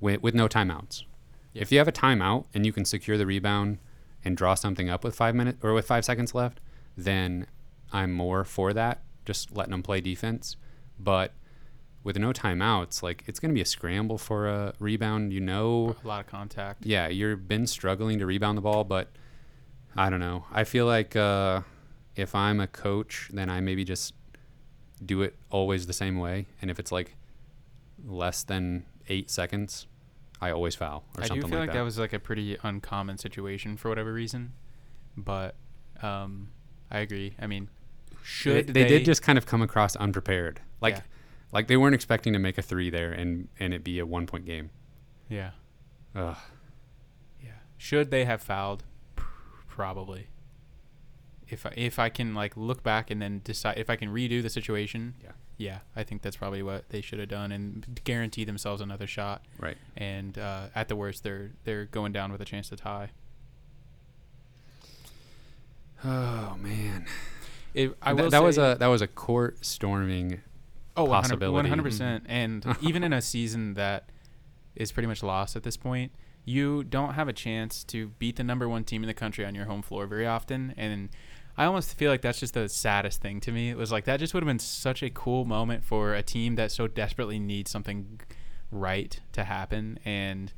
With 0.00 0.22
with 0.22 0.34
no 0.34 0.48
timeouts. 0.48 1.04
Yeah. 1.52 1.62
If 1.62 1.72
you 1.72 1.78
have 1.78 1.88
a 1.88 1.92
timeout 1.92 2.46
and 2.52 2.66
you 2.66 2.72
can 2.72 2.84
secure 2.84 3.16
the 3.16 3.26
rebound 3.26 3.78
and 4.24 4.36
draw 4.36 4.54
something 4.54 4.90
up 4.90 5.04
with 5.04 5.14
five 5.14 5.34
minutes 5.34 5.58
or 5.62 5.72
with 5.72 5.86
five 5.86 6.04
seconds 6.04 6.34
left, 6.34 6.60
then 6.96 7.46
I'm 7.92 8.12
more 8.12 8.44
for 8.44 8.72
that. 8.72 9.02
Just 9.24 9.56
letting 9.56 9.70
them 9.70 9.82
play 9.82 10.00
defense. 10.00 10.56
But 10.98 11.32
with 12.06 12.16
no 12.16 12.32
timeouts, 12.32 13.02
like 13.02 13.24
it's 13.26 13.40
going 13.40 13.50
to 13.50 13.54
be 13.54 13.60
a 13.60 13.66
scramble 13.66 14.16
for 14.16 14.46
a 14.46 14.72
rebound. 14.78 15.32
You 15.32 15.40
know, 15.40 15.96
A 16.04 16.06
lot 16.06 16.20
of 16.20 16.28
contact. 16.28 16.86
yeah, 16.86 17.08
you've 17.08 17.48
been 17.48 17.66
struggling 17.66 18.20
to 18.20 18.26
rebound 18.26 18.56
the 18.56 18.62
ball, 18.62 18.84
but 18.84 19.08
I 19.96 20.08
don't 20.08 20.20
know. 20.20 20.44
I 20.52 20.62
feel 20.62 20.86
like 20.86 21.16
uh, 21.16 21.62
if 22.14 22.32
I'm 22.32 22.60
a 22.60 22.68
coach, 22.68 23.28
then 23.32 23.50
I 23.50 23.60
maybe 23.60 23.84
just 23.84 24.14
do 25.04 25.22
it 25.22 25.34
always 25.50 25.88
the 25.88 25.92
same 25.92 26.16
way. 26.20 26.46
And 26.62 26.70
if 26.70 26.78
it's 26.78 26.92
like 26.92 27.16
less 28.06 28.44
than 28.44 28.86
eight 29.08 29.28
seconds, 29.28 29.88
I 30.40 30.52
always 30.52 30.76
foul 30.76 31.02
or 31.16 31.24
I 31.24 31.24
do 31.24 31.28
something 31.28 31.50
feel 31.50 31.58
like 31.58 31.68
like 31.70 31.74
that. 31.74 31.82
was 31.82 31.98
like 31.98 32.12
a 32.12 32.20
pretty 32.20 32.56
uncommon 32.62 33.18
situation 33.18 33.76
for 33.76 33.88
whatever 33.88 34.12
reason, 34.12 34.52
but 35.16 35.56
um, 36.02 36.50
I 36.88 37.00
agree. 37.00 37.34
I 37.40 37.48
mean, 37.48 37.68
they, 38.10 38.16
should 38.22 38.68
they 38.68 38.84
did 38.84 39.04
just 39.04 39.22
kind 39.22 39.38
of 39.38 39.44
come 39.44 39.60
across 39.60 39.96
unprepared. 39.96 40.60
Like 40.80 40.94
Yeah. 40.94 41.02
Like 41.52 41.68
they 41.68 41.76
weren't 41.76 41.94
expecting 41.94 42.32
to 42.32 42.38
make 42.38 42.58
a 42.58 42.62
three 42.62 42.90
there 42.90 43.12
and 43.12 43.48
and 43.60 43.72
it 43.74 43.82
be 43.84 43.98
a 43.98 44.06
one 44.06 44.26
point 44.26 44.44
game. 44.46 44.70
yeah 45.28 45.50
Ugh. 46.14 46.36
yeah 47.42 47.50
should 47.76 48.10
they 48.10 48.24
have 48.24 48.40
fouled? 48.42 48.84
Probably. 49.68 50.28
If 51.48 51.64
I, 51.66 51.72
if 51.76 51.98
I 51.98 52.08
can 52.08 52.34
like 52.34 52.56
look 52.56 52.82
back 52.82 53.10
and 53.10 53.20
then 53.22 53.40
decide 53.44 53.78
if 53.78 53.88
I 53.90 53.94
can 53.96 54.08
redo 54.12 54.42
the 54.42 54.48
situation, 54.50 55.14
Yeah. 55.22 55.32
yeah, 55.58 55.78
I 55.94 56.02
think 56.02 56.22
that's 56.22 56.36
probably 56.36 56.62
what 56.62 56.88
they 56.88 57.00
should 57.00 57.18
have 57.20 57.28
done 57.28 57.52
and 57.52 58.00
guarantee 58.02 58.44
themselves 58.44 58.80
another 58.80 59.06
shot. 59.06 59.42
Right. 59.58 59.76
And 59.96 60.36
uh, 60.38 60.68
at 60.74 60.88
the 60.88 60.96
worst, 60.96 61.22
they're 61.22 61.50
they're 61.64 61.84
going 61.84 62.12
down 62.12 62.32
with 62.32 62.40
a 62.40 62.44
chance 62.44 62.68
to 62.70 62.76
tie. 62.76 63.10
Oh 66.04 66.56
man. 66.60 67.06
It, 67.74 67.94
I 68.02 68.12
Th- 68.12 68.22
will 68.24 68.30
that 68.30 68.42
was 68.42 68.58
a 68.58 68.76
that 68.80 68.86
was 68.86 69.02
a 69.02 69.06
court 69.06 69.64
storming. 69.64 70.40
Oh, 70.96 71.06
possibility. 71.06 71.52
One 71.54 71.66
hundred 71.66 71.84
percent. 71.84 72.24
Mm-hmm. 72.24 72.32
And 72.32 72.76
even 72.82 73.04
in 73.04 73.12
a 73.12 73.22
season 73.22 73.74
that 73.74 74.10
is 74.74 74.92
pretty 74.92 75.06
much 75.06 75.22
lost 75.22 75.56
at 75.56 75.62
this 75.62 75.76
point, 75.76 76.12
you 76.44 76.84
don't 76.84 77.14
have 77.14 77.28
a 77.28 77.32
chance 77.32 77.82
to 77.84 78.08
beat 78.18 78.36
the 78.36 78.44
number 78.44 78.68
one 78.68 78.84
team 78.84 79.02
in 79.02 79.06
the 79.08 79.14
country 79.14 79.44
on 79.44 79.54
your 79.54 79.64
home 79.66 79.82
floor 79.82 80.06
very 80.06 80.26
often. 80.26 80.74
And 80.76 81.08
I 81.56 81.64
almost 81.64 81.94
feel 81.94 82.10
like 82.10 82.20
that's 82.20 82.38
just 82.40 82.54
the 82.54 82.68
saddest 82.68 83.20
thing 83.22 83.40
to 83.40 83.52
me. 83.52 83.70
It 83.70 83.76
was 83.76 83.90
like 83.90 84.04
that 84.04 84.18
just 84.20 84.34
would 84.34 84.42
have 84.42 84.46
been 84.48 84.58
such 84.58 85.02
a 85.02 85.10
cool 85.10 85.44
moment 85.44 85.84
for 85.84 86.14
a 86.14 86.22
team 86.22 86.56
that 86.56 86.70
so 86.70 86.86
desperately 86.86 87.38
needs 87.38 87.70
something 87.70 88.20
right 88.70 89.18
to 89.32 89.44
happen. 89.44 89.98
And 90.04 90.52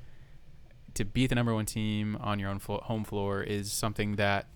to 0.94 1.04
beat 1.04 1.28
the 1.28 1.36
number 1.36 1.54
one 1.54 1.66
team 1.66 2.16
on 2.20 2.38
your 2.40 2.50
own 2.50 2.58
flo- 2.58 2.80
home 2.84 3.04
floor 3.04 3.42
is 3.42 3.70
something 3.72 4.16
that 4.16 4.46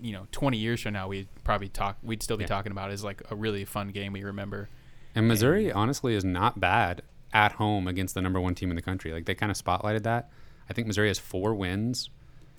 you 0.00 0.10
know 0.12 0.26
20 0.32 0.56
years 0.58 0.80
from 0.80 0.94
now 0.94 1.06
we'd 1.06 1.28
probably 1.44 1.68
talk 1.68 1.96
we'd 2.02 2.24
still 2.24 2.36
be 2.36 2.42
Yeah. 2.42 2.48
talking 2.48 2.72
about 2.72 2.90
is 2.90 3.04
like 3.04 3.22
a 3.30 3.36
really 3.36 3.64
fun 3.64 3.90
game 3.90 4.12
we 4.12 4.24
remember 4.24 4.68
And 5.14 5.28
Missouri 5.28 5.70
honestly 5.70 6.14
is 6.14 6.24
not 6.24 6.60
bad 6.60 7.02
at 7.32 7.52
home 7.52 7.86
against 7.86 8.14
the 8.14 8.22
number 8.22 8.40
one 8.40 8.54
team 8.54 8.70
in 8.70 8.76
the 8.76 8.82
country. 8.82 9.12
Like 9.12 9.26
they 9.26 9.34
kind 9.34 9.50
of 9.50 9.56
spotlighted 9.56 10.02
that. 10.04 10.30
I 10.68 10.72
think 10.72 10.86
Missouri 10.86 11.08
has 11.08 11.18
four 11.18 11.54
wins. 11.54 12.10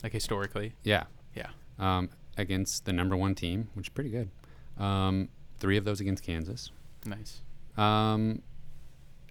like 0.04 0.12
historically 0.12 0.74
Yeah. 0.84 1.06
Yeah. 1.36 1.50
Um, 1.80 2.10
against 2.38 2.86
the 2.86 2.94
number 2.94 3.16
one 3.16 3.36
team, 3.36 3.70
which 3.74 3.88
is 3.88 3.90
pretty 3.90 4.10
good. 4.10 4.30
Um, 4.78 5.30
three 5.60 5.78
of 5.78 5.86
those 5.86 6.00
against 6.00 6.24
Kansas. 6.24 6.72
Nice. 7.06 7.42
Um, 7.78 8.42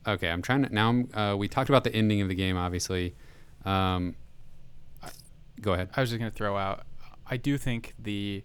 okay, 0.06 0.28
I'm 0.30 0.42
trying 0.42 0.64
to 0.64 0.74
now. 0.74 0.88
I'm, 0.88 1.08
uh, 1.14 1.36
we 1.36 1.48
talked 1.48 1.68
about 1.68 1.84
the 1.84 1.94
ending 1.94 2.20
of 2.20 2.28
the 2.28 2.34
game, 2.34 2.56
obviously. 2.56 3.14
Um, 3.64 4.16
go 5.60 5.72
ahead. 5.72 5.90
I 5.96 6.00
was 6.00 6.10
just 6.10 6.18
gonna 6.18 6.30
throw 6.30 6.56
out. 6.56 6.84
I 7.26 7.36
do 7.36 7.56
think 7.56 7.94
the 7.98 8.42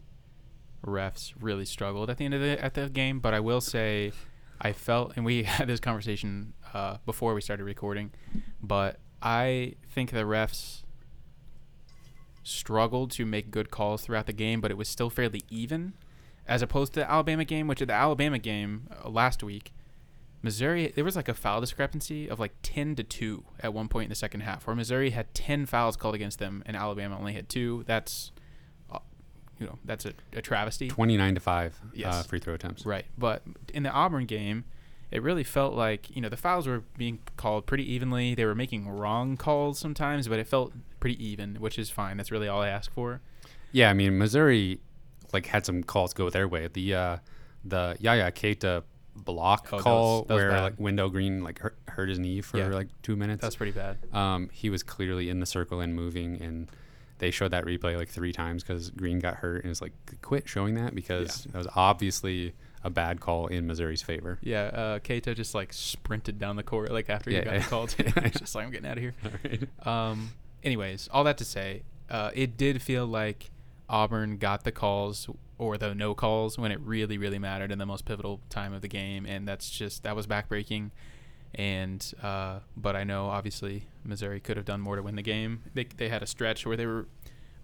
refs 0.86 1.34
really 1.40 1.66
struggled 1.66 2.10
at 2.10 2.18
the 2.18 2.26
end 2.26 2.34
of 2.34 2.42
the 2.42 2.64
at 2.64 2.74
the 2.76 2.90
game, 2.90 3.20
but 3.20 3.34
I 3.34 3.40
will 3.40 3.62
say, 3.62 4.12
I 4.60 4.74
felt, 4.74 5.14
and 5.16 5.26
we 5.26 5.44
had 5.44 5.68
this 5.68 5.80
conversation 5.80 6.54
uh, 6.74 6.98
before 7.06 7.34
we 7.34 7.42
started 7.42 7.64
recording, 7.64 8.12
but 8.62 9.00
I 9.22 9.76
think 9.90 10.12
the 10.12 10.24
refs 10.24 10.84
struggled 12.44 13.12
to 13.12 13.26
make 13.26 13.52
good 13.52 13.72
calls 13.72 14.04
throughout 14.04 14.26
the 14.26 14.34
game, 14.34 14.62
but 14.62 14.72
it 14.72 14.78
was 14.78 14.88
still 14.88 15.10
fairly 15.10 15.42
even, 15.50 15.94
as 16.48 16.62
opposed 16.62 16.94
to 16.94 17.02
the 17.02 17.12
Alabama 17.12 17.44
game, 17.44 17.68
which 17.68 17.82
at 17.82 17.88
the 17.88 17.94
Alabama 17.94 18.40
game 18.40 18.88
uh, 19.04 19.10
last 19.10 19.44
week. 19.44 19.74
Missouri, 20.42 20.94
there 20.96 21.04
was 21.04 21.16
like 21.16 21.28
a 21.28 21.34
foul 21.34 21.60
discrepancy 21.60 22.30
of 22.30 22.40
like 22.40 22.54
10 22.62 22.96
to 22.96 23.04
2 23.04 23.44
at 23.60 23.74
one 23.74 23.88
point 23.88 24.06
in 24.06 24.10
the 24.10 24.16
second 24.16 24.42
half, 24.42 24.66
where 24.66 24.76
Missouri 24.76 25.10
had 25.10 25.34
10 25.34 25.66
fouls 25.66 25.98
called 25.98 26.16
against 26.16 26.40
them 26.40 26.64
and 26.66 26.78
Alabama 26.78 27.18
only 27.18 27.34
had 27.34 27.50
two. 27.50 27.84
That's, 27.88 28.32
you 29.60 29.66
know, 29.66 29.78
that's 29.86 30.06
a, 30.06 30.14
a 30.34 30.42
travesty. 30.42 30.88
Twenty-nine 30.88 31.36
to 31.36 31.40
five 31.42 31.80
uh, 31.84 31.88
Yes. 31.94 32.26
free 32.28 32.40
throw 32.40 32.54
attempts. 32.54 32.86
Right. 32.86 33.06
But 33.18 33.44
in 33.74 33.84
the 33.84 33.92
Auburn 33.92 34.26
game, 34.26 34.66
it 35.12 35.22
really 35.24 35.44
felt 35.44 35.74
like, 35.74 36.14
you 36.16 36.22
know, 36.22 36.30
the 36.30 36.38
fouls 36.38 36.68
were 36.68 36.84
being 36.98 37.20
called 37.38 37.66
pretty 37.66 37.92
evenly. 37.92 38.36
They 38.36 38.46
were 38.46 38.56
making 38.56 38.88
wrong 38.90 39.38
calls 39.38 39.80
sometimes, 39.80 40.28
but 40.28 40.38
it 40.40 40.48
felt 40.48 40.74
pretty 41.00 41.24
even, 41.26 41.56
which 41.56 41.80
is 41.80 41.90
fine. 41.90 42.18
That's 42.18 42.32
really 42.32 42.48
all 42.48 42.62
I 42.62 42.70
ask 42.70 42.92
for. 42.92 43.22
Yeah, 43.72 43.90
I 43.90 43.94
mean 43.94 44.18
Missouri, 44.18 44.80
like 45.34 45.46
had 45.48 45.66
some 45.66 45.84
calls 45.84 46.14
go 46.14 46.30
their 46.30 46.48
way. 46.48 46.68
The 46.72 46.94
uh, 46.96 47.18
the 47.66 47.96
Yaya 48.00 48.32
Keita 48.32 48.84
block 49.16 49.70
Oh, 49.74 49.78
that 49.78 49.84
call 49.84 50.20
was- 50.20 50.28
that 50.28 50.34
was 50.36 50.42
where 50.44 50.52
bad. 50.52 50.64
like 50.64 50.80
Wendell 50.80 51.10
Green 51.10 51.44
like 51.44 51.60
hurt, 51.60 51.78
hurt 51.88 52.10
his 52.10 52.20
knee 52.20 52.42
for 52.42 52.58
Yeah. 52.58 52.68
like 52.68 52.88
two 53.02 53.16
minutes. 53.16 53.42
That's 53.42 53.56
pretty 53.56 53.72
bad. 53.72 53.98
um, 54.14 54.50
he 54.54 54.70
was 54.70 54.84
clearly 54.84 55.30
in 55.30 55.40
the 55.40 55.46
circle 55.46 55.80
and 55.80 55.96
moving, 55.96 56.40
and 56.42 56.70
they 57.20 57.32
showed 57.32 57.52
that 57.52 57.66
replay 57.66 57.98
like 57.98 58.10
three 58.10 58.32
times 58.34 58.64
because 58.64 58.90
Green 58.92 59.20
got 59.20 59.36
hurt, 59.36 59.64
and 59.64 59.72
it's 59.72 59.82
like 59.82 59.94
quit 60.22 60.48
showing 60.48 60.76
that 60.76 60.94
because 60.96 61.44
that 61.46 61.58
was 61.58 61.68
obviously 61.76 62.54
a 62.84 62.90
bad 62.90 63.20
call 63.20 63.48
in 63.48 63.66
Missouri's 63.68 64.02
favor. 64.02 64.38
Yeah, 64.42 64.66
uh, 64.66 65.00
Keita 65.00 65.36
just 65.36 65.56
like 65.56 65.74
sprinted 65.74 66.38
down 66.40 66.56
the 66.56 66.64
court 66.64 66.92
like 66.92 67.10
after 67.10 67.30
he 67.32 67.38
Yeah, 67.38 67.44
got 67.44 67.54
yeah. 67.54 67.60
the 67.60 67.66
call. 67.66 67.88
Too. 67.88 68.04
He's 68.24 68.40
just 68.40 68.54
like, 68.56 68.66
I'm 68.66 68.72
getting 68.72 68.88
out 68.90 68.98
of 68.98 69.04
here. 69.04 69.14
Um, 69.86 70.32
anyways, 70.64 71.10
all 71.12 71.24
that 71.24 71.38
to 71.40 71.46
say, 71.46 71.84
uh, 72.10 72.32
it 72.34 72.56
did 72.58 72.82
feel 72.82 73.06
like 73.06 73.50
Auburn 73.90 74.38
got 74.38 74.64
the 74.64 74.72
calls 74.72 75.28
or 75.58 75.78
the 75.78 75.96
no 75.96 76.14
calls 76.14 76.58
when 76.58 76.72
it 76.72 76.80
really, 76.82 77.18
really 77.18 77.40
mattered 77.40 77.72
in 77.72 77.80
the 77.80 77.86
most 77.86 78.06
pivotal 78.06 78.42
time 78.50 78.74
of 78.74 78.82
the 78.82 78.88
game, 78.88 79.26
and 79.26 79.48
that's 79.48 79.70
just 79.70 80.04
that 80.04 80.16
was 80.16 80.28
backbreaking. 80.28 80.92
And 81.58 82.14
uh, 82.22 82.60
but 82.78 82.96
I 82.96 83.04
know 83.04 83.26
obviously 83.28 83.88
Missouri 84.04 84.40
could 84.40 84.58
have 84.58 84.66
done 84.66 84.80
more 84.80 84.96
to 84.96 85.02
win 85.02 85.16
the 85.16 85.24
game. 85.24 85.64
They 85.74 85.86
they 85.86 86.08
had 86.10 86.22
a 86.22 86.28
stretch 86.28 86.66
where 86.66 86.78
they 86.78 86.86
were 86.86 87.08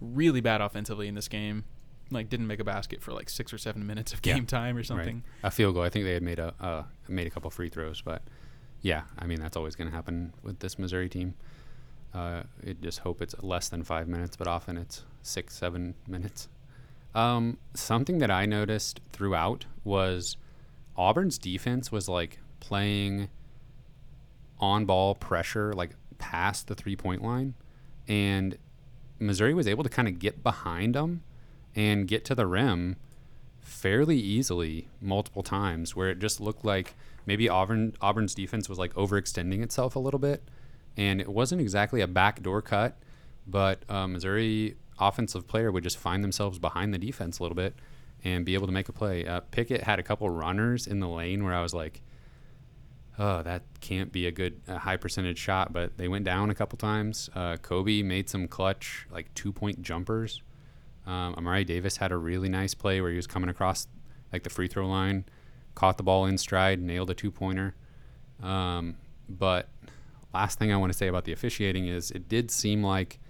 really 0.00 0.40
bad 0.40 0.60
offensively 0.60 1.06
in 1.06 1.14
this 1.14 1.28
game, 1.28 1.64
like 2.10 2.28
didn't 2.28 2.48
make 2.48 2.58
a 2.58 2.64
basket 2.64 3.00
for 3.00 3.12
like 3.12 3.30
six 3.30 3.52
or 3.52 3.58
seven 3.58 3.86
minutes 3.86 4.12
of 4.12 4.20
Yeah. 4.24 4.34
game 4.34 4.46
time 4.46 4.76
or 4.76 4.82
something. 4.82 5.22
a 5.44 5.50
field 5.50 5.74
goal. 5.74 5.84
I 5.84 5.90
think 5.90 6.04
they 6.06 6.14
had 6.14 6.24
made 6.24 6.40
a 6.40 6.52
uh, 6.60 6.82
made 7.08 7.26
a 7.28 7.30
couple 7.30 7.48
free 7.50 7.68
throws, 7.68 8.00
but 8.02 8.22
Yeah, 8.82 9.02
I 9.16 9.26
mean 9.26 9.40
that's 9.40 9.56
always 9.56 9.76
going 9.76 9.88
to 9.88 9.94
happen 9.94 10.34
with 10.42 10.58
this 10.58 10.76
Missouri 10.78 11.08
team. 11.08 11.34
Uh, 12.12 12.42
I 12.66 12.72
just 12.80 12.98
hope 13.00 13.22
it's 13.22 13.34
less 13.42 13.68
than 13.68 13.82
five 13.84 14.08
minutes, 14.08 14.36
but 14.36 14.46
often 14.48 14.76
it's 14.76 15.04
six, 15.22 15.54
seven 15.56 15.94
minutes. 16.08 16.48
Um, 17.14 17.58
something 17.74 18.18
that 18.18 18.30
I 18.30 18.44
noticed 18.44 19.00
throughout 19.12 19.66
was 19.84 20.36
Auburn's 20.96 21.38
defense 21.38 21.92
was 21.92 22.08
like 22.08 22.40
playing 22.60 23.28
on 24.58 24.84
ball 24.84 25.14
pressure, 25.14 25.72
like 25.72 25.90
past 26.18 26.68
the 26.68 26.74
three 26.74 26.96
point 26.96 27.22
line, 27.22 27.54
and 28.08 28.58
Missouri 29.18 29.54
was 29.54 29.66
able 29.66 29.82
to 29.82 29.90
kind 29.90 30.08
of 30.08 30.18
get 30.18 30.42
behind 30.42 30.94
them 30.94 31.22
and 31.74 32.06
get 32.06 32.24
to 32.26 32.34
the 32.34 32.46
rim 32.46 32.96
fairly 33.60 34.18
easily 34.18 34.88
multiple 35.00 35.42
times, 35.42 35.96
where 35.96 36.10
it 36.10 36.18
just 36.18 36.40
looked 36.40 36.64
like 36.64 36.94
maybe 37.26 37.48
Auburn 37.48 37.94
Auburn's 38.00 38.34
defense 38.34 38.68
was 38.68 38.78
like 38.78 38.94
overextending 38.94 39.62
itself 39.62 39.96
a 39.96 39.98
little 39.98 40.20
bit, 40.20 40.42
and 40.96 41.20
it 41.20 41.28
wasn't 41.28 41.60
exactly 41.60 42.00
a 42.00 42.06
backdoor 42.06 42.62
cut, 42.62 42.96
but 43.46 43.82
uh, 43.88 44.06
Missouri 44.06 44.76
offensive 44.98 45.46
player 45.48 45.72
would 45.72 45.82
just 45.82 45.98
find 45.98 46.22
themselves 46.22 46.58
behind 46.58 46.94
the 46.94 46.98
defense 46.98 47.38
a 47.38 47.42
little 47.42 47.56
bit 47.56 47.74
and 48.22 48.44
be 48.44 48.54
able 48.54 48.66
to 48.66 48.72
make 48.72 48.88
a 48.88 48.92
play. 48.92 49.26
Uh, 49.26 49.40
Pickett 49.40 49.82
had 49.82 49.98
a 49.98 50.02
couple 50.02 50.28
runners 50.30 50.86
in 50.86 51.00
the 51.00 51.08
lane 51.08 51.44
where 51.44 51.54
I 51.54 51.62
was 51.62 51.74
like, 51.74 52.00
oh, 53.18 53.42
that 53.42 53.62
can't 53.80 54.12
be 54.12 54.26
a 54.26 54.32
good 54.32 54.60
a 54.68 54.78
high 54.78 54.96
percentage 54.96 55.38
shot, 55.38 55.72
but 55.72 55.96
they 55.98 56.08
went 56.08 56.24
down 56.24 56.50
a 56.50 56.54
couple 56.54 56.76
times. 56.76 57.30
Uh, 57.34 57.56
Kobe 57.56 58.02
made 58.02 58.28
some 58.28 58.48
clutch, 58.48 59.06
like 59.10 59.32
two 59.34 59.52
point 59.52 59.82
jumpers. 59.82 60.42
Um, 61.06 61.34
Amari 61.36 61.64
Davis 61.64 61.98
had 61.98 62.12
a 62.12 62.16
really 62.16 62.48
nice 62.48 62.74
play 62.74 63.00
where 63.00 63.10
he 63.10 63.16
was 63.16 63.26
coming 63.26 63.50
across 63.50 63.86
like 64.32 64.42
the 64.42 64.50
free 64.50 64.68
throw 64.68 64.86
line, 64.86 65.24
caught 65.74 65.96
the 65.96 66.02
ball 66.02 66.26
in 66.26 66.38
stride, 66.38 66.80
nailed 66.80 67.10
a 67.10 67.14
two 67.14 67.30
pointer. 67.30 67.74
Um, 68.42 68.96
but 69.28 69.68
last 70.32 70.58
thing 70.58 70.72
I 70.72 70.76
want 70.76 70.92
to 70.92 70.98
say 70.98 71.06
about 71.06 71.24
the 71.24 71.32
officiating 71.32 71.86
is 71.86 72.10
it 72.10 72.28
did 72.28 72.50
seem 72.50 72.82
like 72.82 73.20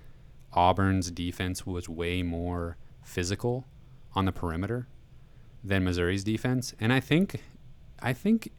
Auburn's 0.52 1.10
defense 1.10 1.66
was 1.66 1.88
way 1.88 2.22
more 2.22 2.76
physical 3.02 3.66
on 4.14 4.24
the 4.24 4.32
perimeter 4.32 4.86
than 5.62 5.84
Missouri's 5.84 6.24
defense, 6.24 6.74
and 6.78 6.92
I 6.92 7.00
think, 7.00 7.40
I 8.00 8.12
think, 8.12 8.50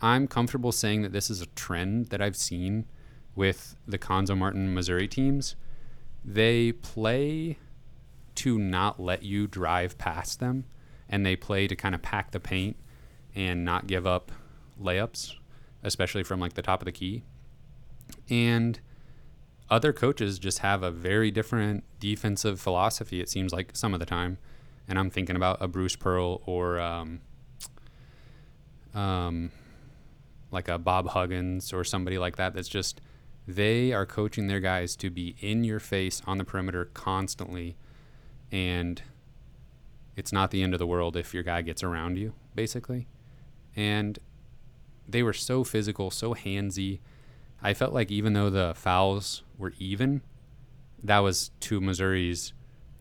I'm 0.00 0.28
comfortable 0.28 0.72
saying 0.72 1.02
that 1.02 1.12
this 1.12 1.30
is 1.30 1.40
a 1.40 1.46
trend 1.46 2.06
that 2.06 2.22
I've 2.22 2.36
seen 2.36 2.86
with 3.34 3.76
the 3.86 3.98
Cuonzo 3.98 4.36
Martin 4.36 4.74
Missouri 4.74 5.08
teams. 5.08 5.56
They 6.24 6.72
play 6.72 7.58
to 8.36 8.58
not 8.58 9.00
let 9.00 9.22
you 9.22 9.46
drive 9.46 9.98
past 9.98 10.40
them, 10.40 10.64
and 11.08 11.26
they 11.26 11.36
play 11.36 11.66
to 11.66 11.74
kind 11.74 11.94
of 11.94 12.02
pack 12.02 12.30
the 12.30 12.40
paint 12.40 12.76
and 13.34 13.64
not 13.64 13.86
give 13.86 14.06
up 14.06 14.30
layups, 14.80 15.34
especially 15.82 16.22
from 16.22 16.38
like 16.38 16.54
the 16.54 16.62
top 16.62 16.80
of 16.80 16.86
the 16.86 16.92
key. 16.92 17.24
And 18.30 18.78
other 19.70 19.92
coaches 19.92 20.38
just 20.38 20.60
have 20.60 20.82
a 20.82 20.90
very 20.90 21.30
different 21.30 21.84
defensive 22.00 22.60
philosophy. 22.60 23.20
It 23.20 23.28
seems 23.28 23.52
like 23.52 23.76
some 23.76 23.92
of 23.92 24.00
the 24.00 24.06
time, 24.06 24.38
and 24.86 24.98
I'm 24.98 25.10
thinking 25.10 25.36
about 25.36 25.58
a 25.60 25.68
Bruce 25.68 25.96
Pearl 25.96 26.40
or 26.46 26.80
um, 26.80 27.20
um, 28.94 29.50
like 30.50 30.68
a 30.68 30.78
Bob 30.78 31.08
Huggins 31.08 31.72
or 31.72 31.84
somebody 31.84 32.18
like 32.18 32.36
that. 32.36 32.54
That's 32.54 32.68
just 32.68 33.00
they 33.46 33.92
are 33.92 34.06
coaching 34.06 34.46
their 34.46 34.60
guys 34.60 34.94
to 34.96 35.10
be 35.10 35.36
in 35.40 35.64
your 35.64 35.80
face 35.80 36.20
on 36.26 36.38
the 36.38 36.44
perimeter 36.44 36.86
constantly, 36.86 37.76
and 38.52 39.02
it's 40.16 40.32
not 40.32 40.50
the 40.50 40.62
end 40.62 40.74
of 40.74 40.78
the 40.78 40.86
world 40.86 41.16
if 41.16 41.32
your 41.32 41.42
guy 41.42 41.62
gets 41.62 41.82
around 41.82 42.18
you, 42.18 42.34
basically. 42.54 43.06
And 43.74 44.18
they 45.08 45.22
were 45.22 45.32
so 45.32 45.64
physical, 45.64 46.10
so 46.10 46.34
handsy. 46.34 47.00
I 47.62 47.72
felt 47.72 47.94
like 47.94 48.10
even 48.10 48.34
though 48.34 48.50
the 48.50 48.74
fouls 48.76 49.42
were 49.56 49.72
even, 49.78 50.22
that 51.02 51.20
was 51.20 51.50
to 51.60 51.80
Missouri's 51.80 52.52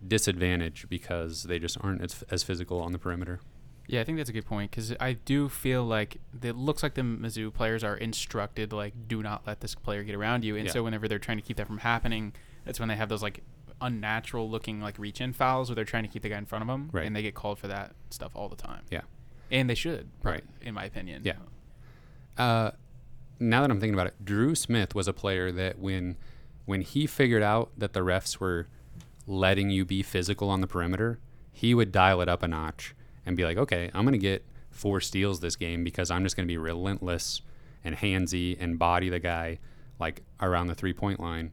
disadvantage 0.07 0.85
because 0.89 1.43
they 1.43 1.59
just 1.59 1.77
aren't 1.81 2.01
as, 2.01 2.23
as 2.29 2.43
physical 2.43 2.79
on 2.79 2.91
the 2.91 2.99
perimeter. 2.99 3.41
Yeah, 3.87 4.01
I 4.01 4.03
think 4.03 4.17
that's 4.17 4.29
a 4.29 4.33
good 4.33 4.45
point 4.45 4.69
because 4.71 4.93
I 4.99 5.13
do 5.13 5.47
feel 5.47 5.83
like 5.85 6.17
it 6.43 6.55
looks 6.57 6.83
like 6.83 6.95
the 6.95 7.01
Mizzou 7.03 7.53
players 7.53 7.83
are 7.85 7.95
instructed 7.95 8.73
like, 8.73 9.07
do 9.07 9.23
not 9.23 9.47
let 9.47 9.61
this 9.61 9.75
player 9.75 10.03
get 10.03 10.13
around 10.13 10.43
you, 10.43 10.55
and 10.57 10.65
Yeah. 10.67 10.73
so 10.73 10.83
whenever 10.83 11.07
they're 11.07 11.19
trying 11.19 11.37
to 11.37 11.41
keep 11.43 11.55
that 11.57 11.67
from 11.67 11.77
happening, 11.79 12.33
that's 12.65 12.79
when 12.79 12.89
they 12.89 12.97
have 12.97 13.07
those 13.09 13.23
like 13.23 13.43
unnatural 13.79 14.49
looking 14.49 14.81
like 14.81 14.97
reach 14.99 15.21
in 15.21 15.31
fouls 15.31 15.69
where 15.69 15.75
they're 15.75 15.85
trying 15.85 16.03
to 16.03 16.09
keep 16.09 16.21
the 16.23 16.29
guy 16.29 16.37
in 16.37 16.45
front 16.45 16.63
of 16.63 16.67
them, 16.67 16.89
Right. 16.91 17.05
and 17.05 17.15
they 17.15 17.21
get 17.21 17.33
called 17.35 17.59
for 17.59 17.67
that 17.69 17.95
stuff 18.09 18.31
all 18.35 18.49
the 18.49 18.55
time. 18.57 18.83
Yeah. 18.91 19.01
and 19.49 19.69
they 19.69 19.75
should, 19.75 20.09
Right. 20.23 20.43
In 20.61 20.73
my 20.73 20.83
opinion. 20.83 21.21
Yeah. 21.23 21.37
Uh, 22.37 22.71
now 23.39 23.61
that 23.61 23.71
I'm 23.71 23.79
thinking 23.79 23.93
about 23.93 24.07
it, 24.07 24.25
Drew 24.25 24.55
Smith 24.55 24.93
was 24.95 25.07
a 25.07 25.13
player 25.13 25.51
that 25.53 25.79
when 25.79 26.17
when 26.65 26.81
he 26.81 27.07
figured 27.07 27.41
out 27.43 27.71
that 27.77 27.93
the 27.93 28.01
refs 28.01 28.39
were 28.41 28.67
letting 29.25 29.69
you 29.69 29.85
be 29.85 30.03
physical 30.03 30.49
on 30.49 30.59
the 30.59 30.67
perimeter, 30.67 31.19
he 31.53 31.73
would 31.73 31.93
dial 31.93 32.19
it 32.19 32.27
up 32.27 32.43
a 32.43 32.47
notch 32.49 32.93
and 33.27 33.37
be 33.37 33.43
like, 33.43 33.57
"Okay, 33.57 33.91
I'm 33.93 34.03
going 34.05 34.13
to 34.13 34.17
get 34.17 34.43
four 34.71 34.99
steals 34.99 35.39
this 35.39 35.55
game 35.55 35.83
because 35.83 36.09
I'm 36.09 36.23
just 36.23 36.35
going 36.35 36.47
to 36.47 36.51
be 36.51 36.57
relentless 36.57 37.41
and 37.83 37.95
handsy 37.95 38.57
and 38.59 38.79
body 38.79 39.09
the 39.09 39.19
guy 39.19 39.59
like 39.99 40.23
around 40.41 40.67
the 40.67 40.75
three 40.75 40.93
point 40.93 41.19
line." 41.19 41.51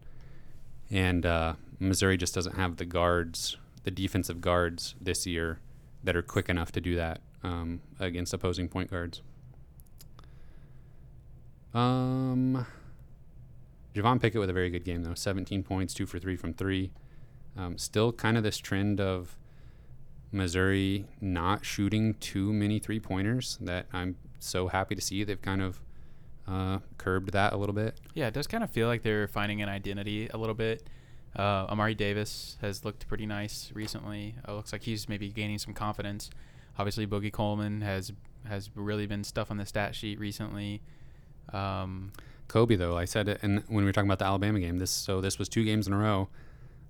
And 0.90 1.26
uh, 1.26 1.54
Missouri 1.78 2.16
just 2.16 2.34
doesn't 2.34 2.56
have 2.56 2.76
the 2.76 2.84
guards, 2.84 3.56
the 3.82 3.90
defensive 3.90 4.40
guards 4.40 4.94
this 5.00 5.26
year 5.26 5.58
that 6.04 6.16
are 6.16 6.22
quick 6.22 6.48
enough 6.48 6.72
to 6.72 6.80
do 6.80 6.96
that 6.96 7.20
um, 7.42 7.80
against 7.98 8.32
opposing 8.32 8.68
point 8.68 8.90
guards. 8.90 9.22
Um, 11.72 12.66
Javon 13.94 14.20
Pickett 14.20 14.40
with 14.40 14.50
a 14.50 14.52
very 14.52 14.70
good 14.70 14.84
game 14.84 15.02
though. 15.02 15.14
17 15.14 15.62
points, 15.62 15.94
two 15.94 16.06
for 16.06 16.18
three 16.18 16.36
from 16.36 16.54
three. 16.54 16.92
Um, 17.56 17.78
still 17.78 18.12
kind 18.12 18.36
of 18.36 18.42
this 18.42 18.58
trend 18.58 19.00
of 19.00 19.36
Missouri 20.34 21.06
not 21.20 21.64
shooting 21.64 22.14
too 22.14 22.52
many 22.52 22.78
three 22.78 23.00
pointers 23.00 23.58
that 23.60 23.86
I'm 23.92 24.16
so 24.38 24.68
happy 24.68 24.94
to 24.94 25.00
see. 25.00 25.24
They've 25.24 25.40
kind 25.40 25.62
of 25.62 25.80
uh, 26.46 26.78
curbed 26.98 27.32
that 27.32 27.52
a 27.52 27.56
little 27.56 27.74
bit. 27.74 27.98
Yeah, 28.14 28.26
it 28.26 28.34
does 28.34 28.46
kind 28.46 28.62
of 28.62 28.70
feel 28.70 28.88
like 28.88 29.02
they're 29.02 29.28
finding 29.28 29.62
an 29.62 29.68
identity 29.68 30.28
a 30.32 30.36
little 30.36 30.54
bit. 30.54 30.88
Uh, 31.36 31.66
Amari 31.68 31.94
Davis 31.94 32.56
has 32.60 32.84
looked 32.84 33.08
pretty 33.08 33.26
nice 33.26 33.70
recently. 33.74 34.34
Uh, 34.46 34.54
looks 34.54 34.72
like 34.72 34.82
he's 34.82 35.08
maybe 35.08 35.30
gaining 35.30 35.58
some 35.58 35.74
confidence. 35.74 36.30
Obviously, 36.78 37.06
Boogie 37.06 37.32
Coleman 37.32 37.80
has 37.80 38.12
has 38.46 38.70
really 38.74 39.06
been 39.06 39.24
stuff 39.24 39.50
on 39.50 39.56
the 39.56 39.64
stat 39.64 39.94
sheet 39.94 40.20
recently. 40.20 40.82
Um, 41.52 42.12
Kobe 42.46 42.76
though, 42.76 42.96
I 42.96 43.06
said 43.06 43.28
it, 43.28 43.38
and 43.42 43.64
when 43.68 43.78
we 43.78 43.84
were 43.84 43.92
talking 43.92 44.08
about 44.08 44.18
the 44.18 44.26
Alabama 44.26 44.60
game, 44.60 44.78
this 44.78 44.90
so 44.90 45.20
this 45.20 45.38
was 45.38 45.48
two 45.48 45.64
games 45.64 45.86
in 45.86 45.92
a 45.92 45.98
row, 45.98 46.28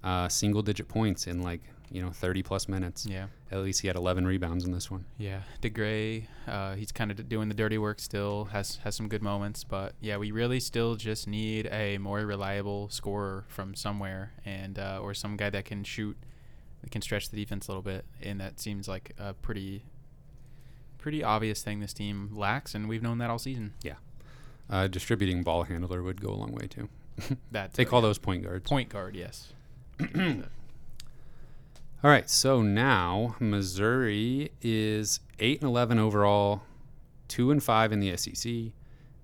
uh, 0.02 0.28
single 0.28 0.62
digit 0.62 0.88
points 0.88 1.26
in 1.26 1.42
like 1.42 1.62
you 1.90 2.02
know 2.02 2.10
30 2.10 2.42
plus 2.42 2.68
minutes. 2.68 3.06
yeah, 3.06 3.26
At 3.50 3.58
least 3.60 3.80
he 3.82 3.86
had 3.86 3.96
11 3.96 4.26
rebounds 4.26 4.64
in 4.64 4.72
this 4.72 4.90
one. 4.90 5.04
yeah. 5.18 5.40
DeGray, 5.62 6.26
uh, 6.48 6.74
he's 6.74 6.90
kind 6.92 7.10
of 7.10 7.28
doing 7.28 7.48
the 7.48 7.54
dirty 7.54 7.78
work 7.78 8.00
still. 8.00 8.46
Has 8.46 8.76
has 8.84 8.94
some 8.96 9.08
good 9.08 9.22
moments, 9.22 9.64
but 9.64 9.94
yeah, 10.00 10.16
we 10.16 10.30
really 10.30 10.60
still 10.60 10.94
just 10.96 11.26
need 11.28 11.66
a 11.70 11.98
more 11.98 12.20
reliable 12.20 12.88
scorer 12.88 13.44
from 13.48 13.74
somewhere, 13.74 14.32
and 14.44 14.78
uh, 14.78 14.98
or 15.02 15.14
some 15.14 15.36
guy 15.36 15.50
that 15.50 15.64
can 15.64 15.84
shoot, 15.84 16.16
that 16.82 16.90
can 16.90 17.02
stretch 17.02 17.30
the 17.30 17.36
defense 17.36 17.68
a 17.68 17.70
little 17.70 17.82
bit, 17.82 18.04
and 18.22 18.40
that 18.40 18.58
seems 18.60 18.88
like 18.88 19.12
a 19.18 19.34
pretty, 19.34 19.84
pretty 20.98 21.22
obvious 21.22 21.62
thing 21.62 21.80
this 21.80 21.92
team 21.92 22.30
lacks, 22.32 22.74
and 22.74 22.88
we've 22.88 23.02
known 23.02 23.18
that 23.18 23.30
all 23.30 23.38
season. 23.38 23.74
Yeah. 23.82 23.94
Uh, 24.70 24.86
distributing 24.86 25.42
ball 25.42 25.64
handler 25.64 26.02
would 26.02 26.20
go 26.22 26.30
a 26.30 26.34
long 26.36 26.52
way 26.52 26.66
too. 26.66 26.88
That 27.52 27.74
They 27.74 27.84
call 27.84 28.00
those 28.00 28.18
point 28.18 28.42
guards. 28.42 28.68
point 28.68 28.88
guard, 28.88 29.14
yes. 29.14 29.52
All 32.04 32.10
right, 32.10 32.28
so 32.28 32.60
now 32.60 33.34
Missouri 33.40 34.52
is 34.60 35.20
eight 35.38 35.62
and 35.62 35.68
eleven 35.70 35.98
overall, 35.98 36.60
two 37.28 37.50
and 37.50 37.62
five 37.64 37.92
in 37.92 38.00
the 38.00 38.14
SEC. 38.18 38.52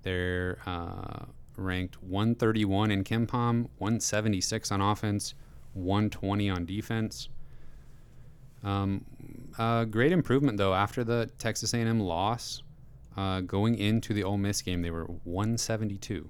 They're 0.01 0.57
uh, 0.65 1.25
ranked 1.55 2.01
131 2.01 2.89
in 2.89 3.03
KenPom, 3.03 3.69
176 3.77 4.71
on 4.71 4.81
offense, 4.81 5.35
120 5.73 6.49
on 6.49 6.65
defense. 6.65 7.29
Um, 8.63 9.05
uh, 9.59 9.85
great 9.85 10.11
improvement 10.11 10.57
though 10.57 10.73
after 10.73 11.03
the 11.03 11.29
Texas 11.37 11.75
A&M 11.75 11.99
loss. 11.99 12.63
Uh, 13.15 13.41
going 13.41 13.77
into 13.77 14.11
the 14.11 14.23
Ole 14.23 14.37
Miss 14.37 14.63
game, 14.63 14.81
they 14.81 14.89
were 14.89 15.05
172. 15.25 16.27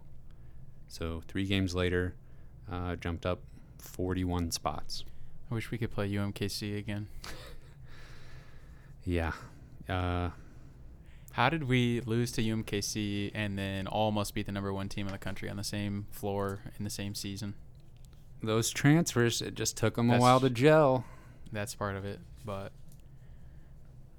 So 0.89 1.21
three 1.29 1.45
games 1.45 1.73
later, 1.73 2.13
uh, 2.69 2.97
jumped 2.97 3.25
up 3.25 3.39
41 3.77 4.51
spots. 4.51 5.05
I 5.51 5.53
wish 5.53 5.69
we 5.69 5.77
could 5.77 5.91
play 5.91 6.09
UMKC 6.09 6.77
again. 6.77 7.07
Yeah. 9.03 9.31
Uh, 9.89 10.29
How 11.31 11.49
did 11.49 11.63
we 11.63 12.01
lose 12.01 12.31
to 12.33 12.43
UMKC 12.43 13.31
and 13.33 13.57
then 13.57 13.87
almost 13.87 14.35
beat 14.35 14.45
the 14.45 14.51
number 14.51 14.71
one 14.71 14.89
team 14.89 15.07
in 15.07 15.11
the 15.11 15.17
country 15.17 15.49
on 15.49 15.57
the 15.57 15.63
same 15.63 16.05
floor 16.11 16.59
in 16.77 16.83
the 16.83 16.91
same 16.91 17.15
season? 17.15 17.55
those 18.43 18.69
transfers, 18.69 19.41
it 19.41 19.55
just 19.55 19.75
took 19.77 19.95
them 19.95 20.09
a 20.11 20.19
while 20.19 20.39
to 20.39 20.51
gel. 20.51 21.03
That's 21.51 21.73
part 21.75 21.95
of 21.95 22.05
it, 22.05 22.19
but 22.45 22.71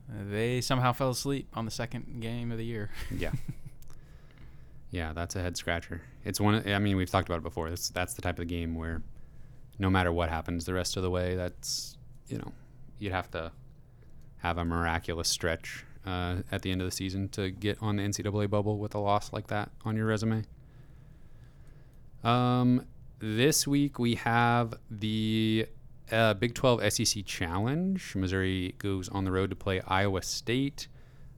they 0.08 0.60
somehow 0.60 0.92
fell 0.92 1.10
asleep 1.10 1.48
on 1.54 1.64
the 1.64 1.70
second 1.70 2.20
game 2.20 2.50
of 2.52 2.58
the 2.58 2.64
year. 2.64 2.90
Yeah. 3.16 3.32
Yeah, 4.90 5.12
that's 5.12 5.36
a 5.36 5.40
head 5.40 5.56
scratcher. 5.56 6.02
It's 6.24 6.40
one. 6.40 6.56
Of, 6.56 6.66
I 6.66 6.78
mean, 6.78 6.96
we've 6.96 7.08
talked 7.08 7.26
about 7.28 7.38
it 7.38 7.44
before. 7.44 7.70
That's 7.70 7.88
that's 7.88 8.12
the 8.12 8.20
type 8.20 8.38
of 8.38 8.46
game 8.46 8.74
where, 8.74 9.02
no 9.78 9.90
matter 9.90 10.12
what 10.12 10.28
happens 10.28 10.64
the 10.64 10.74
rest 10.74 10.96
of 10.96 11.02
the 11.02 11.10
way, 11.10 11.34
that's 11.34 11.96
you 12.28 12.38
know, 12.38 12.52
you'd 12.98 13.12
have 13.12 13.30
to 13.32 13.52
have 14.38 14.58
a 14.58 14.64
miraculous 14.64 15.28
stretch 15.28 15.84
uh, 16.06 16.36
at 16.50 16.62
the 16.62 16.70
end 16.70 16.80
of 16.80 16.86
the 16.86 16.90
season 16.90 17.28
to 17.28 17.50
get 17.50 17.78
on 17.80 17.96
the 17.96 18.02
NCAA 18.02 18.50
bubble 18.50 18.78
with 18.78 18.94
a 18.94 18.98
loss 18.98 19.32
like 19.32 19.46
that 19.48 19.70
on 19.84 19.96
your 19.96 20.06
resume. 20.06 20.44
Um, 22.24 22.86
this 23.18 23.66
week 23.66 23.98
we 23.98 24.16
have 24.16 24.74
the 24.90 25.66
uh, 26.10 26.34
Big 26.34 26.54
12 26.54 26.92
SEC 26.92 27.24
Challenge. 27.24 28.14
Missouri 28.16 28.74
goes 28.78 29.08
on 29.08 29.24
the 29.24 29.32
road 29.32 29.50
to 29.50 29.56
play 29.56 29.80
Iowa 29.86 30.22
State. 30.22 30.88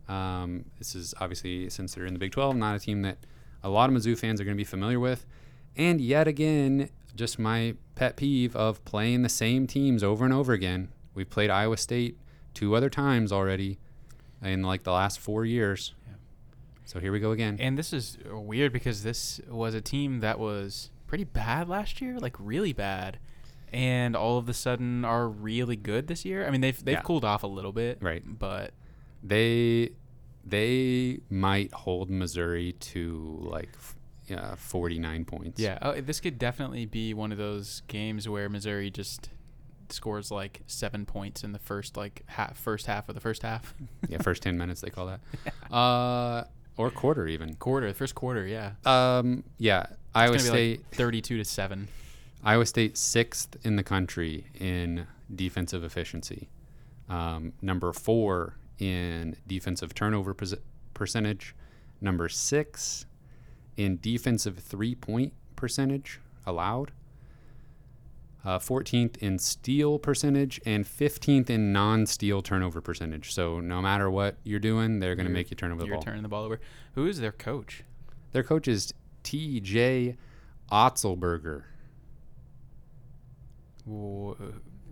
Um, 0.08 0.64
this 0.78 0.94
is 0.94 1.14
obviously, 1.20 1.70
since 1.70 1.94
they're 1.94 2.06
in 2.06 2.12
the 2.12 2.18
Big 2.18 2.32
12, 2.32 2.56
not 2.56 2.76
a 2.76 2.78
team 2.78 3.02
that 3.02 3.18
a 3.62 3.68
lot 3.68 3.88
of 3.88 3.96
Mizzou 3.96 4.18
fans 4.18 4.40
are 4.40 4.44
going 4.44 4.56
to 4.56 4.60
be 4.60 4.64
familiar 4.64 5.00
with. 5.00 5.26
And 5.76 6.00
yet 6.00 6.28
again, 6.28 6.90
just 7.14 7.38
my 7.38 7.74
pet 7.94 8.16
peeve 8.16 8.54
of 8.56 8.84
playing 8.84 9.22
the 9.22 9.28
same 9.28 9.66
teams 9.66 10.02
over 10.02 10.24
and 10.24 10.34
over 10.34 10.52
again. 10.52 10.88
We've 11.14 11.28
played 11.30 11.50
Iowa 11.50 11.76
State 11.76 12.18
two 12.54 12.74
other 12.74 12.90
times 12.90 13.32
already 13.32 13.78
in 14.42 14.62
like 14.62 14.82
the 14.82 14.92
last 14.92 15.18
four 15.20 15.44
years. 15.44 15.94
Yeah. 16.06 16.14
So 16.84 17.00
here 17.00 17.12
we 17.12 17.20
go 17.20 17.30
again. 17.30 17.56
And 17.60 17.78
this 17.78 17.92
is 17.92 18.18
weird 18.30 18.72
because 18.72 19.02
this 19.02 19.40
was 19.48 19.74
a 19.74 19.80
team 19.80 20.20
that 20.20 20.38
was 20.38 20.90
pretty 21.06 21.24
bad 21.24 21.68
last 21.68 22.00
year, 22.00 22.18
like 22.18 22.34
really 22.38 22.72
bad, 22.72 23.18
and 23.72 24.14
all 24.16 24.38
of 24.38 24.48
a 24.48 24.54
sudden 24.54 25.04
are 25.04 25.28
really 25.28 25.76
good 25.76 26.08
this 26.08 26.24
year. 26.24 26.46
I 26.46 26.50
mean, 26.50 26.60
they've 26.60 26.84
they've 26.84 26.94
Yeah. 26.94 27.00
cooled 27.02 27.24
off 27.24 27.42
a 27.42 27.46
little 27.48 27.72
bit, 27.72 27.98
Right. 28.00 28.22
But 28.26 28.72
they 29.22 29.90
they 30.46 31.20
might 31.30 31.72
hold 31.72 32.10
Missouri 32.10 32.72
to 32.78 33.38
like 33.40 33.70
yeah, 34.26 34.54
49 34.56 35.24
points. 35.24 35.60
yeah, 35.60 35.78
oh, 35.82 36.00
this 36.00 36.20
could 36.20 36.38
definitely 36.38 36.86
be 36.86 37.12
one 37.14 37.32
of 37.32 37.38
those 37.38 37.82
games 37.88 38.28
where 38.28 38.48
Missouri 38.48 38.90
just 38.90 39.30
scores 39.90 40.30
like 40.30 40.62
seven 40.66 41.04
points 41.04 41.44
in 41.44 41.52
the 41.52 41.58
first 41.58 41.96
like 41.96 42.22
half, 42.26 42.56
first 42.56 42.86
half 42.86 43.08
of 43.08 43.14
the 43.14 43.20
first 43.20 43.42
half 43.42 43.74
yeah, 44.08 44.16
first 44.22 44.42
10 44.42 44.56
minutes 44.56 44.80
they 44.80 44.90
call 44.90 45.06
that. 45.06 45.20
Uh 45.72 46.44
or 46.76 46.90
quarter 46.90 47.26
even. 47.28 47.54
quarter, 47.54 47.92
first 47.94 48.14
quarter. 48.14 48.46
Yeah, 48.46 48.72
Um 48.84 49.44
yeah, 49.58 49.86
Iowa 50.14 50.34
it's 50.34 50.44
be 50.44 50.48
State 50.48 50.78
like 50.80 50.90
thirty-two 50.94 51.36
to 51.38 51.44
seven. 51.44 51.88
Iowa 52.42 52.66
State 52.66 52.94
6th 52.96 53.56
in 53.64 53.76
the 53.76 53.82
country 53.82 54.46
in 54.58 55.06
defensive 55.34 55.82
efficiency. 55.82 56.50
Um, 57.08 57.52
number 57.62 57.90
4 57.92 58.56
in 58.78 59.36
defensive 59.46 59.94
turnover 59.94 60.34
percentage, 60.94 61.54
number 62.02 62.28
6 62.28 63.06
in 63.76 63.98
defensive 64.00 64.58
three-point 64.58 65.32
percentage 65.56 66.20
allowed. 66.46 66.92
Uh, 68.44 68.58
14th 68.58 69.16
in 69.18 69.38
steal 69.38 69.98
percentage 69.98 70.60
and 70.66 70.84
15th 70.84 71.48
in 71.48 71.72
non-steal 71.72 72.42
turnover 72.42 72.82
percentage. 72.82 73.32
So 73.32 73.58
no 73.58 73.80
matter 73.80 74.10
what 74.10 74.36
you're 74.44 74.60
doing, 74.60 75.00
they're 75.00 75.14
going 75.14 75.26
to 75.26 75.32
make 75.32 75.50
you 75.50 75.56
turn 75.56 75.72
over 75.72 75.80
the 75.80 75.86
You're 75.86 75.96
ball. 75.96 76.02
turning 76.02 76.22
the 76.22 76.28
ball 76.28 76.44
over. 76.44 76.60
Who 76.94 77.06
is 77.06 77.20
their 77.20 77.32
coach? 77.32 77.84
Their 78.32 78.42
coach 78.42 78.68
is 78.68 78.92
T.J. 79.22 80.16
Otzelberger. 80.70 81.62
Wh- 83.86 84.34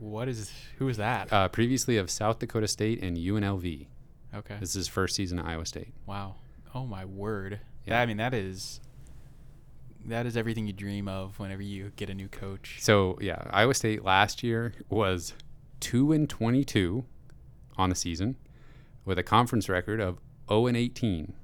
What 0.00 0.28
is 0.28 0.50
who 0.78 0.88
is 0.88 0.96
that? 0.96 1.30
uh, 1.32 1.48
previously 1.48 1.96
of 1.96 2.10
South 2.10 2.38
Dakota 2.38 2.68
State 2.68 3.02
and 3.02 3.16
UNLV. 3.16 3.86
okay. 4.34 4.56
This 4.60 4.70
is 4.70 4.74
his 4.74 4.88
first 4.88 5.14
season 5.16 5.38
at 5.38 5.44
Iowa 5.46 5.66
State. 5.66 5.92
Wow. 6.06 6.36
Oh 6.74 6.86
my 6.86 7.04
word. 7.04 7.60
Yeah. 7.86 8.00
I 8.00 8.06
mean 8.06 8.16
that 8.18 8.34
is 8.34 8.80
that 10.06 10.26
is 10.26 10.36
everything 10.36 10.66
you 10.66 10.72
dream 10.72 11.08
of 11.08 11.38
whenever 11.38 11.62
you 11.62 11.92
get 11.96 12.10
a 12.10 12.14
new 12.14 12.28
coach. 12.28 12.78
So 12.80 13.18
yeah, 13.20 13.42
Iowa 13.50 13.74
State 13.74 14.04
last 14.04 14.42
year 14.42 14.72
was 14.88 15.34
two 15.80 16.12
and 16.12 16.28
twenty-two 16.28 17.04
on 17.76 17.88
the 17.88 17.94
season, 17.96 18.36
with 19.04 19.18
a 19.18 19.22
conference 19.22 19.68
record 19.68 20.00
of 20.00 20.18
zero 20.48 20.66
and 20.66 20.76
eighteen. 20.76 21.34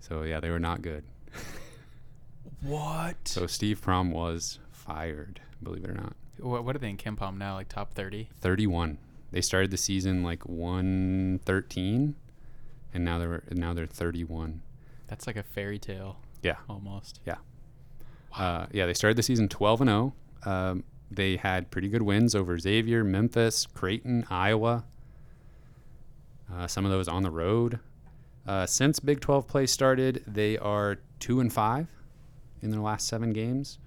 So 0.00 0.22
yeah, 0.22 0.40
they 0.40 0.50
were 0.50 0.60
not 0.60 0.82
good. 0.82 1.04
What? 2.62 3.28
So 3.28 3.46
Steve 3.46 3.80
Prohm 3.80 4.10
was 4.12 4.58
fired. 4.70 5.40
Believe 5.62 5.84
it 5.84 5.90
or 5.90 5.94
not, 5.94 6.14
what, 6.38 6.64
what 6.64 6.74
are 6.74 6.78
they 6.78 6.88
in 6.90 6.96
KenPom 6.96 7.36
now? 7.36 7.54
Like 7.54 7.68
top 7.68 7.92
30? 7.94 8.28
thirty-one. 8.40 8.98
They 9.30 9.40
started 9.40 9.70
the 9.70 9.76
season 9.76 10.22
like 10.22 10.44
one 10.46 11.40
thirteen, 11.44 12.14
and 12.94 13.04
now 13.04 13.18
they're 13.18 13.42
now 13.52 13.74
they're 13.74 13.86
thirty-one. 13.86 14.62
That's 15.08 15.26
like 15.26 15.36
a 15.36 15.42
fairy 15.42 15.78
tale 15.78 16.18
Yeah. 16.42 16.56
almost. 16.68 17.20
Yeah. 17.26 17.36
Uh, 18.36 18.66
yeah, 18.72 18.86
they 18.86 18.94
started 18.94 19.16
the 19.16 19.22
season 19.22 19.48
12 19.48 19.80
and 19.82 19.88
0. 19.90 20.14
Um, 20.44 20.84
they 21.10 21.36
had 21.36 21.70
pretty 21.70 21.88
good 21.88 22.02
wins 22.02 22.34
over 22.34 22.58
Xavier, 22.58 23.04
Memphis, 23.04 23.66
Creighton, 23.66 24.26
Iowa. 24.28 24.84
Uh, 26.52 26.66
some 26.66 26.84
of 26.84 26.90
those 26.90 27.08
on 27.08 27.22
the 27.22 27.30
road. 27.30 27.78
Uh, 28.46 28.66
since 28.66 29.00
Big 29.00 29.20
12 29.20 29.46
play 29.48 29.66
started, 29.66 30.22
they 30.26 30.56
are 30.58 30.98
two 31.18 31.40
and 31.40 31.52
five 31.52 31.88
in 32.62 32.70
their 32.70 32.80
last 32.80 33.08
seven 33.08 33.32
games. 33.32 33.78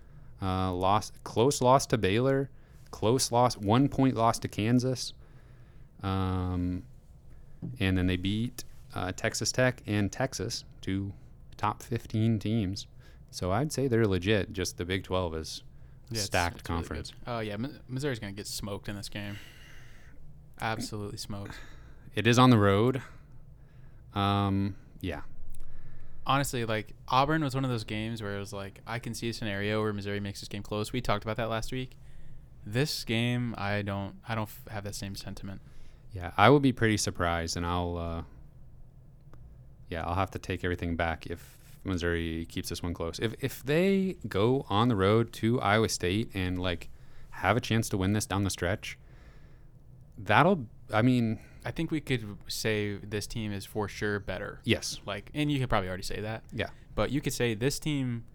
Uh, 0.42 0.72
lost 0.74 1.14
close 1.24 1.62
loss 1.62 1.86
to 1.86 1.98
Baylor, 1.98 2.50
close 2.92 3.32
loss, 3.32 3.56
one 3.58 3.88
point 3.90 4.16
loss 4.16 4.40
to 4.40 4.48
Kansas, 4.48 5.14
um, 6.02 6.84
and 7.80 7.98
then 7.98 8.08
they 8.08 8.16
beat 8.18 8.64
uh, 8.96 9.12
Texas 9.16 9.52
Tech 9.52 9.82
and 9.88 10.12
Texas, 10.12 10.64
two 10.82 11.14
top 11.58 11.82
15 11.84 12.40
teams. 12.40 12.88
So 13.32 13.52
I'd 13.52 13.72
say 13.72 13.88
they're 13.88 14.08
legit. 14.08 14.54
Just 14.54 14.78
the 14.78 14.86
Big 14.86 15.04
12 15.04 15.36
is 15.36 15.64
Yeah, 16.10 16.22
stacked 16.22 16.60
it's 16.62 16.70
really 16.70 16.78
conference. 16.80 17.12
good. 17.12 17.32
Oh 17.32 17.40
yeah, 17.40 17.58
Mi- 17.58 17.70
Missouri's 17.88 18.20
gonna 18.20 18.32
get 18.34 18.48
smoked 18.48 18.90
in 18.90 18.96
this 18.96 19.10
game. 19.10 19.38
Absolutely 20.62 21.18
smoked. 21.18 21.56
it 22.16 22.28
is 22.28 22.38
on 22.40 22.50
the 22.50 22.58
road. 22.58 23.02
Um, 24.14 24.76
yeah, 25.02 25.22
Honestly, 26.26 26.64
like 26.66 26.94
Auburn 27.08 27.44
was 27.44 27.56
one 27.56 27.64
of 27.64 27.72
those 27.72 27.84
games 27.84 28.22
where 28.22 28.36
it 28.36 28.40
was 28.40 28.54
like 28.54 28.82
I 28.86 29.00
can 29.00 29.14
see 29.16 29.30
a 29.30 29.34
scenario 29.34 29.82
where 29.82 29.94
Missouri 29.94 30.20
makes 30.20 30.40
this 30.42 30.50
game 30.50 30.62
close. 30.64 30.92
We 30.94 31.02
talked 31.02 31.24
about 31.24 31.38
that 31.38 31.50
last 31.50 31.72
week. 31.72 31.96
This 32.66 33.04
game, 33.04 33.56
I 33.58 33.82
don't, 33.82 34.16
I 34.28 34.36
don't 34.36 34.44
f- 34.50 34.62
have 34.70 34.84
that 34.84 34.94
same 34.96 35.16
sentiment. 35.16 35.62
yeah. 36.12 36.32
I 36.38 36.50
will 36.50 36.60
be 36.60 36.72
pretty 36.74 36.98
surprised, 36.98 37.56
and 37.58 37.66
I'll, 37.66 37.98
uh, 37.98 38.22
yeah, 39.90 40.04
I'll 40.06 40.16
have 40.16 40.32
to 40.32 40.40
take 40.40 40.64
everything 40.64 40.96
back 40.96 41.28
if 41.28 41.58
Missouri 41.84 42.46
keeps 42.50 42.70
this 42.70 42.82
one 42.84 42.94
close. 42.94 43.20
If 43.20 43.34
if 43.42 43.64
they 43.64 44.18
go 44.28 44.66
on 44.70 44.88
the 44.90 44.96
road 44.96 45.32
to 45.34 45.60
Iowa 45.62 45.90
State 45.90 46.30
and 46.34 46.60
like 46.62 46.90
have 47.32 47.56
a 47.58 47.62
chance 47.62 47.90
to 47.90 47.98
win 47.98 48.14
this 48.14 48.26
down 48.26 48.44
the 48.44 48.50
stretch, 48.50 48.98
that'll. 50.18 50.66
I 50.94 51.02
mean, 51.02 51.40
I 51.66 51.72
think 51.72 51.92
we 51.92 52.02
could 52.02 52.38
say 52.48 52.96
this 52.96 53.28
team 53.28 53.52
is 53.52 53.66
for 53.66 53.88
sure 53.88 54.20
better. 54.20 54.60
yes, 54.64 55.00
Like, 55.06 55.30
and 55.34 55.52
you 55.52 55.60
could 55.60 55.70
probably 55.70 55.88
already 55.88 56.04
say 56.04 56.20
that. 56.22 56.44
Yeah. 56.54 56.70
But 56.96 57.12
you 57.12 57.22
could 57.22 57.34
say 57.34 57.54
this 57.54 57.80
team 57.80 58.26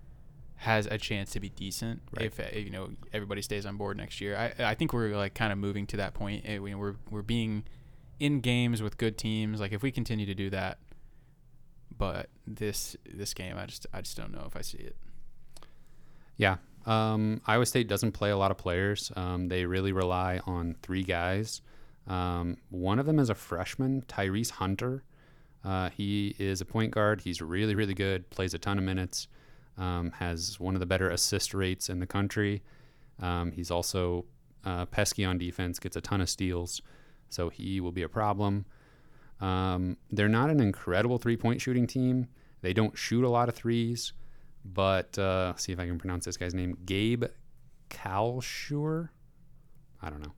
has 0.57 0.87
a 0.87 0.97
chance 0.97 1.33
to 1.33 1.41
be 1.41 1.49
decent 1.51 2.01
Right. 2.17 2.27
if 2.27 2.39
you 2.57 2.71
know 2.71 2.91
everybody 3.13 3.43
stays 3.43 3.67
on 3.67 3.77
board 3.77 3.97
next 3.97 4.21
year. 4.21 4.37
I 4.37 4.71
I 4.71 4.75
think 4.75 4.93
we're 4.93 5.17
like 5.17 5.35
kind 5.35 5.53
of 5.53 5.59
moving 5.59 5.87
to 5.89 5.97
that 5.99 6.15
point. 6.15 6.45
We- 6.47 6.75
We're 6.75 6.95
we're 7.11 7.23
being 7.23 7.65
in 8.21 8.41
games 8.41 8.81
with 8.81 8.97
good 8.97 9.19
teams. 9.19 9.61
Like 9.61 9.73
if 9.73 9.83
we 9.83 9.91
continue 9.91 10.25
to 10.27 10.35
do 10.35 10.49
that, 10.51 10.79
but 11.97 12.29
this 12.47 12.97
this 13.11 13.35
game, 13.35 13.57
I 13.57 13.67
just 13.67 13.87
I 13.93 14.01
just 14.01 14.17
don't 14.17 14.33
know 14.33 14.45
if 14.47 14.57
I 14.57 14.61
see 14.63 14.79
it. 14.79 14.97
Yeah. 16.37 16.57
Um, 16.87 17.41
Iowa 17.47 17.65
State 17.65 17.89
doesn't 17.89 18.13
play 18.13 18.31
a 18.31 18.37
lot 18.37 18.51
of 18.51 18.59
players. 18.59 19.11
Um, 19.17 19.49
they 19.49 19.65
really 19.65 19.93
rely 19.93 20.41
on 20.47 20.77
three 20.83 21.03
guys. 21.03 21.63
Um, 22.07 22.59
one 22.69 22.99
of 22.99 23.07
them 23.07 23.19
is 23.19 23.31
a 23.31 23.35
freshman, 23.35 24.03
Tyrese 24.03 24.51
Hunter. 24.51 25.03
Uh, 25.65 25.89
he 25.91 26.35
is 26.39 26.61
a 26.61 26.65
point 26.65 26.91
guard. 26.91 27.23
He's 27.23 27.41
really, 27.41 27.75
really 27.75 27.95
good, 27.95 28.29
plays 28.29 28.53
a 28.53 28.59
ton 28.59 28.77
of 28.77 28.85
minutes, 28.85 29.29
um, 29.79 30.11
has 30.11 30.61
one 30.61 30.75
of 30.75 30.81
the 30.81 30.87
better 30.87 31.09
assist 31.09 31.55
rates 31.55 31.89
in 31.89 32.01
the 32.01 32.07
country. 32.07 32.63
Um, 33.21 33.53
he's 33.53 33.71
also 33.71 34.27
uh, 34.65 34.85
pesky 34.87 35.25
on 35.25 35.39
defense, 35.39 35.79
gets 35.79 35.97
a 35.97 36.03
ton 36.03 36.21
of 36.21 36.29
steals, 36.29 36.83
so 37.31 37.49
he 37.49 37.81
will 37.81 37.93
be 37.93 38.03
a 38.03 38.09
problem. 38.09 38.67
Um, 39.45 39.97
they're 40.11 40.29
not 40.29 40.51
an 40.51 40.61
incredible 40.61 41.19
three 41.19 41.37
point 41.37 41.61
shooting 41.61 41.87
team. 41.87 42.29
They 42.63 42.73
don't 42.73 42.97
shoot 42.97 43.25
a 43.25 43.29
lot 43.29 43.49
of 43.49 43.55
threes 43.55 44.13
but 44.65 45.19
uh, 45.19 45.55
see 45.57 45.73
if 45.73 45.79
I 45.79 45.87
can 45.87 45.99
pronounce 45.99 46.25
this 46.25 46.37
guy's 46.37 46.55
name. 46.55 46.77
Gabe 46.87 47.25
Kalscheur. 47.91 49.11
I 50.01 50.11
don't 50.11 50.23
know. 50.23 50.33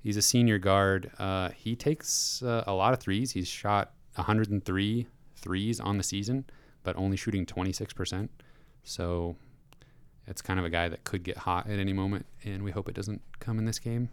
He's 0.00 0.16
a 0.16 0.22
senior 0.22 0.58
guard. 0.58 1.10
Uh, 1.18 1.50
he 1.50 1.76
takes 1.76 2.42
uh, 2.42 2.64
a 2.66 2.72
lot 2.72 2.92
of 2.92 3.00
threes. 3.00 3.30
He's 3.32 3.48
shot 3.48 3.92
103 4.16 5.06
threes 5.36 5.80
on 5.80 5.96
the 5.96 6.02
season, 6.02 6.44
but 6.82 6.96
only 6.96 7.16
shooting 7.16 7.46
26%. 7.46 8.28
So 8.84 9.36
it's 10.26 10.42
kind 10.42 10.58
of 10.58 10.66
a 10.66 10.70
guy 10.70 10.88
that 10.88 11.04
could 11.04 11.22
get 11.22 11.38
hot 11.38 11.70
at 11.70 11.78
any 11.78 11.92
moment, 11.92 12.26
and 12.44 12.62
we 12.62 12.72
hope 12.72 12.88
it 12.88 12.94
doesn't 12.94 13.22
come 13.38 13.58
in 13.58 13.64
this 13.64 13.78
game. 13.78 14.08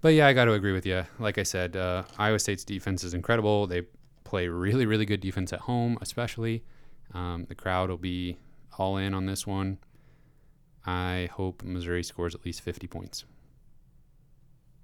But 0.00 0.14
yeah, 0.14 0.26
I 0.26 0.32
got 0.32 0.46
to 0.46 0.52
agree 0.52 0.72
with 0.72 0.86
you. 0.86 1.04
Like 1.18 1.36
I 1.36 1.42
said, 1.42 1.76
uh, 1.76 2.04
Iowa 2.18 2.38
State's 2.38 2.64
defense 2.64 3.04
is 3.04 3.12
incredible. 3.12 3.66
They 3.66 3.82
play 4.24 4.48
really, 4.48 4.86
really 4.86 5.04
good 5.04 5.20
defense 5.20 5.52
at 5.52 5.60
home, 5.60 5.98
especially. 6.00 6.64
Um, 7.12 7.44
the 7.48 7.54
crowd 7.54 7.90
will 7.90 7.98
be 7.98 8.38
all 8.78 8.96
in 8.96 9.12
on 9.12 9.26
this 9.26 9.46
one. 9.46 9.78
I 10.86 11.28
hope 11.32 11.62
Missouri 11.62 12.02
scores 12.02 12.34
at 12.34 12.46
least 12.46 12.62
50 12.62 12.86
points. 12.86 13.24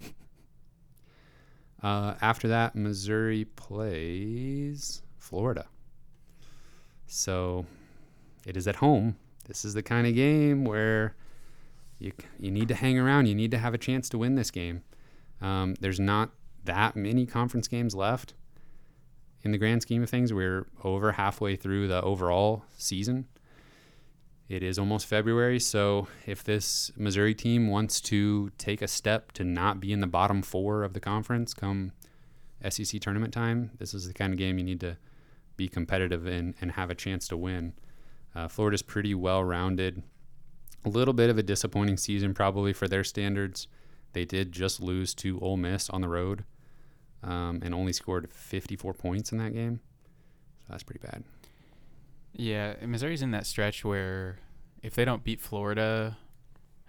uh, 1.82 2.14
after 2.20 2.48
that, 2.48 2.76
Missouri 2.76 3.46
plays 3.46 5.00
Florida. 5.16 5.66
So 7.06 7.64
it 8.46 8.56
is 8.56 8.68
at 8.68 8.76
home. 8.76 9.16
This 9.46 9.64
is 9.64 9.72
the 9.72 9.82
kind 9.82 10.06
of 10.06 10.14
game 10.14 10.64
where 10.64 11.14
you, 11.98 12.12
you 12.38 12.50
need 12.50 12.68
to 12.68 12.74
hang 12.74 12.98
around. 12.98 13.26
You 13.26 13.34
need 13.34 13.52
to 13.52 13.58
have 13.58 13.72
a 13.72 13.78
chance 13.78 14.10
to 14.10 14.18
win 14.18 14.34
this 14.34 14.50
game. 14.50 14.82
Um, 15.40 15.74
there's 15.80 16.00
not 16.00 16.30
that 16.64 16.96
many 16.96 17.26
conference 17.26 17.68
games 17.68 17.94
left 17.94 18.34
in 19.42 19.52
the 19.52 19.58
grand 19.58 19.82
scheme 19.82 20.02
of 20.02 20.10
things. 20.10 20.32
We're 20.32 20.66
over 20.82 21.12
halfway 21.12 21.56
through 21.56 21.88
the 21.88 22.02
overall 22.02 22.64
season. 22.76 23.26
It 24.48 24.62
is 24.62 24.78
almost 24.78 25.06
February, 25.06 25.58
so 25.58 26.06
if 26.24 26.44
this 26.44 26.92
Missouri 26.96 27.34
team 27.34 27.68
wants 27.68 28.00
to 28.02 28.50
take 28.58 28.80
a 28.80 28.86
step 28.86 29.32
to 29.32 29.44
not 29.44 29.80
be 29.80 29.92
in 29.92 30.00
the 30.00 30.06
bottom 30.06 30.40
four 30.40 30.84
of 30.84 30.92
the 30.92 31.00
conference 31.00 31.52
come 31.52 31.90
SEC 32.68 33.00
tournament 33.00 33.34
time, 33.34 33.72
this 33.78 33.92
is 33.92 34.06
the 34.06 34.14
kind 34.14 34.32
of 34.32 34.38
game 34.38 34.56
you 34.56 34.64
need 34.64 34.80
to 34.80 34.96
be 35.56 35.68
competitive 35.68 36.28
in 36.28 36.54
and 36.60 36.72
have 36.72 36.90
a 36.90 36.94
chance 36.94 37.26
to 37.28 37.36
win. 37.36 37.72
Uh, 38.36 38.46
Florida's 38.46 38.82
pretty 38.82 39.14
well 39.14 39.42
rounded. 39.42 40.02
A 40.84 40.88
little 40.88 41.14
bit 41.14 41.30
of 41.30 41.38
a 41.38 41.42
disappointing 41.42 41.96
season, 41.96 42.32
probably 42.32 42.72
for 42.72 42.86
their 42.86 43.02
standards. 43.02 43.66
They 44.16 44.24
did 44.24 44.50
just 44.50 44.80
lose 44.80 45.14
to 45.16 45.38
Ole 45.40 45.58
Miss 45.58 45.90
on 45.90 46.00
the 46.00 46.08
road 46.08 46.44
um, 47.22 47.60
and 47.62 47.74
only 47.74 47.92
scored 47.92 48.32
54 48.32 48.94
points 48.94 49.30
in 49.30 49.36
that 49.36 49.52
game. 49.52 49.80
So 50.60 50.64
that's 50.70 50.82
pretty 50.82 51.06
bad. 51.06 51.22
Yeah, 52.32 52.76
Missouri's 52.86 53.20
in 53.20 53.32
that 53.32 53.44
stretch 53.44 53.84
where 53.84 54.38
if 54.82 54.94
they 54.94 55.04
don't 55.04 55.22
beat 55.22 55.42
Florida, 55.42 56.16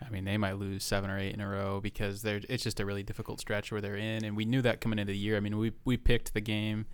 I 0.01 0.09
mean, 0.09 0.23
they 0.23 0.37
might 0.37 0.53
lose 0.53 0.85
seven 0.85 1.09
or 1.09 1.19
eight 1.19 1.33
in 1.33 1.41
a 1.41 1.49
row 1.49 1.81
because 1.81 2.21
they're 2.21 2.39
it's 2.47 2.63
just 2.63 2.79
a 2.79 2.85
really 2.85 3.03
difficult 3.03 3.41
stretch 3.41 3.73
where 3.73 3.81
they're 3.81 3.97
in, 3.97 4.23
and 4.23 4.37
we 4.37 4.45
knew 4.45 4.61
that 4.61 4.79
coming 4.79 4.97
into 4.97 5.11
the 5.11 5.17
year. 5.17 5.35
I 5.35 5.41
mean, 5.41 5.57
we 5.57 5.73
we 5.83 5.97
picked 5.97 6.33
the 6.33 6.39
game, 6.39 6.85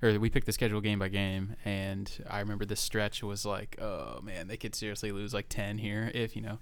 or 0.00 0.18
we 0.18 0.30
picked 0.30 0.46
the 0.46 0.52
schedule 0.52 0.80
game 0.80 0.98
by 0.98 1.08
game, 1.08 1.56
and 1.66 2.10
I 2.30 2.40
remember 2.40 2.64
this 2.64 2.80
stretch 2.80 3.22
was 3.22 3.44
like, 3.44 3.76
oh 3.82 4.20
man, 4.22 4.48
they 4.48 4.56
could 4.56 4.74
seriously 4.74 5.12
lose 5.12 5.34
like 5.34 5.50
ten 5.50 5.76
here 5.76 6.10
if 6.14 6.34
you 6.34 6.40
know 6.40 6.58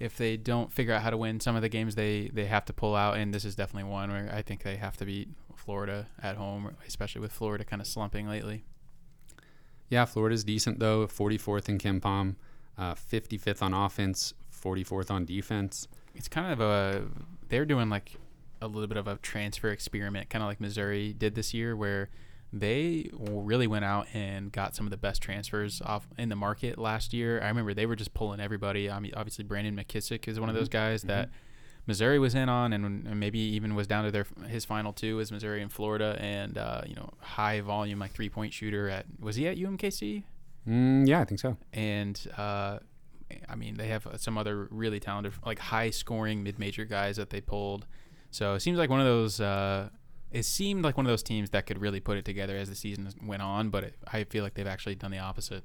if 0.00 0.16
they 0.16 0.38
don't 0.38 0.72
figure 0.72 0.94
out 0.94 1.02
how 1.02 1.10
to 1.10 1.16
win 1.16 1.38
some 1.38 1.54
of 1.54 1.62
the 1.62 1.68
games 1.68 1.94
they 1.94 2.30
they 2.32 2.46
have 2.46 2.64
to 2.64 2.72
pull 2.72 2.96
out, 2.96 3.18
and 3.18 3.32
this 3.32 3.44
is 3.44 3.54
definitely 3.54 3.90
one 3.90 4.10
where 4.10 4.32
I 4.34 4.42
think 4.42 4.62
they 4.62 4.76
have 4.76 4.96
to 4.96 5.04
beat 5.04 5.28
Florida 5.54 6.08
at 6.20 6.36
home, 6.36 6.74
especially 6.88 7.20
with 7.20 7.32
Florida 7.32 7.64
kind 7.64 7.80
of 7.80 7.86
slumping 7.86 8.26
lately. 8.26 8.64
Yeah, 9.90 10.06
Florida's 10.06 10.42
decent 10.42 10.78
though. 10.78 11.06
44th 11.06 11.68
in 11.68 11.78
KenPom, 11.78 12.36
uh, 12.78 12.94
55th 12.94 13.62
on 13.62 13.74
offense, 13.74 14.32
44th 14.52 15.10
on 15.10 15.24
defense. 15.26 15.86
It's 16.14 16.28
kind 16.28 16.52
of 16.52 16.60
a 16.60 17.04
they're 17.48 17.66
doing 17.66 17.90
like 17.90 18.16
a 18.62 18.66
little 18.66 18.88
bit 18.88 18.96
of 18.96 19.06
a 19.06 19.16
transfer 19.16 19.68
experiment, 19.68 20.30
kind 20.30 20.42
of 20.42 20.48
like 20.48 20.60
Missouri 20.60 21.12
did 21.12 21.34
this 21.34 21.52
year, 21.52 21.76
where 21.76 22.08
they 22.52 23.10
really 23.12 23.66
went 23.66 23.84
out 23.84 24.08
and 24.12 24.50
got 24.50 24.74
some 24.74 24.86
of 24.86 24.90
the 24.90 24.96
best 24.96 25.22
transfers 25.22 25.80
off 25.82 26.08
in 26.18 26.28
the 26.28 26.36
market 26.36 26.78
last 26.78 27.12
year. 27.12 27.40
I 27.40 27.48
remember 27.48 27.74
they 27.74 27.86
were 27.86 27.96
just 27.96 28.12
pulling 28.12 28.40
everybody. 28.40 28.90
I 28.90 28.98
mean, 28.98 29.12
obviously 29.16 29.44
Brandon 29.44 29.76
McKissic 29.76 30.26
is 30.26 30.40
one 30.40 30.48
of 30.48 30.54
those 30.54 30.68
mm-hmm. 30.68 30.78
guys 30.78 31.00
mm-hmm. 31.00 31.08
that 31.08 31.30
Missouri 31.86 32.18
was 32.18 32.34
in 32.34 32.48
on, 32.48 32.72
and, 32.72 33.06
and, 33.06 33.20
maybe 33.20 33.38
even 33.38 33.74
was 33.74 33.86
down 33.86 34.04
to 34.04 34.10
their 34.10 34.26
his 34.48 34.64
final 34.64 34.92
two 34.92 35.20
as 35.20 35.32
Missouri 35.32 35.62
and 35.62 35.72
Florida, 35.72 36.16
and 36.20 36.58
uh, 36.58 36.82
you 36.86 36.94
know 36.94 37.10
high 37.18 37.60
volume 37.60 37.98
like 37.98 38.12
three 38.12 38.28
point 38.28 38.52
shooter 38.52 38.88
at 38.88 39.06
was 39.18 39.36
he 39.36 39.46
at 39.48 39.56
UMKC? 39.56 40.24
Mm, 40.68 41.08
yeah, 41.08 41.20
I 41.20 41.24
think 41.24 41.40
so. 41.40 41.56
And 41.72 42.20
uh, 42.36 42.78
I 43.48 43.56
mean 43.56 43.76
they 43.76 43.88
have 43.88 44.06
some 44.18 44.36
other 44.36 44.68
really 44.70 45.00
talented 45.00 45.32
like 45.44 45.58
high 45.58 45.90
scoring 45.90 46.42
mid 46.42 46.58
major 46.58 46.84
guys 46.84 47.16
that 47.16 47.30
they 47.30 47.40
pulled. 47.40 47.86
So 48.30 48.54
it 48.54 48.60
seems 48.60 48.78
like 48.78 48.90
one 48.90 49.00
of 49.00 49.06
those. 49.06 49.40
Uh, 49.40 49.88
it 50.32 50.44
seemed 50.44 50.84
like 50.84 50.96
one 50.96 51.06
of 51.06 51.10
those 51.10 51.22
teams 51.22 51.50
that 51.50 51.66
could 51.66 51.80
really 51.80 52.00
put 52.00 52.16
it 52.16 52.24
together 52.24 52.56
as 52.56 52.68
the 52.68 52.74
season 52.74 53.08
went 53.24 53.42
on, 53.42 53.70
but 53.70 53.84
it, 53.84 53.94
I 54.12 54.24
feel 54.24 54.44
like 54.44 54.54
they've 54.54 54.66
actually 54.66 54.94
done 54.94 55.10
the 55.10 55.18
opposite. 55.18 55.64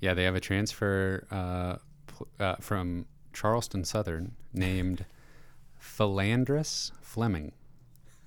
Yeah, 0.00 0.14
they 0.14 0.24
have 0.24 0.34
a 0.34 0.40
transfer 0.40 1.26
uh, 1.30 1.76
uh, 2.42 2.56
from 2.60 3.06
Charleston 3.32 3.84
Southern 3.84 4.32
named 4.52 5.06
Phlandrous 5.80 6.92
Fleming. 7.00 7.52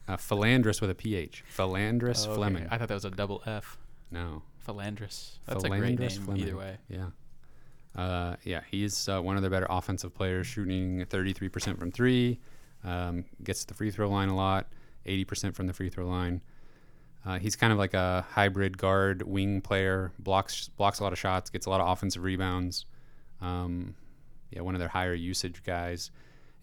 Uh, 0.08 0.18
Phlandrous 0.18 0.82
with 0.82 0.90
a 0.90 0.96
PH. 0.96 1.44
Phlandrous 1.56 2.26
oh, 2.26 2.32
okay. 2.32 2.36
Fleming. 2.38 2.68
I 2.72 2.78
thought 2.78 2.88
that 2.88 2.94
was 2.94 3.06
a 3.06 3.12
double 3.12 3.44
F. 3.46 3.78
No. 4.10 4.42
Phlandrous. 4.66 5.38
That's 5.46 5.64
Phlandrous 5.64 5.76
a 5.76 5.80
great 5.80 6.00
name 6.00 6.10
Fleming. 6.10 6.42
either 6.42 6.56
way. 6.58 6.78
Yeah. 6.90 7.08
Uh, 7.96 8.36
yeah, 8.44 8.62
he's 8.70 9.10
uh, 9.10 9.20
one 9.20 9.36
of 9.36 9.42
their 9.42 9.50
better 9.50 9.66
offensive 9.70 10.14
players, 10.14 10.46
shooting 10.46 11.04
33% 11.06 11.80
from 11.80 11.92
three, 11.92 12.40
um, 12.84 13.26
gets 13.44 13.66
the 13.66 13.74
free 13.74 13.90
throw 13.90 14.08
line 14.08 14.30
a 14.30 14.36
lot, 14.36 14.68
80% 15.08 15.56
from 15.56 15.68
the 15.68 15.74
free 15.74 15.90
throw 15.90 16.08
line. 16.08 16.42
Uh, 17.26 17.40
he's 17.40 17.56
kind 17.56 17.74
of 17.74 17.80
like 17.80 17.94
a 17.94 18.26
hybrid 18.30 18.78
guard 18.78 19.24
wing 19.24 19.60
player, 19.62 20.14
blocks 20.20 20.70
blocks 20.70 21.00
a 21.00 21.04
lot 21.04 21.12
of 21.12 21.20
shots, 21.20 21.50
gets 21.50 21.66
a 21.66 21.70
lot 21.70 21.82
of 21.82 21.90
offensive 21.90 22.24
rebounds. 22.24 22.86
Um, 23.42 23.96
yeah, 24.52 24.62
one 24.62 24.76
of 24.76 24.80
their 24.80 24.88
higher 24.88 25.14
usage 25.14 25.64
guys. 25.64 26.12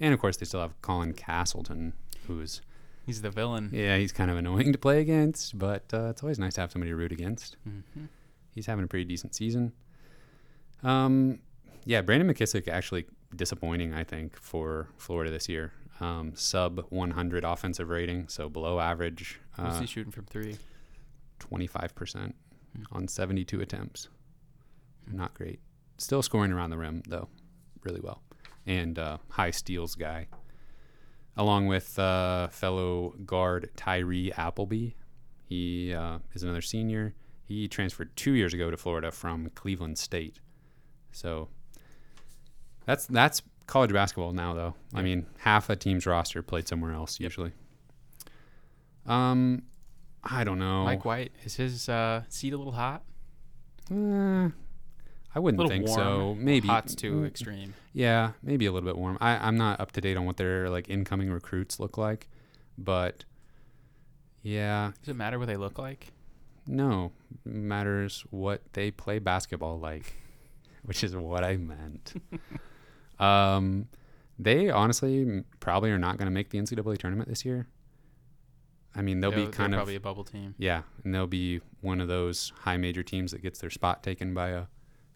And 0.01 0.14
of 0.14 0.20
course, 0.20 0.36
they 0.36 0.47
still 0.47 0.61
have 0.61 0.80
Colin 0.80 1.12
Castleton, 1.12 1.92
who's 2.26 2.62
he's 3.05 3.20
the 3.20 3.30
villain. 3.30 3.70
Yeah, 3.72 3.99
he's 3.99 4.12
kind 4.12 4.30
of 4.30 4.36
annoying 4.36 4.72
to 4.72 4.78
play 4.78 5.01
against, 5.01 5.59
but 5.59 5.84
uh, 5.92 6.09
it's 6.11 6.22
always 6.22 6.38
nice 6.38 6.55
to 6.55 6.62
have 6.62 6.72
somebody 6.72 6.90
to 6.90 6.97
root 6.97 7.12
against. 7.12 7.57
Mm-hmm. 7.68 8.07
He's 8.55 8.66
having 8.66 8.84
a 8.84 8.88
pretty 8.88 9.05
decent 9.05 9.34
season. 9.34 9.72
Um, 10.82 11.40
yeah, 11.84 12.01
Brandon 12.01 12.32
McKissic 12.32 12.68
actually 12.68 13.07
disappointing, 13.34 13.92
I 13.92 14.05
think, 14.05 14.40
for 14.40 14.88
Florida 14.97 15.30
this 15.30 15.49
year. 15.49 15.72
Um, 16.01 16.32
sub 16.34 16.86
100 16.88 17.45
offensive 17.45 17.88
rating, 17.88 18.28
so 18.28 18.49
below 18.49 18.80
average. 18.80 19.40
What's 19.57 19.76
uh, 19.76 19.80
he 19.80 19.86
shooting 19.86 20.12
from 20.12 20.26
three? 20.26 20.57
25% 21.40 21.92
mm 21.92 22.32
on 22.90 23.07
72 23.07 23.61
attempts. 23.61 24.09
mm 25.09 25.14
Not 25.14 25.34
great. 25.34 25.61
Still 25.99 26.22
scoring 26.22 26.53
around 26.53 26.70
the 26.70 26.78
rim, 26.78 27.03
though, 27.07 27.28
really 27.84 28.01
well 28.01 28.22
and 28.66 28.99
uh, 28.99 29.18
high 29.30 29.51
steals 29.51 29.95
guy, 29.95 30.26
along 31.36 31.66
with 31.66 31.99
uh, 31.99 32.49
fellow 32.49 33.14
guard 33.24 33.70
Tyree 33.76 34.32
Appleby. 34.32 34.90
He 35.47 35.92
uh, 35.92 36.18
is 36.32 36.42
another 36.42 36.62
senior. 36.62 37.14
He 37.47 37.68
transferred 37.68 38.16
two 38.16 38.32
years 38.32 38.55
ago 38.55 38.70
to 38.70 38.76
Florida 38.76 39.11
from 39.11 39.51
Cleveland 39.55 39.99
State. 39.99 40.40
So 41.12 41.49
that's 42.86 43.07
that's 43.07 43.42
college 43.66 43.92
basketball 43.92 44.32
now, 44.32 44.54
though. 44.54 44.74
Yep. 44.92 45.00
I 45.00 45.02
mean, 45.02 45.26
half 45.38 45.70
a 45.70 45.76
team's 45.76 46.06
roster 46.06 46.42
played 46.42 46.68
somewhere 46.68 46.92
else 46.92 47.20
usually. 47.20 47.52
Um, 49.06 49.62
I 50.22 50.44
don't 50.44 50.58
know. 50.58 50.84
Mike 50.84 51.04
White 51.04 51.32
is 51.44 51.56
his 51.56 51.88
uh, 51.88 52.22
seat 52.28 52.52
a 52.52 52.56
little 52.56 52.72
hot? 52.72 53.02
Uh, 53.90 54.48
I 55.34 55.38
wouldn't 55.38 55.68
think 55.68 55.86
warm. 55.86 55.98
so. 55.98 56.36
Maybe 56.38 56.68
hot's 56.68 56.94
too 56.94 57.16
mm, 57.16 57.26
extreme. 57.26 57.74
Yeah, 57.92 58.32
maybe 58.42 58.66
a 58.66 58.72
little 58.72 58.88
bit 58.88 58.96
warm. 58.96 59.18
I, 59.20 59.36
I'm 59.36 59.56
not 59.56 59.80
up 59.80 59.92
to 59.92 60.00
date 60.00 60.16
on 60.16 60.24
what 60.24 60.36
their 60.36 60.70
like 60.70 60.88
incoming 60.88 61.30
recruits 61.30 61.78
look 61.78 61.98
like, 61.98 62.28
but 62.78 63.24
yeah. 64.42 64.92
Does 65.02 65.10
it 65.10 65.16
matter 65.16 65.38
what 65.38 65.48
they 65.48 65.56
look 65.56 65.78
like? 65.78 66.12
No, 66.66 67.12
it 67.44 67.52
matters 67.52 68.24
what 68.30 68.62
they 68.72 68.90
play 68.90 69.18
basketball 69.18 69.78
like, 69.78 70.14
which 70.82 71.04
is 71.04 71.14
what 71.14 71.44
I 71.44 71.56
meant. 71.56 72.14
um, 73.24 73.88
they 74.38 74.70
honestly 74.70 75.44
probably 75.60 75.90
are 75.90 75.98
not 75.98 76.18
going 76.18 76.26
to 76.26 76.32
make 76.32 76.50
the 76.50 76.58
NCAA 76.58 76.98
tournament 76.98 77.28
this 77.28 77.44
year. 77.44 77.66
I 78.96 79.02
mean, 79.02 79.20
they'll 79.20 79.32
be 79.32 79.46
kind 79.48 79.74
of 79.74 79.78
probably 79.78 79.96
a 79.96 80.00
bubble 80.00 80.24
team. 80.24 80.54
Yeah, 80.56 80.82
and 81.02 81.14
they'll 81.14 81.26
be 81.26 81.60
one 81.80 82.00
of 82.00 82.08
those 82.08 82.52
high 82.60 82.76
major 82.76 83.02
teams 83.02 83.32
that 83.32 83.42
gets 83.42 83.58
their 83.58 83.70
spot 83.70 84.02
taken 84.02 84.34
by 84.34 84.50
a 84.50 84.64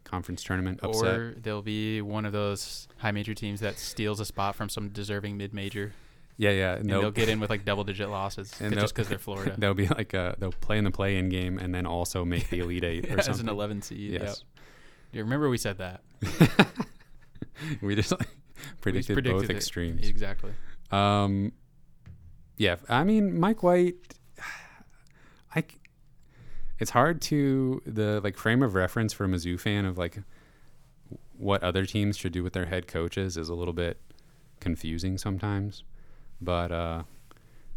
conference 0.02 0.42
tournament 0.42 0.80
upset. 0.82 1.16
Or 1.16 1.34
they'll 1.40 1.62
be 1.62 2.02
one 2.02 2.24
of 2.24 2.32
those 2.32 2.88
high 2.96 3.12
major 3.12 3.34
teams 3.34 3.61
that 3.61 3.78
steals 3.78 4.18
a 4.18 4.24
spot 4.24 4.56
from 4.56 4.68
some 4.68 4.88
deserving 4.88 5.36
mid 5.36 5.54
major. 5.54 5.92
Yeah, 6.38 6.50
yeah. 6.50 6.74
And, 6.74 6.88
they'll 6.88 7.11
get 7.11 7.28
in 7.28 7.40
with 7.40 7.50
like 7.50 7.64
double 7.64 7.84
digit 7.84 8.09
losses 8.09 8.52
and 8.61 8.72
just 8.74 8.94
because 8.94 9.09
they're 9.09 9.18
Florida. 9.18 9.54
They'll 9.59 9.74
be 9.74 9.88
like 9.88 10.14
a, 10.14 10.36
they'll 10.38 10.52
play 10.52 10.78
in 10.78 10.84
the 10.84 10.92
play 10.92 11.16
in 11.16 11.30
game 11.30 11.59
and 11.59 11.74
then 11.74 11.84
also 11.84 12.24
make 12.24 12.48
the 12.48 12.61
Elite 12.61 12.84
Eight 12.84 13.04
yeah, 13.09 13.14
or 13.14 13.22
something. 13.22 13.32
As 13.32 13.40
an 13.40 13.48
11 13.48 13.82
seed. 13.82 14.12
Yes. 14.12 14.22
Yep. 14.22 14.36
Do 15.11 15.18
you 15.18 15.24
remember 15.24 15.48
we 15.48 15.59
said 15.59 15.78
that? 15.78 16.02
we 17.83 17.95
just 17.95 18.12
like 18.12 18.29
predicted, 18.81 19.14
predicted 19.14 19.41
both 19.41 19.51
it. 19.51 19.57
extremes. 19.57 20.09
Exactly. 20.09 20.53
Um, 20.91 21.53
yeah, 22.57 22.76
I 22.89 23.05
mean 23.05 23.39
Mike 23.39 23.62
White. 23.62 23.97
I 25.55 25.64
it's 26.79 26.91
hard 26.91 27.20
to 27.22 27.83
the 27.87 28.20
like 28.22 28.37
frame 28.37 28.62
of 28.62 28.74
reference 28.74 29.12
for 29.12 29.24
a 29.24 29.29
Mizzou 29.29 29.59
fan 29.59 29.85
of 29.85 29.99
like 29.99 30.18
what 31.37 31.62
other 31.62 31.87
teams 31.87 32.16
should 32.16 32.33
do 32.33 32.43
with 32.43 32.53
their 32.53 32.66
head 32.66 32.87
coaches 32.87 33.37
is 33.37 33.49
a 33.49 33.55
little 33.55 33.74
bit 33.74 34.01
confusing 34.61 35.18
sometimes. 35.18 35.85
But 36.41 36.72
uh, 36.72 37.03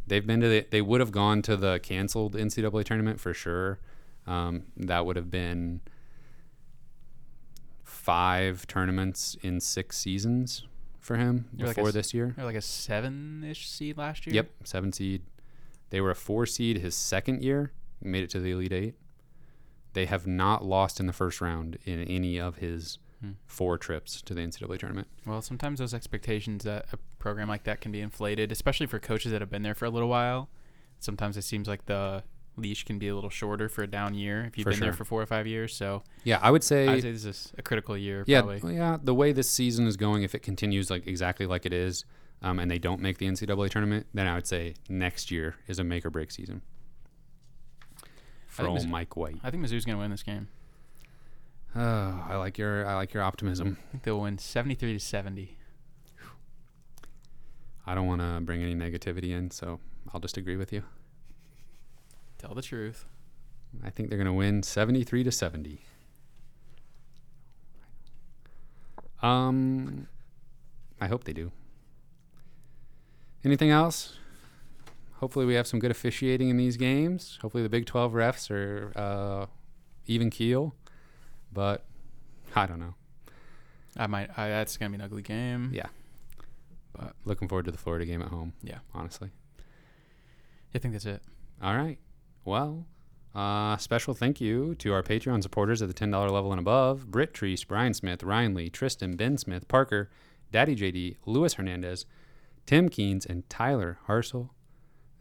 they've 0.06 0.26
been 0.26 0.42
to 0.42 0.48
the, 0.48 0.66
they 0.70 0.82
would 0.82 1.00
have 1.00 1.12
gone 1.12 1.42
to 1.44 1.56
the 1.56 1.80
canceled 1.80 2.36
NCAA 2.36 2.84
tournament 2.84 3.20
for 3.20 3.34
sure. 3.34 3.80
Um, 4.28 4.66
that 4.78 5.06
would 5.06 5.16
have 5.16 5.32
been 5.32 5.82
five 8.04 8.66
tournaments 8.68 9.38
in 9.42 9.60
six 9.60 9.98
seasons 9.98 10.66
for 11.00 11.18
him 11.18 11.46
You're 11.56 11.68
like 11.68 11.78
a 11.78 11.82
before 11.82 11.92
this 11.92 12.14
year. 12.14 12.34
They're 12.36 12.46
like 12.46 12.56
a 12.56 12.62
seven-ish 12.62 13.68
seed 13.70 13.98
last 13.98 14.26
year. 14.26 14.36
Yep, 14.36 14.50
seven 14.64 14.92
seed. 14.94 15.24
They 15.90 16.02
were 16.02 16.12
a 16.12 16.16
four 16.16 16.46
seed 16.46 16.78
his 16.78 16.96
second 16.96 17.44
year, 17.44 17.72
made 18.02 18.24
it 18.24 18.30
to 18.32 18.40
the 18.40 18.52
Elite 18.52 18.72
Eight. 18.74 18.96
They 19.94 20.06
have 20.06 20.26
not 20.26 20.64
lost 20.64 21.00
in 21.00 21.06
the 21.08 21.14
first 21.14 21.42
round 21.42 21.78
in 21.86 22.02
any 22.04 22.40
of 22.40 22.58
his 22.58 22.98
Hmm. 23.22 23.34
four 23.46 23.78
trips 23.78 24.20
to 24.24 24.34
the 24.34 24.42
NCAA 24.42 24.80
tournament. 24.80 25.08
Well, 25.28 25.44
sometimes 25.44 25.78
those 25.78 25.94
expectations 25.94 26.66
at 26.66 26.88
a 26.92 26.98
program 27.20 27.48
like 27.48 27.66
that 27.66 27.80
can 27.80 27.92
be 27.92 28.02
inflated, 28.02 28.52
especially 28.52 28.88
for 28.88 28.98
coaches 28.98 29.32
that 29.32 29.42
have 29.42 29.50
been 29.52 29.62
there 29.62 29.76
for 29.76 29.86
a 29.86 29.92
little 29.92 30.10
while. 30.10 30.50
Sometimes 31.00 31.38
it 31.38 31.44
seems 31.44 31.68
like 31.68 31.86
the 31.86 32.24
leash 32.62 32.84
can 32.86 33.00
be 33.00 33.08
a 33.08 33.16
little 33.16 33.30
shorter 33.30 33.68
for 33.70 33.84
a 33.84 33.88
down 33.88 34.14
year 34.14 34.46
if 34.46 34.58
you've 34.58 34.64
For 34.66 34.72
been 34.72 34.80
there 34.80 34.94
for 34.94 35.04
four 35.06 35.22
or 35.22 35.26
five 35.26 35.48
years. 35.48 35.76
So 35.76 36.04
Yeah, 36.24 36.40
I 36.42 36.52
would 36.52 36.64
say, 36.64 36.88
I'd 36.88 37.02
say 37.02 37.12
this 37.12 37.26
is 37.26 37.52
a 37.58 37.62
critical 37.62 37.98
year. 37.98 38.24
yeah, 38.28 38.42
probably. 38.42 38.60
well, 38.62 38.72
yeah. 38.72 38.98
The 39.04 39.14
way 39.16 39.32
this 39.32 39.50
season 39.50 39.88
is 39.88 39.98
going, 39.98 40.24
if 40.24 40.34
it 40.36 40.40
continues 40.44 40.90
like 40.90 41.08
exactly 41.08 41.46
like 41.46 41.66
it 41.66 41.74
is, 41.74 42.06
um, 42.42 42.60
and 42.60 42.70
they 42.72 42.80
don't 42.80 43.02
make 43.02 43.18
the 43.20 43.28
NCAA 43.28 43.70
tournament, 43.70 44.08
then 44.14 44.28
I 44.28 44.36
would 44.36 44.48
say 44.48 44.76
next 44.90 45.30
year 45.32 45.56
is 45.68 45.78
a 45.80 45.84
make 45.84 46.06
or 46.06 46.10
break 46.10 46.32
season. 46.32 46.62
I 48.04 48.08
From 48.48 48.76
Mizzou- 48.76 48.90
Mike 48.90 49.16
White. 49.16 49.38
I 49.44 49.50
think 49.52 49.64
Mizzou's 49.64 49.86
going 49.86 49.98
to 49.98 50.02
win 50.02 50.12
this 50.12 50.24
game. 50.24 50.48
Oh, 51.76 52.26
I 52.30 52.36
like 52.38 52.58
your 52.58 52.86
I 52.86 52.96
like 52.96 53.14
your 53.14 53.24
optimism. 53.24 53.78
I 53.88 53.92
think 53.92 54.04
they'll 54.04 54.20
win 54.20 54.38
73 54.38 54.94
to 54.94 55.00
70. 55.00 55.58
I 57.86 57.96
don't 57.96 58.08
want 58.08 58.22
to 58.22 58.40
bring 58.42 58.62
any 58.62 58.76
negativity 58.76 59.32
in, 59.32 59.50
so 59.52 59.80
I'll 60.14 60.20
just 60.20 60.38
agree 60.38 60.56
with 60.56 60.72
you. 60.72 60.84
Tell 62.42 62.56
the 62.56 62.62
truth. 62.64 63.06
I 63.84 63.92
think 63.92 64.10
they're 64.10 64.18
going 64.18 64.26
to 64.26 64.34
win 64.34 64.64
73 64.64 65.24
to 65.24 65.32
70. 65.32 65.82
Um 69.22 70.08
I 71.00 71.08
hope 71.08 71.24
they 71.26 71.34
do. 71.34 71.52
Anything 73.44 73.70
else? 73.70 74.18
Hopefully 75.20 75.46
we 75.46 75.54
have 75.54 75.68
some 75.68 75.80
good 75.80 75.92
officiating 75.92 76.50
in 76.50 76.58
these 76.58 76.78
games. 76.78 77.38
Hopefully 77.44 77.62
the 77.62 77.70
Big 77.70 77.86
12 77.86 78.14
refs 78.14 78.50
are 78.50 78.92
uh, 78.96 79.46
even 80.08 80.32
keel, 80.32 80.74
but 81.54 81.86
I 82.56 82.66
don't 82.66 82.80
know. 82.80 82.96
I 83.96 84.08
might. 84.08 84.30
I, 84.38 84.50
that's 84.50 84.78
going 84.78 84.92
to 84.92 84.98
be 84.98 85.04
an 85.04 85.06
ugly 85.06 85.22
game. 85.22 85.72
Yeah. 85.74 85.88
But 86.94 87.14
looking 87.26 87.48
forward 87.48 87.66
to 87.66 87.72
the 87.72 87.78
Florida 87.78 88.06
game 88.06 88.22
at 88.22 88.30
home. 88.30 88.54
Yeah. 88.64 88.80
honestly. 88.96 89.30
I 90.74 90.80
think 90.80 90.94
that's 90.94 91.06
it. 91.06 91.22
All 91.62 91.76
right. 91.76 92.00
Well, 92.46 92.86
uh, 93.36 93.78
special 93.78 94.14
thank 94.14 94.42
you 94.42 94.76
to 94.76 94.94
our 94.94 95.04
Patreon 95.04 95.42
supporters 95.44 95.82
at 95.82 95.88
the 95.88 95.94
$10 95.94 96.12
level 96.32 96.52
and 96.52 96.60
above 96.60 97.10
Britt 97.10 97.34
Treece, 97.34 97.66
Brian 97.66 97.94
Smith, 97.94 98.24
Ryan 98.24 98.54
Lee, 98.54 98.70
Tristan, 98.70 99.16
Ben 99.16 99.38
Smith, 99.38 99.68
Parker, 99.68 100.10
Daddy 100.52 100.76
JD, 100.76 101.18
Louis 101.26 101.54
Hernandez, 101.54 102.06
Tim 102.66 102.90
Keens, 102.90 103.26
and 103.26 103.48
Tyler 103.50 104.00
Harsell. 104.08 104.50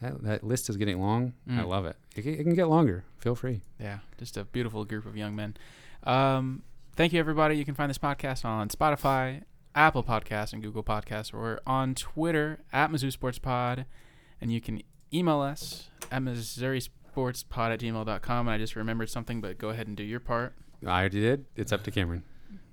That, 0.03 0.23
that 0.23 0.45
list 0.45 0.69
is 0.71 0.77
getting 0.77 0.99
long. 0.99 1.35
I 1.49 1.53
Mm. 1.61 1.69
love 1.69 1.85
it. 1.85 1.97
It 2.17 2.23
can, 2.23 2.35
it 2.35 2.43
can 2.43 2.55
get 2.55 2.67
longer. 2.69 3.05
Feel 3.19 3.35
free. 3.35 3.61
Yeah, 3.79 3.99
just 4.19 4.37
a 4.37 4.45
beautiful 4.45 4.85
group 4.85 5.05
of 5.07 5.17
young 5.17 5.37
men. 5.37 5.57
Um, 6.05 6.63
thank 6.97 7.13
you, 7.13 7.21
everybody. 7.21 7.57
You 7.57 7.65
can 7.67 7.75
find 7.75 7.91
this 7.91 7.99
podcast 7.99 8.45
on 8.45 8.69
Spotify, 8.71 9.43
Apple 9.75 10.03
Podcasts, 10.03 10.53
and 10.55 10.63
Google 10.63 10.83
Podcasts, 10.83 11.33
or 11.35 11.61
on 11.67 11.95
Twitter 11.95 12.61
at 12.73 12.91
Mizzou 12.91 13.13
Sports 13.13 13.39
Pod. 13.39 13.85
And 14.41 14.51
you 14.51 14.61
can 14.61 14.83
email 15.13 15.41
us 15.41 15.91
at 16.11 16.23
Missouri 16.23 16.81
Sports 16.81 16.97
Pod 17.15 17.73
at 17.73 17.81
gmail.com. 17.81 18.49
And 18.49 18.55
I 18.55 18.59
just 18.59 18.77
remembered 18.77 19.11
something, 19.11 19.41
but 19.41 19.59
go 19.59 19.71
ahead 19.71 19.87
and 19.87 19.97
do 19.97 20.03
your 20.03 20.21
part. 20.21 20.55
I 20.87 21.01
already 21.01 21.21
did. 21.21 21.45
It's 21.57 21.73
up 21.73 21.83
to 21.85 21.91
Cameron. 21.91 22.23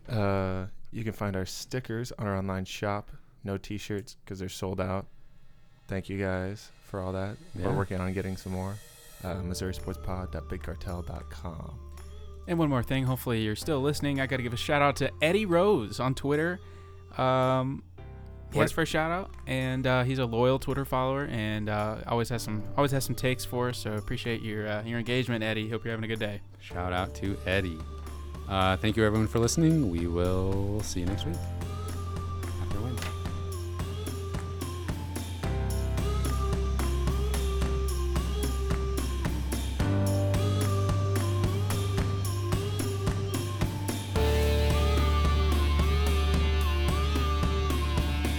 Uh, 0.10 0.66
you 0.92 1.04
can 1.04 1.14
find 1.14 1.36
our 1.36 1.46
stickers 1.46 2.12
on 2.18 2.28
our 2.28 2.38
online 2.38 2.66
shop. 2.66 3.12
No 3.44 3.58
T-shirts 3.58 4.16
because 4.24 4.40
they're 4.40 4.50
sold 4.50 4.82
out. 4.82 5.06
Thank 5.88 6.10
you 6.10 6.18
guys 6.18 6.70
for 6.86 7.00
all 7.00 7.12
that. 7.14 7.38
Yeah. 7.56 7.68
We're 7.68 7.76
working 7.76 8.00
on 8.00 8.14
getting 8.14 8.36
some 8.38 8.54
more. 8.54 8.76
Uh, 9.24 9.36
MissouriSportsPod.BigCartel.com. 9.36 11.80
And 12.48 12.58
one 12.58 12.70
more 12.70 12.84
thing. 12.84 13.04
Hopefully, 13.04 13.42
you're 13.42 13.56
still 13.56 13.82
listening. 13.82 14.20
I 14.22 14.28
got 14.28 14.38
to 14.38 14.44
give 14.44 14.54
a 14.54 14.58
shout 14.58 14.82
out 14.82 14.96
to 14.98 15.12
Eddie 15.22 15.46
Rose 15.46 16.00
on 16.00 16.16
Twitter. 16.16 16.60
Um, 17.18 17.84
he 18.54 18.66
for 18.68 18.82
a 18.82 18.86
shout 18.86 19.12
out, 19.12 19.32
and 19.46 19.86
uh, 19.86 20.04
he's 20.04 20.20
a 20.20 20.26
loyal 20.26 20.60
Twitter 20.60 20.86
follower, 20.86 21.28
and 21.32 21.70
uh, 21.70 21.98
always 22.08 22.30
has 22.30 22.42
some 22.42 22.64
always 22.76 22.92
has 22.92 23.04
some 23.04 23.16
takes 23.16 23.46
for 23.46 23.70
us. 23.70 23.78
So 23.78 23.94
appreciate 23.94 24.42
your 24.42 24.68
uh, 24.68 24.84
your 24.84 25.00
engagement, 25.00 25.44
Eddie. 25.44 25.70
Hope 25.70 25.84
you're 25.84 25.92
having 25.92 26.06
a 26.06 26.08
good 26.08 26.20
day. 26.20 26.42
Shout 26.60 26.94
out 26.94 27.14
to 27.16 27.38
Eddie. 27.46 27.78
Uh, 28.48 28.78
thank 28.78 28.96
you, 28.96 29.06
everyone, 29.06 29.28
for 29.28 29.40
listening. 29.40 29.92
We 29.92 30.08
will 30.08 30.82
see 30.82 31.02
you 31.02 31.06
next 31.06 31.26
week. 31.26 31.36